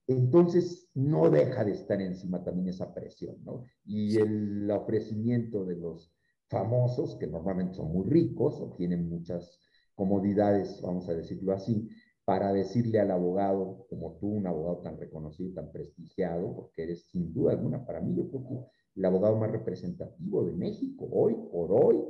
Entonces, 0.06 0.90
no 0.94 1.30
deja 1.32 1.66
de 1.66 1.72
estar 1.72 2.00
encima 2.00 2.44
también 2.44 2.70
esa 2.70 2.94
presión, 2.94 3.44
¿no? 3.44 3.66
Y 3.84 4.18
el 4.18 4.70
ofrecimiento 4.70 5.66
de 5.66 5.76
los 5.76 6.14
famosos, 6.50 7.18
que 7.20 7.26
normalmente 7.28 7.74
son 7.74 7.92
muy 7.92 8.08
ricos 8.08 8.62
o 8.62 8.76
tienen 8.76 9.10
muchas 9.10 9.60
comodidades, 9.96 10.80
vamos 10.84 11.10
a 11.10 11.16
decirlo 11.16 11.54
así, 11.54 11.90
para 12.26 12.54
decirle 12.54 13.00
al 13.00 13.10
abogado, 13.10 13.88
como 13.90 14.18
tú, 14.18 14.28
un 14.28 14.46
abogado 14.46 14.78
tan 14.82 15.00
reconocido, 15.00 15.54
tan 15.54 15.72
prestigiado, 15.72 16.56
porque 16.56 16.84
eres 16.84 17.08
sin 17.10 17.34
duda 17.34 17.54
alguna, 17.54 17.86
para 17.88 18.02
mí, 18.02 18.16
yo 18.16 18.30
creo 18.30 18.48
que 18.48 18.56
el 18.96 19.06
abogado 19.06 19.36
más 19.38 19.52
representativo 19.52 20.46
de 20.46 20.54
México, 20.54 21.10
hoy 21.12 21.36
por 21.52 21.72
hoy, 21.72 22.04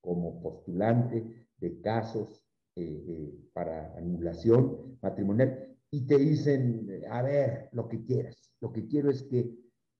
como 0.00 0.40
postulante 0.42 1.46
de 1.58 1.80
casos 1.80 2.44
eh, 2.76 3.04
eh, 3.08 3.34
para 3.52 3.94
anulación 3.96 4.98
matrimonial, 5.02 5.76
y 5.90 6.06
te 6.06 6.18
dicen, 6.18 6.88
a 7.10 7.22
ver, 7.22 7.68
lo 7.72 7.88
que 7.88 8.04
quieras, 8.04 8.52
lo 8.60 8.72
que 8.72 8.86
quiero 8.86 9.10
es 9.10 9.24
que 9.24 9.50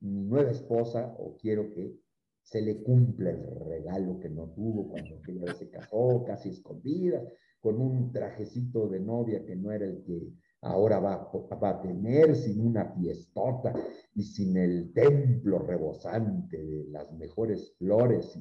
mi 0.01 0.23
nueva 0.23 0.51
esposa, 0.51 1.15
o 1.19 1.37
quiero 1.37 1.73
que 1.73 1.99
se 2.43 2.63
le 2.63 2.83
cumpla 2.83 3.31
el 3.31 3.45
regalo 3.67 4.19
que 4.19 4.29
no 4.29 4.49
tuvo 4.51 4.89
cuando 4.89 5.21
ella 5.29 5.53
se 5.55 5.69
casó, 5.69 6.25
casi 6.25 6.51
escondida, 6.51 7.23
con 7.61 7.81
un 7.81 8.11
trajecito 8.13 8.89
de 8.89 9.01
novia 9.01 9.45
que 9.45 9.55
no 9.55 9.71
era 9.71 9.85
el 9.85 10.03
que 10.03 10.33
ahora 10.63 10.99
va, 10.99 11.31
va 11.63 11.71
a 11.71 11.83
tener, 11.83 12.35
sin 12.35 12.67
una 12.67 12.87
fiestota 12.95 13.75
y 14.15 14.23
sin 14.23 14.57
el 14.57 14.93
templo 14.93 15.59
rebosante 15.59 16.57
de 16.57 16.85
las 16.89 17.13
mejores 17.13 17.75
flores 17.79 18.39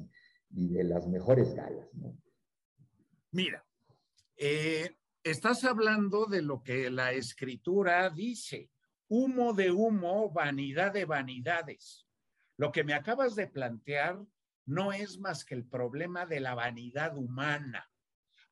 de 0.50 0.84
las 0.84 1.06
mejores 1.06 1.54
galas. 1.54 1.88
Mira, 3.32 3.64
eh, 4.36 4.96
estás 5.22 5.64
hablando 5.64 6.26
de 6.26 6.42
lo 6.42 6.62
que 6.62 6.90
la 6.90 7.12
escritura 7.12 8.10
dice, 8.10 8.70
humo 9.08 9.54
de 9.54 9.70
humo, 9.70 10.30
vanidad 10.30 10.92
de 10.92 11.04
vanidades. 11.04 12.06
Lo 12.56 12.70
que 12.70 12.84
me 12.84 12.94
acabas 12.94 13.34
de 13.34 13.46
plantear 13.46 14.20
no 14.66 14.92
es 14.92 15.18
más 15.18 15.44
que 15.44 15.54
el 15.54 15.64
problema 15.64 16.26
de 16.26 16.40
la 16.40 16.54
vanidad 16.54 17.16
humana 17.16 17.90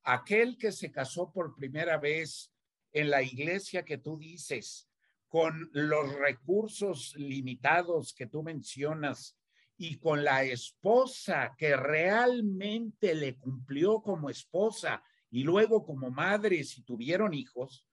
aquel 0.08 0.56
que 0.56 0.72
se 0.72 0.90
casó 0.90 1.30
por 1.30 1.54
primera 1.54 1.98
vez 1.98 2.50
en 2.92 3.10
la 3.10 3.22
iglesia 3.22 3.84
que 3.84 3.98
tú 3.98 4.16
dices, 4.16 4.88
con 5.28 5.68
los 5.72 6.14
recursos 6.14 7.14
limitados 7.16 8.14
que 8.14 8.26
tú 8.26 8.42
mencionas 8.42 9.36
y 9.78 9.96
con 9.98 10.24
la 10.24 10.42
esposa 10.42 11.54
que 11.56 11.76
realmente 11.76 13.14
le 13.14 13.36
cumplió 13.36 14.02
como 14.02 14.28
esposa 14.28 15.02
y 15.30 15.44
luego 15.44 15.86
como 15.86 16.10
madre 16.10 16.64
si 16.64 16.82
tuvieron 16.82 17.32
hijos, 17.32 17.86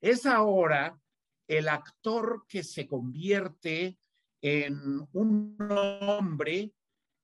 es 0.00 0.26
ahora 0.26 1.00
el 1.46 1.68
actor 1.68 2.44
que 2.48 2.64
se 2.64 2.88
convierte 2.88 3.98
en 4.42 5.06
un 5.12 5.56
hombre 5.60 6.72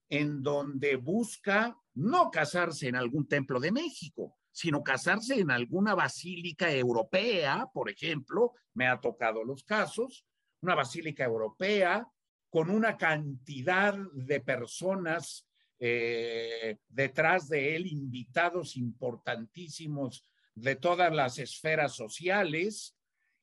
en 0.08 0.42
donde 0.42 0.94
busca 0.94 1.76
no 1.94 2.30
casarse 2.30 2.88
en 2.88 2.96
algún 2.96 3.26
templo 3.26 3.58
de 3.58 3.72
México, 3.72 4.38
sino 4.52 4.84
casarse 4.84 5.40
en 5.40 5.50
alguna 5.50 5.94
basílica 5.94 6.72
europea, 6.72 7.68
por 7.74 7.90
ejemplo, 7.90 8.52
me 8.74 8.86
ha 8.86 9.00
tocado 9.00 9.42
los 9.42 9.64
casos, 9.64 10.24
una 10.60 10.76
basílica 10.76 11.24
europea 11.24 12.08
con 12.54 12.70
una 12.70 12.96
cantidad 12.96 13.98
de 14.12 14.38
personas 14.38 15.44
eh, 15.80 16.76
detrás 16.86 17.48
de 17.48 17.74
él, 17.74 17.88
invitados 17.88 18.76
importantísimos 18.76 20.24
de 20.54 20.76
todas 20.76 21.12
las 21.12 21.40
esferas 21.40 21.96
sociales 21.96 22.96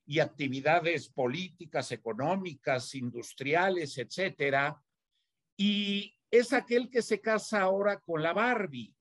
y 0.06 0.20
actividades 0.20 1.10
políticas, 1.10 1.92
económicas, 1.92 2.94
industriales, 2.94 3.98
etcétera. 3.98 4.82
Y 5.58 6.16
es 6.30 6.54
aquel 6.54 6.88
que 6.88 7.02
se 7.02 7.20
casa 7.20 7.60
ahora 7.60 8.00
con 8.00 8.22
la 8.22 8.32
Barbie, 8.32 8.96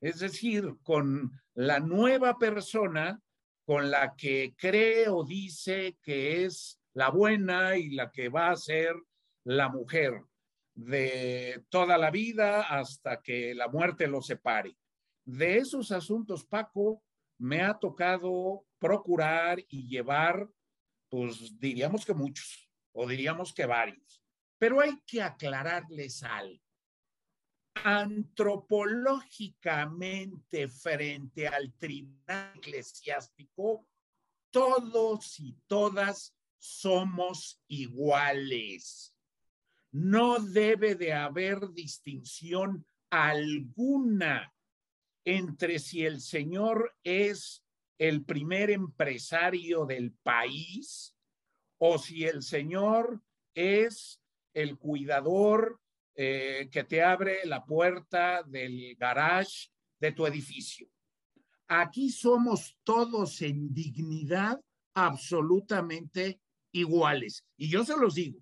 es 0.00 0.18
decir, 0.18 0.74
con 0.82 1.40
la 1.54 1.78
nueva 1.78 2.36
persona 2.36 3.22
con 3.64 3.92
la 3.92 4.16
que 4.16 4.56
cree 4.58 5.08
o 5.08 5.22
dice 5.22 5.98
que 6.02 6.46
es 6.46 6.80
la 6.94 7.10
buena 7.10 7.76
y 7.76 7.90
la 7.90 8.10
que 8.10 8.28
va 8.28 8.50
a 8.50 8.56
ser 8.56 8.96
la 9.44 9.68
mujer 9.68 10.22
de 10.74 11.64
toda 11.68 11.98
la 11.98 12.10
vida 12.10 12.62
hasta 12.62 13.20
que 13.20 13.54
la 13.54 13.68
muerte 13.68 14.06
lo 14.06 14.22
separe. 14.22 14.76
De 15.24 15.58
esos 15.58 15.92
asuntos, 15.92 16.44
Paco, 16.44 17.02
me 17.38 17.62
ha 17.62 17.78
tocado 17.78 18.64
procurar 18.78 19.60
y 19.68 19.88
llevar, 19.88 20.48
pues 21.08 21.58
diríamos 21.58 22.04
que 22.04 22.14
muchos, 22.14 22.70
o 22.92 23.06
diríamos 23.06 23.52
que 23.52 23.66
varios. 23.66 24.22
Pero 24.58 24.80
hay 24.80 25.00
que 25.06 25.22
aclararles 25.22 26.22
algo 26.22 26.62
antropológicamente 27.74 30.68
frente 30.68 31.48
al 31.48 31.72
tribunal 31.74 32.52
eclesiástico, 32.56 33.86
todos 34.50 35.40
y 35.40 35.54
todas 35.66 36.34
somos 36.58 37.60
iguales. 37.66 39.16
No 39.92 40.38
debe 40.38 40.94
de 40.94 41.12
haber 41.12 41.70
distinción 41.70 42.86
alguna 43.10 44.52
entre 45.24 45.78
si 45.78 46.04
el 46.04 46.20
Señor 46.20 46.96
es 47.04 47.62
el 47.98 48.24
primer 48.24 48.70
empresario 48.70 49.84
del 49.84 50.12
país 50.12 51.14
o 51.78 51.98
si 51.98 52.24
el 52.24 52.42
Señor 52.42 53.22
es 53.54 54.20
el 54.54 54.78
cuidador 54.78 55.80
eh, 56.14 56.68
que 56.70 56.84
te 56.84 57.02
abre 57.02 57.44
la 57.44 57.64
puerta 57.64 58.42
del 58.42 58.96
garage 58.96 59.68
de 60.00 60.12
tu 60.12 60.26
edificio. 60.26 60.88
Aquí 61.68 62.10
somos 62.10 62.76
todos 62.82 63.40
en 63.42 63.72
dignidad 63.72 64.60
absolutamente 64.94 66.40
iguales. 66.72 67.44
Y 67.56 67.70
yo 67.70 67.84
se 67.84 67.96
los 67.96 68.14
digo. 68.14 68.40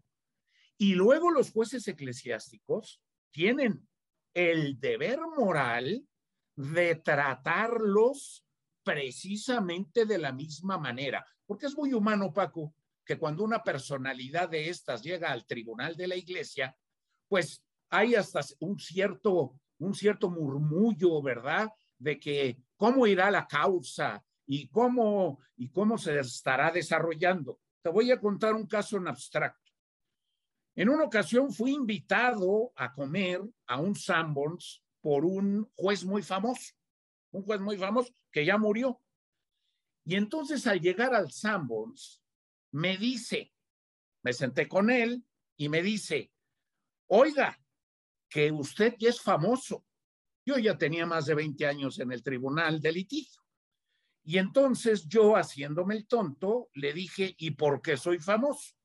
Y 0.81 0.95
luego 0.95 1.31
los 1.31 1.53
jueces 1.53 1.87
eclesiásticos 1.89 3.03
tienen 3.31 3.87
el 4.33 4.81
deber 4.81 5.21
moral 5.37 6.09
de 6.57 6.95
tratarlos 6.95 8.47
precisamente 8.83 10.07
de 10.07 10.17
la 10.17 10.33
misma 10.33 10.79
manera, 10.79 11.27
porque 11.45 11.67
es 11.67 11.77
muy 11.77 11.93
humano, 11.93 12.33
Paco, 12.33 12.75
que 13.05 13.19
cuando 13.19 13.45
una 13.45 13.63
personalidad 13.63 14.49
de 14.49 14.71
estas 14.71 15.03
llega 15.03 15.31
al 15.31 15.45
tribunal 15.45 15.97
de 15.97 16.09
la 16.09 16.17
iglesia, 16.17 16.75
pues 17.29 17.63
hay 17.91 18.15
hasta 18.15 18.41
un 18.61 18.79
cierto, 18.79 19.61
un 19.81 19.95
cierto 19.95 20.31
murmullo, 20.31 21.21
¿verdad? 21.21 21.69
De 21.99 22.19
que 22.19 22.57
cómo 22.79 23.07
irá 23.07 23.31
la 23.31 23.47
causa 23.47 24.25
y 24.47 24.67
cómo, 24.69 25.41
y 25.59 25.69
cómo 25.69 25.99
se 25.99 26.19
estará 26.21 26.71
desarrollando. 26.71 27.61
Te 27.83 27.91
voy 27.91 28.11
a 28.11 28.19
contar 28.19 28.55
un 28.55 28.67
caso 28.67 28.97
en 28.97 29.09
abstracto. 29.09 29.70
En 30.81 30.89
una 30.89 31.05
ocasión 31.05 31.53
fui 31.53 31.73
invitado 31.73 32.73
a 32.75 32.91
comer 32.91 33.43
a 33.67 33.79
un 33.79 33.95
Sanborns 33.95 34.83
por 35.03 35.27
un 35.27 35.71
juez 35.77 36.07
muy 36.07 36.23
famoso. 36.23 36.73
un 37.33 37.43
juez 37.43 37.61
muy 37.61 37.77
famoso 37.77 38.15
que 38.33 38.47
ya 38.47 38.57
murió. 38.57 38.99
Y 40.07 40.15
entonces 40.15 40.67
al 40.67 40.81
llegar 40.81 41.15
al 41.15 41.31
Sanborns, 41.31 42.23
me 42.73 42.97
dice, 42.97 43.53
me 44.23 44.33
senté 44.33 44.69
con 44.69 44.89
él 44.89 45.23
y 45.59 45.69
me 45.69 45.83
dice, 45.83 46.33
oiga, 47.09 47.63
que 48.27 48.51
usted 48.51 48.95
ya 48.99 49.11
es 49.11 49.21
famoso. 49.21 49.85
Yo 50.47 50.57
ya 50.57 50.79
tenía 50.79 51.05
más 51.05 51.27
de 51.27 51.35
20 51.35 51.67
años 51.67 51.99
en 51.99 52.11
el 52.11 52.23
tribunal 52.23 52.81
de 52.81 52.93
litigio. 52.93 53.43
Y 54.25 54.39
entonces 54.39 55.07
yo, 55.07 55.37
haciéndome 55.37 55.95
el 55.95 56.07
tonto, 56.07 56.71
le 56.73 56.95
dije, 56.95 57.35
¿y 57.37 57.51
por 57.51 57.83
qué 57.83 57.99
soy 57.99 58.19
famoso? 58.19 58.80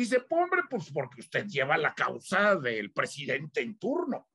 Dice, 0.00 0.24
hombre, 0.30 0.62
pues 0.70 0.90
porque 0.90 1.20
usted 1.20 1.46
lleva 1.46 1.76
la 1.76 1.94
causa 1.94 2.56
del 2.56 2.90
presidente 2.90 3.60
en 3.60 3.78
turno. 3.78 4.30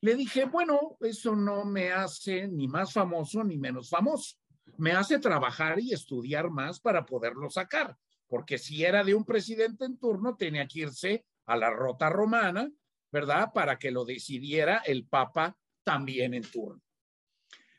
Le 0.00 0.14
dije, 0.14 0.44
bueno, 0.44 0.96
eso 1.00 1.34
no 1.34 1.64
me 1.64 1.90
hace 1.90 2.46
ni 2.46 2.68
más 2.68 2.92
famoso 2.92 3.42
ni 3.42 3.58
menos 3.58 3.90
famoso. 3.90 4.36
Me 4.76 4.92
hace 4.92 5.18
trabajar 5.18 5.80
y 5.80 5.92
estudiar 5.92 6.48
más 6.50 6.78
para 6.78 7.04
poderlo 7.04 7.50
sacar, 7.50 7.98
porque 8.28 8.56
si 8.56 8.84
era 8.84 9.02
de 9.02 9.16
un 9.16 9.24
presidente 9.24 9.84
en 9.84 9.98
turno, 9.98 10.36
tenía 10.36 10.68
que 10.68 10.82
irse 10.82 11.26
a 11.46 11.56
la 11.56 11.70
rota 11.70 12.08
romana, 12.08 12.70
¿verdad? 13.10 13.50
Para 13.52 13.80
que 13.80 13.90
lo 13.90 14.04
decidiera 14.04 14.82
el 14.86 15.08
Papa 15.08 15.58
también 15.82 16.34
en 16.34 16.44
turno. 16.44 16.80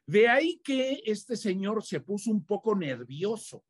De 0.05 0.27
ahí 0.27 0.59
que 0.61 1.01
este 1.05 1.37
señor 1.37 1.81
se 1.81 2.01
puso 2.01 2.29
un 2.29 2.45
poco 2.45 2.75
nervioso 2.75 3.63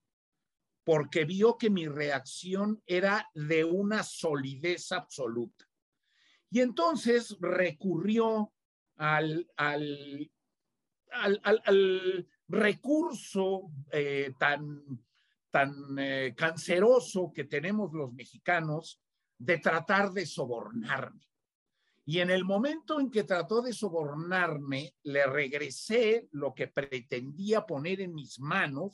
porque 0.89 1.23
vio 1.23 1.55
que 1.55 1.69
mi 1.69 1.87
reacción 1.87 2.81
era 2.87 3.29
de 3.35 3.63
una 3.63 4.01
solidez 4.01 4.91
absoluta. 4.91 5.69
Y 6.49 6.61
entonces 6.61 7.37
recurrió 7.39 8.51
al, 8.95 9.47
al, 9.55 10.19
al, 11.11 12.27
recurso 12.47 13.69
eh, 13.91 14.33
tan, 14.39 14.83
tan 15.51 15.99
eh, 15.99 16.33
canceroso 16.35 17.31
que 17.35 17.43
tenemos 17.43 17.93
los 17.93 18.11
mexicanos 18.11 18.99
de 19.37 19.59
tratar 19.59 20.11
de 20.11 20.25
sobornarme. 20.25 21.29
Y 22.03 22.17
en 22.17 22.31
el 22.31 22.43
momento 22.43 22.99
en 22.99 23.11
que 23.11 23.25
trató 23.25 23.61
de 23.61 23.73
sobornarme, 23.73 24.95
le 25.03 25.27
regresé 25.27 26.27
lo 26.31 26.55
que 26.55 26.67
pretendía 26.67 27.67
poner 27.67 28.01
en 28.01 28.15
mis 28.15 28.39
manos 28.39 28.93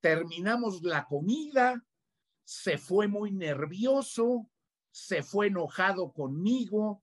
terminamos 0.00 0.82
la 0.82 1.06
comida, 1.06 1.84
se 2.44 2.78
fue 2.78 3.08
muy 3.08 3.32
nervioso, 3.32 4.48
se 4.90 5.22
fue 5.22 5.48
enojado 5.48 6.12
conmigo 6.12 7.02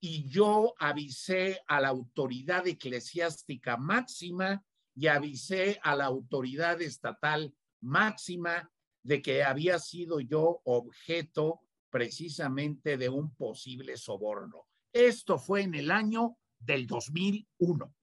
y 0.00 0.28
yo 0.28 0.74
avisé 0.78 1.60
a 1.66 1.80
la 1.80 1.88
autoridad 1.88 2.66
eclesiástica 2.66 3.76
máxima 3.76 4.64
y 4.94 5.06
avisé 5.06 5.78
a 5.82 5.94
la 5.94 6.06
autoridad 6.06 6.80
estatal 6.82 7.54
máxima 7.80 8.70
de 9.02 9.22
que 9.22 9.42
había 9.42 9.78
sido 9.78 10.20
yo 10.20 10.60
objeto 10.64 11.60
precisamente 11.90 12.96
de 12.96 13.08
un 13.08 13.34
posible 13.34 13.96
soborno. 13.96 14.66
Esto 14.92 15.38
fue 15.38 15.62
en 15.62 15.74
el 15.74 15.90
año 15.90 16.36
del 16.58 16.86
2001. 16.86 17.94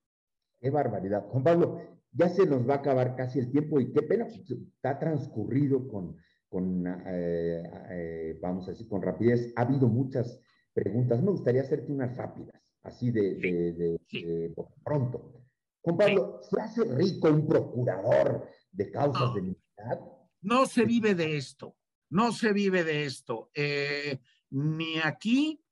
Qué 0.59 0.69
barbaridad. 0.69 1.23
Juan 1.27 1.43
Pablo, 1.43 1.96
ya 2.17 2.29
se 2.29 2.45
nos 2.45 2.67
va 2.67 2.75
a 2.75 2.77
acabar 2.77 3.15
casi 3.15 3.39
el 3.39 3.51
tiempo 3.51 3.79
y 3.79 3.91
qué 3.91 4.01
pena, 4.01 4.25
pues, 4.25 4.49
está 4.49 4.97
transcurrido 4.97 5.87
con, 5.87 6.17
con 6.49 6.85
eh, 6.87 7.63
eh, 7.91 8.39
vamos 8.41 8.67
a 8.67 8.71
decir, 8.71 8.87
con 8.87 9.01
rapidez. 9.01 9.53
Ha 9.55 9.61
habido 9.61 9.87
muchas 9.87 10.39
preguntas. 10.73 11.21
Me 11.21 11.31
gustaría 11.31 11.61
hacerte 11.61 11.91
unas 11.91 12.17
rápidas, 12.17 12.59
así 12.81 13.11
de, 13.11 13.35
de, 13.35 14.53
pronto. 14.83 15.43
Juan 15.81 15.97
Pablo, 15.97 16.39
¿se 16.41 16.59
hace 16.59 16.83
rico 16.83 17.29
un 17.29 17.47
procurador 17.47 18.49
de 18.71 18.91
causas 18.91 19.35
de 19.35 19.41
libertad? 19.41 19.99
No 20.41 20.65
se 20.65 20.85
vive 20.85 21.13
de 21.13 21.37
esto, 21.37 21.77
no 22.09 22.31
se 22.31 22.51
vive 22.51 22.83
de 22.83 23.05
esto, 23.05 23.51
eh, 23.53 24.19
ni 24.49 24.97
aquí 25.03 25.63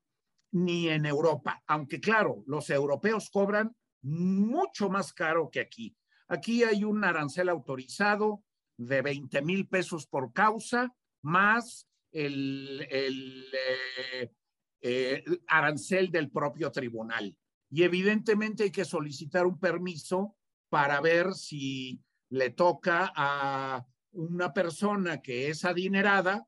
ni 0.51 0.87
en 0.89 1.05
Europa, 1.05 1.61
aunque 1.67 1.99
claro, 1.99 2.43
los 2.45 2.69
europeos 2.69 3.29
cobran 3.29 3.75
mucho 4.03 4.89
más 4.89 5.11
caro 5.11 5.49
que 5.49 5.59
aquí. 5.59 5.95
Aquí 6.27 6.63
hay 6.63 6.83
un 6.83 7.03
arancel 7.03 7.49
autorizado 7.49 8.43
de 8.77 9.01
20 9.01 9.41
mil 9.41 9.67
pesos 9.67 10.07
por 10.07 10.33
causa, 10.33 10.93
más 11.21 11.87
el, 12.11 12.85
eh, 12.91 14.31
eh, 14.81 15.23
arancel 15.47 16.11
del 16.11 16.31
propio 16.31 16.71
tribunal. 16.71 17.37
Y 17.69 17.83
evidentemente 17.83 18.63
hay 18.63 18.71
que 18.71 18.85
solicitar 18.85 19.45
un 19.45 19.59
permiso 19.59 20.35
para 20.69 21.01
ver 21.01 21.33
si 21.33 22.01
le 22.29 22.49
toca 22.51 23.11
a 23.15 23.85
una 24.11 24.53
persona 24.53 25.21
que 25.21 25.49
es 25.49 25.65
adinerada 25.65 26.47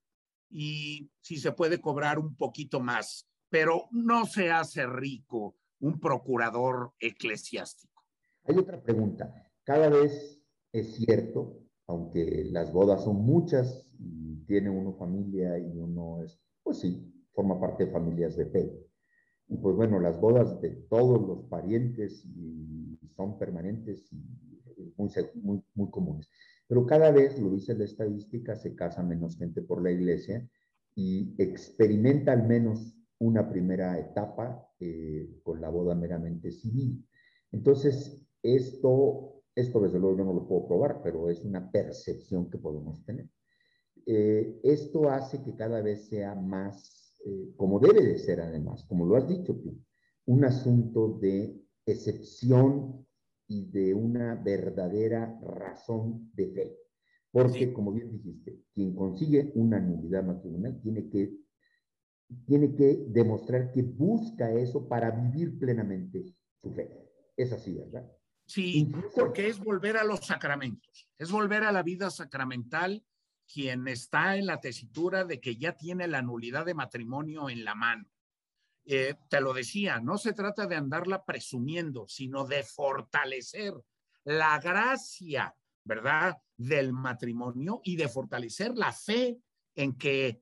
y 0.50 1.10
si 1.22 1.38
se 1.38 1.52
puede 1.52 1.82
cobrar 1.82 2.20
un 2.20 2.36
poquito 2.36 2.80
más. 2.80 3.28
Pero 3.50 3.88
no 3.92 4.26
se 4.26 4.52
hace 4.52 4.86
rico 4.88 5.56
un 5.80 6.00
procurador 6.00 6.94
eclesiástico. 7.00 8.04
Hay 8.46 8.58
otra 8.58 8.82
pregunta. 8.82 9.47
Cada 9.68 9.90
vez 9.90 10.42
es 10.72 10.96
cierto, 10.96 11.60
aunque 11.88 12.48
las 12.54 12.72
bodas 12.72 13.04
son 13.04 13.18
muchas 13.18 13.86
y 14.00 14.38
tiene 14.46 14.70
uno 14.70 14.94
familia 14.94 15.60
y 15.60 15.78
uno 15.78 16.24
es, 16.24 16.40
pues 16.64 16.80
sí, 16.80 17.14
forma 17.34 17.60
parte 17.60 17.86
de 17.86 17.92
familias 17.92 18.38
de 18.38 18.46
fe. 18.46 18.72
Y 19.50 19.58
pues 19.58 19.76
bueno, 19.76 20.00
las 20.00 20.22
bodas 20.22 20.62
de 20.62 20.70
todos 20.90 21.22
los 21.22 21.50
parientes 21.50 22.26
son 23.18 23.38
permanentes 23.38 24.10
y 24.14 24.94
muy, 24.96 25.10
muy, 25.36 25.62
muy 25.76 25.90
comunes. 25.92 26.30
Pero 26.70 26.86
cada 26.86 27.12
vez, 27.12 27.38
lo 27.38 27.50
dice 27.52 27.76
la 27.76 27.84
estadística, 27.84 28.56
se 28.56 28.74
casa 28.74 29.04
menos 29.04 29.38
gente 29.38 29.62
por 29.62 29.84
la 29.84 29.92
iglesia 29.92 30.50
y 30.96 31.36
experimenta 31.40 32.32
al 32.32 32.48
menos 32.48 32.96
una 33.20 33.50
primera 33.50 34.00
etapa 34.00 34.66
eh, 34.80 35.30
con 35.44 35.60
la 35.60 35.68
boda 35.68 35.94
meramente 35.94 36.52
civil. 36.54 37.06
Entonces, 37.52 38.26
esto 38.42 39.37
esto 39.58 39.80
desde 39.80 40.00
luego 40.00 40.18
yo 40.18 40.24
no 40.24 40.34
lo 40.34 40.48
puedo 40.48 40.68
probar, 40.68 41.02
pero 41.02 41.30
es 41.30 41.44
una 41.44 41.72
percepción 41.72 42.50
que 42.50 42.60
podemos 42.60 43.04
tener. 43.06 43.28
Eh, 44.06 44.60
esto 44.64 45.10
hace 45.10 45.44
que 45.44 45.56
cada 45.56 45.82
vez 45.82 46.08
sea 46.08 46.36
más, 46.36 47.20
eh, 47.26 47.54
como 47.58 47.80
debe 47.80 48.04
de 48.04 48.20
ser 48.20 48.40
además, 48.40 48.86
como 48.88 49.06
lo 49.06 49.16
has 49.16 49.28
dicho 49.28 49.56
tú, 49.56 49.82
un 50.28 50.46
asunto 50.46 51.18
de 51.20 51.60
excepción 51.86 53.06
y 53.48 53.66
de 53.72 53.96
una 53.96 54.36
verdadera 54.36 55.40
razón 55.42 56.32
de 56.36 56.48
fe. 56.50 56.78
Porque, 57.32 57.74
como 57.74 57.92
bien 57.92 58.12
dijiste, 58.12 58.62
quien 58.74 58.96
consigue 58.96 59.52
una 59.56 59.80
nulidad 59.80 60.24
matrimonial 60.24 60.80
tiene 60.82 61.10
que, 61.10 61.36
tiene 62.46 62.76
que 62.76 63.08
demostrar 63.10 63.72
que 63.72 63.82
busca 63.82 64.54
eso 64.54 64.88
para 64.88 65.10
vivir 65.12 65.58
plenamente 65.58 66.36
su 66.58 66.72
fe. 66.72 66.92
Es 67.36 67.52
así, 67.52 67.74
¿verdad? 67.74 68.08
Sí, 68.48 68.90
porque 69.14 69.48
es 69.48 69.60
volver 69.60 69.98
a 69.98 70.06
los 70.06 70.26
sacramentos, 70.26 71.10
es 71.18 71.30
volver 71.30 71.64
a 71.64 71.72
la 71.74 71.84
vida 71.84 72.10
sacramental 72.10 73.04
quien 73.46 73.88
está 73.88 74.38
en 74.38 74.46
la 74.46 74.60
tesitura 74.60 75.26
de 75.26 75.40
que 75.40 75.58
ya 75.58 75.74
tiene 75.74 76.08
la 76.08 76.22
nulidad 76.22 76.66
de 76.66 76.74
matrimonio 76.74 77.50
en 77.50 77.66
la 77.66 77.76
mano. 77.76 78.06
Eh, 78.86 79.16
te 79.30 79.42
lo 79.42 79.54
decía, 79.54 80.00
no 80.00 80.18
se 80.18 80.32
trata 80.32 80.66
de 80.66 80.78
andarla 80.78 81.26
presumiendo, 81.26 82.08
sino 82.08 82.46
de 82.46 82.64
fortalecer 82.64 83.74
la 84.24 84.60
gracia, 84.60 85.54
¿verdad?, 85.84 86.38
del 86.56 86.94
matrimonio 86.94 87.82
y 87.84 87.98
de 87.98 88.08
fortalecer 88.08 88.76
la 88.76 88.94
fe 88.94 89.38
en 89.76 89.98
que 89.98 90.42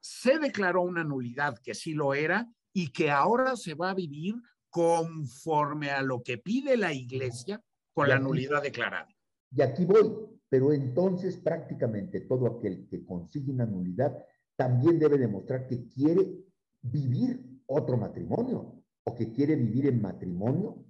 se 0.00 0.38
declaró 0.38 0.82
una 0.82 1.02
nulidad, 1.02 1.58
que 1.58 1.74
sí 1.74 1.94
lo 1.94 2.12
era, 2.12 2.46
y 2.74 2.88
que 2.88 3.10
ahora 3.10 3.56
se 3.56 3.74
va 3.74 3.90
a 3.90 3.94
vivir 3.94 4.34
conforme 4.70 5.90
a 5.90 6.02
lo 6.02 6.22
que 6.22 6.38
pide 6.38 6.76
la 6.76 6.92
iglesia 6.92 7.62
con 7.92 8.08
la 8.08 8.18
nulidad 8.18 8.62
declarada. 8.62 9.08
Y 9.50 9.62
aquí 9.62 9.84
voy, 9.84 10.12
pero 10.48 10.72
entonces 10.72 11.36
prácticamente 11.36 12.20
todo 12.20 12.46
aquel 12.46 12.86
que 12.88 13.04
consigue 13.04 13.50
una 13.50 13.66
nulidad 13.66 14.24
también 14.56 14.98
debe 14.98 15.18
demostrar 15.18 15.66
que 15.66 15.88
quiere 15.88 16.44
vivir 16.82 17.62
otro 17.66 17.96
matrimonio 17.96 18.84
o 19.04 19.14
que 19.14 19.32
quiere 19.32 19.56
vivir 19.56 19.86
en 19.86 20.02
matrimonio 20.02 20.84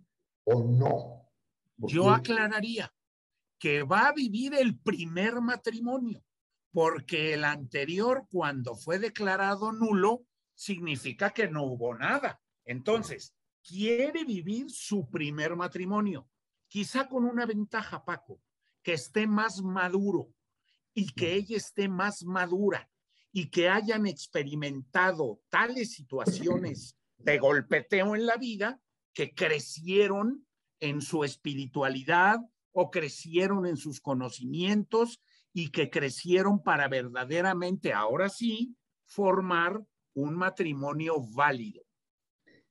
o 0.44 0.64
no. 0.64 1.30
Yo 1.76 2.10
aclararía 2.10 2.92
que 3.58 3.82
va 3.82 4.08
a 4.08 4.12
vivir 4.12 4.54
el 4.54 4.78
primer 4.78 5.40
matrimonio, 5.40 6.22
porque 6.72 7.34
el 7.34 7.44
anterior, 7.44 8.26
cuando 8.30 8.74
fue 8.74 8.98
declarado 8.98 9.72
nulo, 9.72 10.24
significa 10.54 11.30
que 11.30 11.48
no 11.48 11.64
hubo 11.64 11.94
nada. 11.94 12.40
Entonces, 12.64 13.34
quiere 13.68 14.24
vivir 14.24 14.70
su 14.70 15.08
primer 15.10 15.54
matrimonio, 15.54 16.28
quizá 16.68 17.06
con 17.06 17.24
una 17.24 17.44
ventaja, 17.44 18.04
Paco, 18.04 18.40
que 18.82 18.94
esté 18.94 19.26
más 19.26 19.62
maduro 19.62 20.32
y 20.94 21.12
que 21.12 21.34
ella 21.34 21.56
esté 21.58 21.88
más 21.88 22.24
madura 22.24 22.90
y 23.30 23.50
que 23.50 23.68
hayan 23.68 24.06
experimentado 24.06 25.40
tales 25.50 25.92
situaciones 25.92 26.96
de 27.18 27.38
golpeteo 27.38 28.16
en 28.16 28.24
la 28.24 28.36
vida 28.36 28.80
que 29.12 29.34
crecieron 29.34 30.46
en 30.80 31.02
su 31.02 31.24
espiritualidad 31.24 32.40
o 32.72 32.90
crecieron 32.90 33.66
en 33.66 33.76
sus 33.76 34.00
conocimientos 34.00 35.20
y 35.52 35.70
que 35.70 35.90
crecieron 35.90 36.62
para 36.62 36.88
verdaderamente, 36.88 37.92
ahora 37.92 38.28
sí, 38.28 38.76
formar 39.04 39.82
un 40.14 40.36
matrimonio 40.36 41.16
válido. 41.34 41.87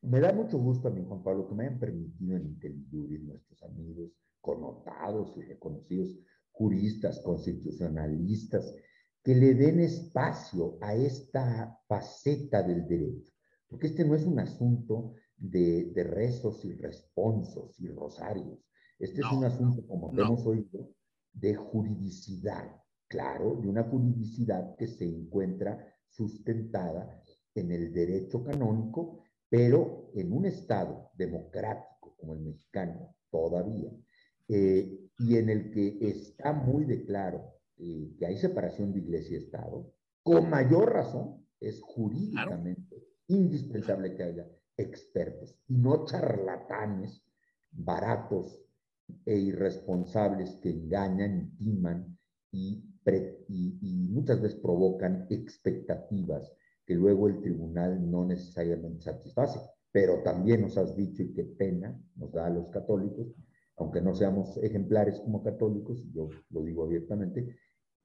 Me 0.10 0.22
da 0.22 0.32
mucho 0.32 0.58
gusto 0.58 0.88
a 0.88 0.92
mí, 0.92 1.04
Juan 1.06 1.22
Pablo, 1.22 1.50
que 1.50 1.56
me 1.56 1.66
hayan 1.66 1.80
permitido 1.80 2.38
en 2.38 2.46
Intelijuris, 2.46 3.24
nuestros 3.24 3.62
amigos 3.64 4.12
connotados 4.40 5.36
y 5.36 5.42
reconocidos 5.42 6.18
juristas, 6.52 7.20
constitucionalistas, 7.20 8.74
que 9.22 9.36
le 9.36 9.54
den 9.54 9.82
espacio 9.82 10.78
a 10.80 10.96
esta 10.96 11.78
faceta 11.88 12.64
del 12.64 12.88
derecho, 12.88 13.34
porque 13.68 13.88
este 13.88 14.06
no 14.06 14.16
es 14.16 14.24
un 14.24 14.40
asunto 14.40 15.14
de, 15.36 15.92
rezos 15.96 16.64
y 16.64 16.72
responsos 16.72 17.78
y 17.82 17.90
rosarios, 17.90 18.66
este 19.00 19.20
es 19.20 19.32
un 19.32 19.44
asunto, 19.44 19.86
como 19.86 20.18
hemos 20.18 20.46
oído, 20.46 20.90
de 21.34 21.54
juridicidad, 21.56 22.82
claro, 23.10 23.60
de 23.62 23.68
una 23.68 23.84
juridicidad 23.84 24.74
que 24.78 24.88
se 24.88 25.04
encuentra 25.04 25.86
sustentada 26.08 27.22
en 27.54 27.72
el 27.72 27.92
derecho 27.92 28.44
canónico, 28.44 29.20
pero 29.50 30.12
en 30.14 30.34
un 30.34 30.46
Estado 30.46 31.12
democrático 31.16 32.16
como 32.18 32.34
el 32.34 32.42
mexicano 32.42 33.16
todavía, 33.30 33.92
eh, 34.48 35.10
y 35.20 35.38
en 35.38 35.50
el 35.50 35.72
que 35.72 35.98
está 36.02 36.54
muy 36.54 36.86
de 36.86 37.04
claro 37.06 37.54
eh, 37.78 38.14
que 38.18 38.26
hay 38.26 38.38
separación 38.38 38.94
de 38.94 39.00
iglesia 39.00 39.38
y 39.38 39.44
Estado, 39.44 39.94
con 40.24 40.50
mayor 40.50 40.94
razón 40.94 41.46
es 41.60 41.82
jurídicamente 41.82 43.04
indispensable 43.28 44.16
que 44.16 44.24
haya 44.24 44.48
expertos 44.78 45.56
y 45.68 45.78
no 45.78 46.06
charlatanes 46.06 47.24
baratos 47.72 48.62
e 49.26 49.36
irresponsables 49.38 50.56
que 50.62 50.70
engañan, 50.70 51.56
timan 51.58 52.18
y, 52.52 52.84
y, 53.48 54.10
muchas 54.10 54.42
veces 54.42 54.60
provocan 54.60 55.28
expectativas 55.30 56.52
que 56.88 56.96
luego 56.96 57.28
el 57.28 57.42
tribunal 57.42 58.10
no 58.10 58.26
necesariamente 58.26 59.04
satisface. 59.04 59.60
Pero 59.92 60.24
también 60.24 60.62
nos 60.62 60.78
has 60.78 60.96
dicho, 60.96 61.22
y 61.22 61.34
qué 61.34 61.44
pena 61.44 61.96
nos 62.16 62.32
da 62.32 62.48
a 62.48 62.50
los 62.50 62.70
católicos, 62.70 63.28
aunque 63.76 64.02
no 64.02 64.16
seamos 64.16 64.58
ejemplares 64.58 65.20
como 65.20 65.44
católicos, 65.44 66.04
yo 66.12 66.30
lo 66.50 66.64
digo 66.64 66.86
abiertamente, 66.86 67.56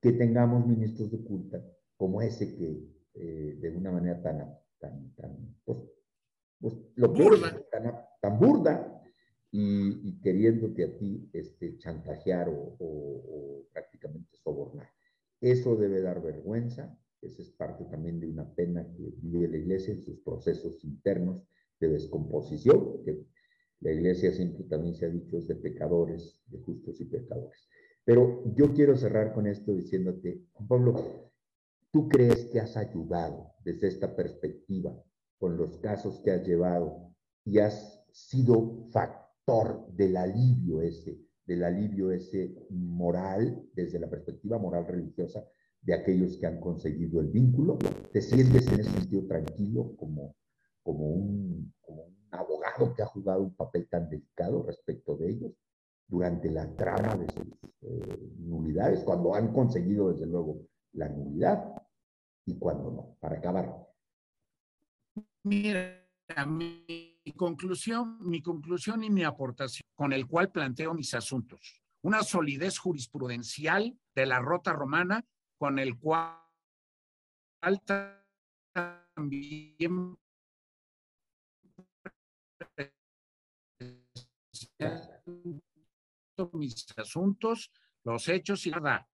que 0.01 0.13
tengamos 0.13 0.67
ministros 0.67 1.11
de 1.11 1.23
culta 1.25 1.65
como 1.97 2.21
ese 2.21 2.55
que 2.55 2.93
eh, 3.15 3.57
de 3.61 3.71
una 3.71 3.93
manera 3.93 4.21
tan, 4.21 4.59
tan, 4.79 5.15
tan 5.15 5.57
pues, 5.65 5.79
pues, 6.61 6.75
lo 6.97 7.09
burda. 7.09 7.57
Tan, 7.71 7.95
tan 8.21 8.39
burda 8.39 9.03
y, 9.53 10.19
queriéndote 10.21 10.85
a 10.85 10.97
ti 10.97 11.29
este, 11.33 11.77
chantajear 11.77 12.49
o, 12.49 13.67
prácticamente 13.73 14.37
sobornar. 14.43 14.89
Eso 15.41 15.77
debe 15.77 16.01
dar 16.01 16.23
vergüenza, 16.23 16.97
esa 17.23 17.43
es 17.43 17.51
parte 17.51 17.85
también 17.85 18.21
de 18.21 18.29
una 18.29 18.49
pena 18.55 18.87
que 18.97 19.15
vive 19.23 19.49
la 19.49 19.57
iglesia 19.57 19.95
en 19.95 20.03
sus 20.03 20.19
procesos 20.21 20.85
internos 20.85 21.43
de 21.81 21.89
descomposición, 21.89 23.03
que 23.05 23.25
la 23.81 23.93
iglesia 23.93 24.33
siempre 24.33 24.65
también 24.65 24.95
se 24.95 25.07
ha 25.07 25.09
dicho 25.09 25.39
es 25.39 25.49
de 25.49 25.57
pecadores, 25.57 26.43
de 26.47 26.59
justos 26.59 27.01
y 27.01 27.05
pecadores. 27.05 27.69
Pero 28.05 28.43
yo 28.55 28.73
quiero 28.75 28.97
cerrar 28.97 29.33
con 29.33 29.47
esto 29.47 29.73
diciéndote, 29.75 30.43
Juan 30.53 30.69
Pablo, 30.69 31.31
¿tú 31.93 32.09
crees 32.09 32.47
que 32.47 32.61
has 32.61 32.77
ayudado 32.77 33.53
desde 33.65 33.89
esta 33.89 34.15
perspectiva 34.15 35.01
con 35.39 35.57
los 35.57 35.79
casos 35.79 36.21
que 36.21 36.33
has 36.33 36.47
llevado 36.47 37.15
y 37.45 37.59
has 37.59 38.05
sido 38.11 38.87
factor? 38.91 39.33
del 39.93 40.17
alivio 40.17 40.81
ese, 40.83 41.19
del 41.45 41.65
alivio 41.65 42.13
ese 42.13 42.55
moral, 42.71 43.69
desde 43.75 43.99
la 43.99 44.09
perspectiva 44.09 44.59
moral 44.59 44.87
religiosa 44.87 45.45
de 45.83 45.95
aquellos 45.95 46.37
que 46.39 46.47
han 46.47 46.61
conseguido 46.61 47.21
el 47.21 47.29
vínculo, 47.29 47.77
te 48.13 48.23
sientes 48.23 48.69
en 48.69 48.81
ese 48.81 48.91
sentido 48.91 49.27
tranquilo 49.27 49.95
como, 49.97 50.35
como, 50.83 51.07
un, 51.07 51.75
abogado 52.31 52.95
que 52.95 53.03
ha 53.03 53.07
jugado 53.07 53.43
un 53.43 53.55
papel 53.55 53.89
tan 53.89 54.09
delicado 54.09 54.63
respecto 54.63 55.17
de 55.17 55.31
ellos 55.31 55.53
durante 56.09 56.51
la 56.51 56.75
trama 56.75 57.17
de 57.17 57.27
sus 57.31 57.47
eh, 57.83 58.31
nulidades, 58.39 59.03
cuando 59.05 59.35
han 59.35 59.53
conseguido 59.53 60.13
desde 60.13 60.27
luego 60.27 60.63
la 60.93 61.09
nulidad 61.09 61.75
y 62.47 62.59
cuando 62.59 62.91
no, 62.91 63.17
para 63.21 63.37
acabar. 63.37 63.87
Mira, 65.43 66.07
mi 66.47 67.21
conclusión, 67.37 68.19
mi 68.21 68.41
conclusión 68.41 69.03
y 69.05 69.11
mi 69.11 69.25
aportación 69.25 69.83
con 69.95 70.13
el 70.13 70.27
cual 70.27 70.51
planteo 70.51 70.95
mis 70.95 71.13
asuntos. 71.15 71.83
Una 72.03 72.23
solidez 72.23 72.79
jurisprudencial 72.79 73.97
de 74.15 74.27
la 74.27 74.41
rota 74.41 74.73
romana 74.73 75.25
con 75.63 75.79
el 75.79 75.97
cual 75.97 76.41
también 79.15 80.19
mis 86.55 86.99
asuntos, 86.99 87.71
los 88.03 88.29
hechos 88.29 88.67
y 88.67 88.71
la 88.71 89.07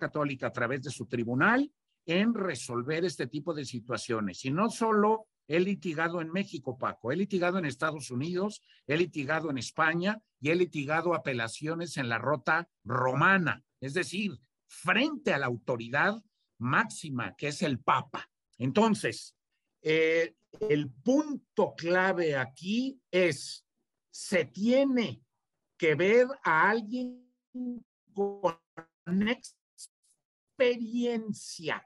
católica 0.00 0.48
a 0.48 0.52
través 0.52 0.82
de 0.82 0.90
su 0.90 1.06
tribunal 1.06 1.72
en 2.04 2.34
resolver 2.34 3.04
este 3.04 3.28
tipo 3.28 3.54
de 3.54 3.64
situaciones. 3.64 4.44
Y 4.46 4.50
no 4.50 4.70
solo 4.70 5.28
He 5.50 5.60
litigado 5.60 6.20
en 6.20 6.30
México, 6.30 6.76
Paco, 6.76 7.10
he 7.10 7.16
litigado 7.16 7.58
en 7.58 7.64
Estados 7.64 8.10
Unidos, 8.10 8.60
he 8.86 8.98
litigado 8.98 9.48
en 9.48 9.56
España 9.56 10.20
y 10.42 10.50
he 10.50 10.54
litigado 10.54 11.14
apelaciones 11.14 11.96
en 11.96 12.10
la 12.10 12.18
rota 12.18 12.68
romana, 12.84 13.64
es 13.80 13.94
decir, 13.94 14.38
frente 14.68 15.32
a 15.32 15.38
la 15.38 15.46
autoridad 15.46 16.22
máxima 16.58 17.34
que 17.36 17.48
es 17.48 17.62
el 17.62 17.80
Papa. 17.80 18.30
Entonces, 18.58 19.34
eh, 19.82 20.36
el 20.60 20.90
punto 20.90 21.74
clave 21.76 22.36
aquí 22.36 23.00
es, 23.10 23.66
se 24.10 24.44
tiene 24.44 25.22
que 25.76 25.94
ver 25.94 26.26
a 26.44 26.68
alguien 26.70 27.24
con 28.12 28.58
experiencia 30.58 31.84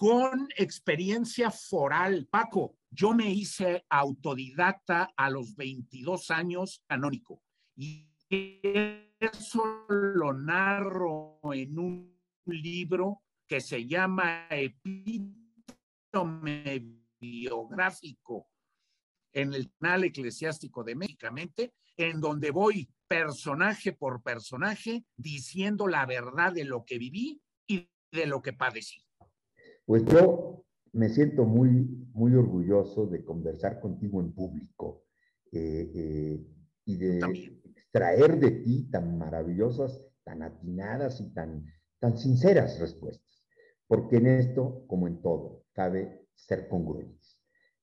con 0.00 0.48
experiencia 0.56 1.50
foral. 1.50 2.26
Paco, 2.30 2.78
yo 2.88 3.12
me 3.12 3.30
hice 3.30 3.84
autodidacta 3.90 5.12
a 5.14 5.28
los 5.28 5.54
22 5.54 6.30
años 6.30 6.82
canónico 6.86 7.42
eso 8.30 9.86
lo 9.88 10.32
narro 10.32 11.40
en 11.52 11.78
un 11.78 12.16
libro 12.46 13.22
que 13.46 13.60
se 13.60 13.86
llama 13.86 14.46
Epítome 14.48 15.36
Biográfico 17.20 18.48
en 19.32 19.52
el 19.54 19.70
canal 19.78 20.04
eclesiástico 20.04 20.84
de 20.84 20.94
Méxicamente, 20.94 21.74
en 21.96 22.20
donde 22.20 22.52
voy 22.52 22.88
personaje 23.08 23.92
por 23.92 24.22
personaje 24.22 25.04
diciendo 25.16 25.88
la 25.88 26.06
verdad 26.06 26.52
de 26.52 26.64
lo 26.64 26.84
que 26.84 26.98
viví 26.98 27.42
y 27.66 27.90
de 28.12 28.26
lo 28.26 28.40
que 28.40 28.52
padecí. 28.52 29.02
Pues 29.84 30.04
yo 30.06 30.64
me 30.92 31.08
siento 31.08 31.44
muy, 31.44 31.68
muy 32.12 32.34
orgulloso 32.34 33.06
de 33.06 33.24
conversar 33.24 33.80
contigo 33.80 34.20
en 34.20 34.32
público 34.32 35.06
eh, 35.50 35.90
eh, 35.94 36.46
y 36.84 36.96
de 36.96 37.59
extraer 37.90 38.38
de 38.38 38.52
ti 38.52 38.88
tan 38.88 39.18
maravillosas, 39.18 40.00
tan 40.22 40.42
atinadas 40.42 41.20
y 41.20 41.32
tan, 41.34 41.66
tan 41.98 42.16
sinceras 42.16 42.78
respuestas. 42.78 43.44
Porque 43.88 44.18
en 44.18 44.28
esto, 44.28 44.84
como 44.86 45.08
en 45.08 45.20
todo, 45.20 45.64
cabe 45.72 46.24
ser 46.36 46.68
congruentes. 46.68 47.40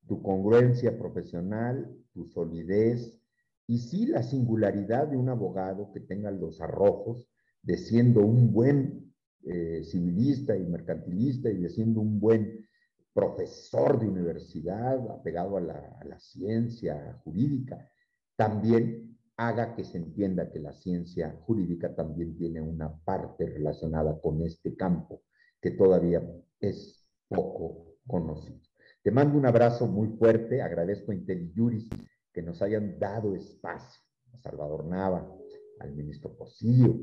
Tu 0.07 0.21
congruencia 0.21 0.97
profesional, 0.97 1.93
tu 2.13 2.25
solidez 2.25 3.19
y 3.67 3.79
sí 3.79 4.05
la 4.05 4.23
singularidad 4.23 5.07
de 5.09 5.17
un 5.17 5.27
abogado 5.27 5.91
que 5.91 5.99
tenga 5.99 6.31
los 6.31 6.61
arrojos 6.61 7.27
de 7.61 7.77
siendo 7.77 8.21
un 8.21 8.53
buen 8.53 9.13
eh, 9.43 9.83
civilista 9.83 10.55
y 10.55 10.65
mercantilista 10.65 11.49
y 11.49 11.57
de 11.57 11.69
siendo 11.69 11.99
un 11.99 12.17
buen 12.17 12.65
profesor 13.13 13.99
de 13.99 14.07
universidad 14.07 15.11
apegado 15.11 15.57
a 15.57 15.61
la, 15.61 15.97
a 15.99 16.05
la 16.05 16.17
ciencia 16.17 17.19
jurídica, 17.25 17.91
también 18.37 19.16
haga 19.37 19.75
que 19.75 19.83
se 19.83 19.99
entienda 19.99 20.51
que 20.51 20.59
la 20.59 20.73
ciencia 20.73 21.39
jurídica 21.45 21.95
también 21.95 22.35
tiene 22.35 22.59
una 22.59 22.97
parte 23.05 23.45
relacionada 23.45 24.19
con 24.19 24.41
este 24.41 24.75
campo 24.75 25.21
que 25.61 25.71
todavía 25.71 26.23
es 26.59 27.07
poco 27.27 27.97
conocido. 28.07 28.59
Te 29.03 29.11
mando 29.11 29.37
un 29.37 29.45
abrazo 29.45 29.87
muy 29.87 30.09
fuerte, 30.17 30.61
agradezco 30.61 31.11
a 31.11 31.15
IntelliJuris 31.15 31.87
que 32.33 32.41
nos 32.41 32.61
hayan 32.61 32.99
dado 32.99 33.35
espacio, 33.35 34.01
a 34.33 34.37
Salvador 34.39 34.85
Nava, 34.85 35.31
al 35.79 35.93
ministro 35.93 36.35
Posillo, 36.35 36.95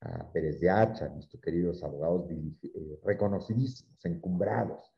a 0.00 0.32
Pérez 0.32 0.60
de 0.60 0.70
Hacha, 0.70 1.08
nuestros 1.08 1.40
queridos 1.42 1.82
abogados 1.82 2.30
eh, 2.30 2.98
reconocidísimos, 3.04 4.04
encumbrados, 4.04 4.92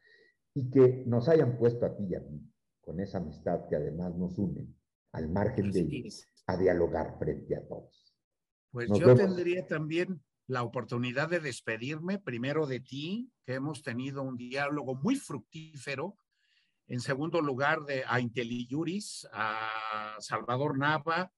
y 0.54 0.70
que 0.70 1.04
nos 1.06 1.28
hayan 1.28 1.58
puesto 1.58 1.86
a 1.86 1.96
ti 1.96 2.06
y 2.08 2.14
a 2.14 2.20
mí, 2.20 2.40
con 2.80 3.00
esa 3.00 3.18
amistad 3.18 3.68
que 3.68 3.76
además 3.76 4.14
nos 4.16 4.38
une, 4.38 4.68
al 5.12 5.28
margen 5.28 5.70
de 5.70 5.80
ir 5.80 6.12
a 6.46 6.56
dialogar 6.56 7.16
frente 7.18 7.56
a 7.56 7.66
todos. 7.66 8.14
Pues 8.70 8.88
yo 8.90 9.14
tendría 9.14 9.66
también 9.66 10.22
la 10.46 10.62
oportunidad 10.62 11.28
de 11.28 11.40
despedirme 11.40 12.18
primero 12.18 12.66
de 12.66 12.80
ti, 12.80 13.30
que 13.44 13.54
hemos 13.54 13.82
tenido 13.82 14.22
un 14.22 14.36
diálogo 14.36 14.94
muy 14.94 15.16
fructífero. 15.16 16.16
En 16.86 17.00
segundo 17.00 17.40
lugar, 17.40 17.84
de, 17.84 18.02
a 18.06 18.18
Inteliuris, 18.20 19.28
a 19.32 20.16
Salvador 20.20 20.78
Nava, 20.78 21.30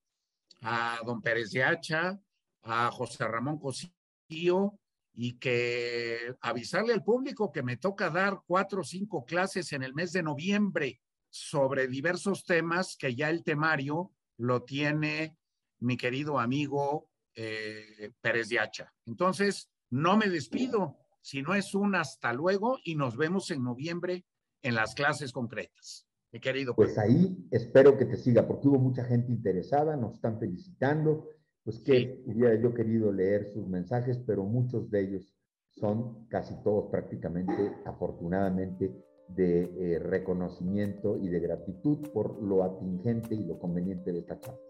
a 0.63 1.01
don 1.05 1.21
Pérez 1.21 1.51
de 1.51 1.65
Hacha, 1.65 2.21
a 2.63 2.91
José 2.93 3.27
Ramón 3.27 3.59
Cosío, 3.59 4.79
y 5.13 5.39
que 5.39 6.37
avisarle 6.41 6.93
al 6.93 7.03
público 7.03 7.51
que 7.51 7.65
me 7.65 7.77
toca 7.77 8.11
dar 8.11 8.41
cuatro 8.47 8.83
o 8.83 8.85
cinco 8.85 9.25
clases 9.25 9.73
en 9.73 9.83
el 9.83 9.93
mes 9.93 10.13
de 10.13 10.23
noviembre 10.23 11.01
sobre 11.31 11.87
diversos 11.87 12.45
temas 12.45 12.97
que 12.99 13.15
ya 13.15 13.31
el 13.31 13.43
temario 13.45 14.13
lo 14.37 14.65
tiene 14.65 15.39
mi 15.79 15.97
querido 15.97 16.39
amigo 16.39 17.09
eh, 17.35 18.13
Pérez 18.21 18.49
de 18.49 18.59
Hacha. 18.59 18.93
Entonces, 19.07 19.71
no 19.91 20.17
me 20.17 20.29
despido, 20.29 20.99
sino 21.21 21.55
es 21.55 21.75
un 21.75 21.95
hasta 21.95 22.33
luego 22.33 22.79
y 22.85 22.97
nos 22.97 23.17
vemos 23.17 23.51
en 23.51 23.63
noviembre 23.63 24.27
en 24.63 24.75
las 24.75 24.95
clases 24.95 25.33
concretas. 25.33 26.07
Mi 26.33 26.41
querido. 26.41 26.75
Pues 26.75 26.97
ahí 26.99 27.49
espero 27.51 27.97
que 27.99 28.05
te 28.05 28.17
siga, 28.17 28.47
porque 28.47 28.69
hubo 28.69 28.79
mucha 28.79 29.05
gente 29.05 29.33
interesada, 29.33 29.97
nos 29.97 30.15
están 30.15 30.39
felicitando, 30.39 31.29
pues 31.65 31.81
que 31.81 32.23
hubiera 32.27 32.61
yo 32.61 32.73
querido 32.73 33.13
leer 33.13 33.53
sus 33.53 33.67
mensajes, 33.67 34.19
pero 34.19 34.45
muchos 34.45 34.91
de 34.91 35.01
ellos 35.01 35.35
son 35.71 36.27
casi 36.29 36.55
todos 36.63 36.91
prácticamente, 36.91 37.75
afortunadamente, 37.85 38.95
de 39.35 39.63
eh, 39.63 39.99
reconocimiento 39.99 41.17
y 41.17 41.29
de 41.29 41.41
gratitud 41.41 41.99
por 42.13 42.41
lo 42.43 42.65
atingente 42.65 43.35
y 43.35 43.45
lo 43.45 43.59
conveniente 43.59 44.13
de 44.13 44.21
esta 44.21 44.39
charla. 44.41 44.61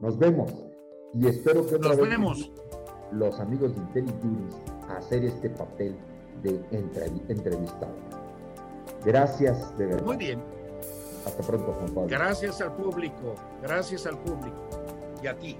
Nos 0.00 0.18
vemos 0.18 0.52
y 1.14 1.26
espero 1.28 1.66
que 1.66 1.78
nos 1.78 1.96
vemos 1.96 2.50
los 3.12 3.38
amigos 3.40 3.74
de 3.74 3.80
IntelliJuris 3.80 4.56
a 4.88 4.96
hacer 4.96 5.24
este 5.24 5.50
papel 5.50 5.94
de 6.42 6.60
entrevistado. 7.28 7.94
Gracias 9.04 9.76
de 9.78 9.86
verdad. 9.86 10.04
Muy 10.04 10.16
bien. 10.16 10.40
Hasta 11.26 11.42
pronto, 11.42 11.72
Juan 11.72 11.94
Pablo. 11.94 12.08
Gracias 12.08 12.60
al 12.60 12.74
público, 12.76 13.34
gracias 13.62 14.06
al 14.06 14.18
público 14.18 14.68
y 15.22 15.26
a 15.26 15.38
ti. 15.38 15.56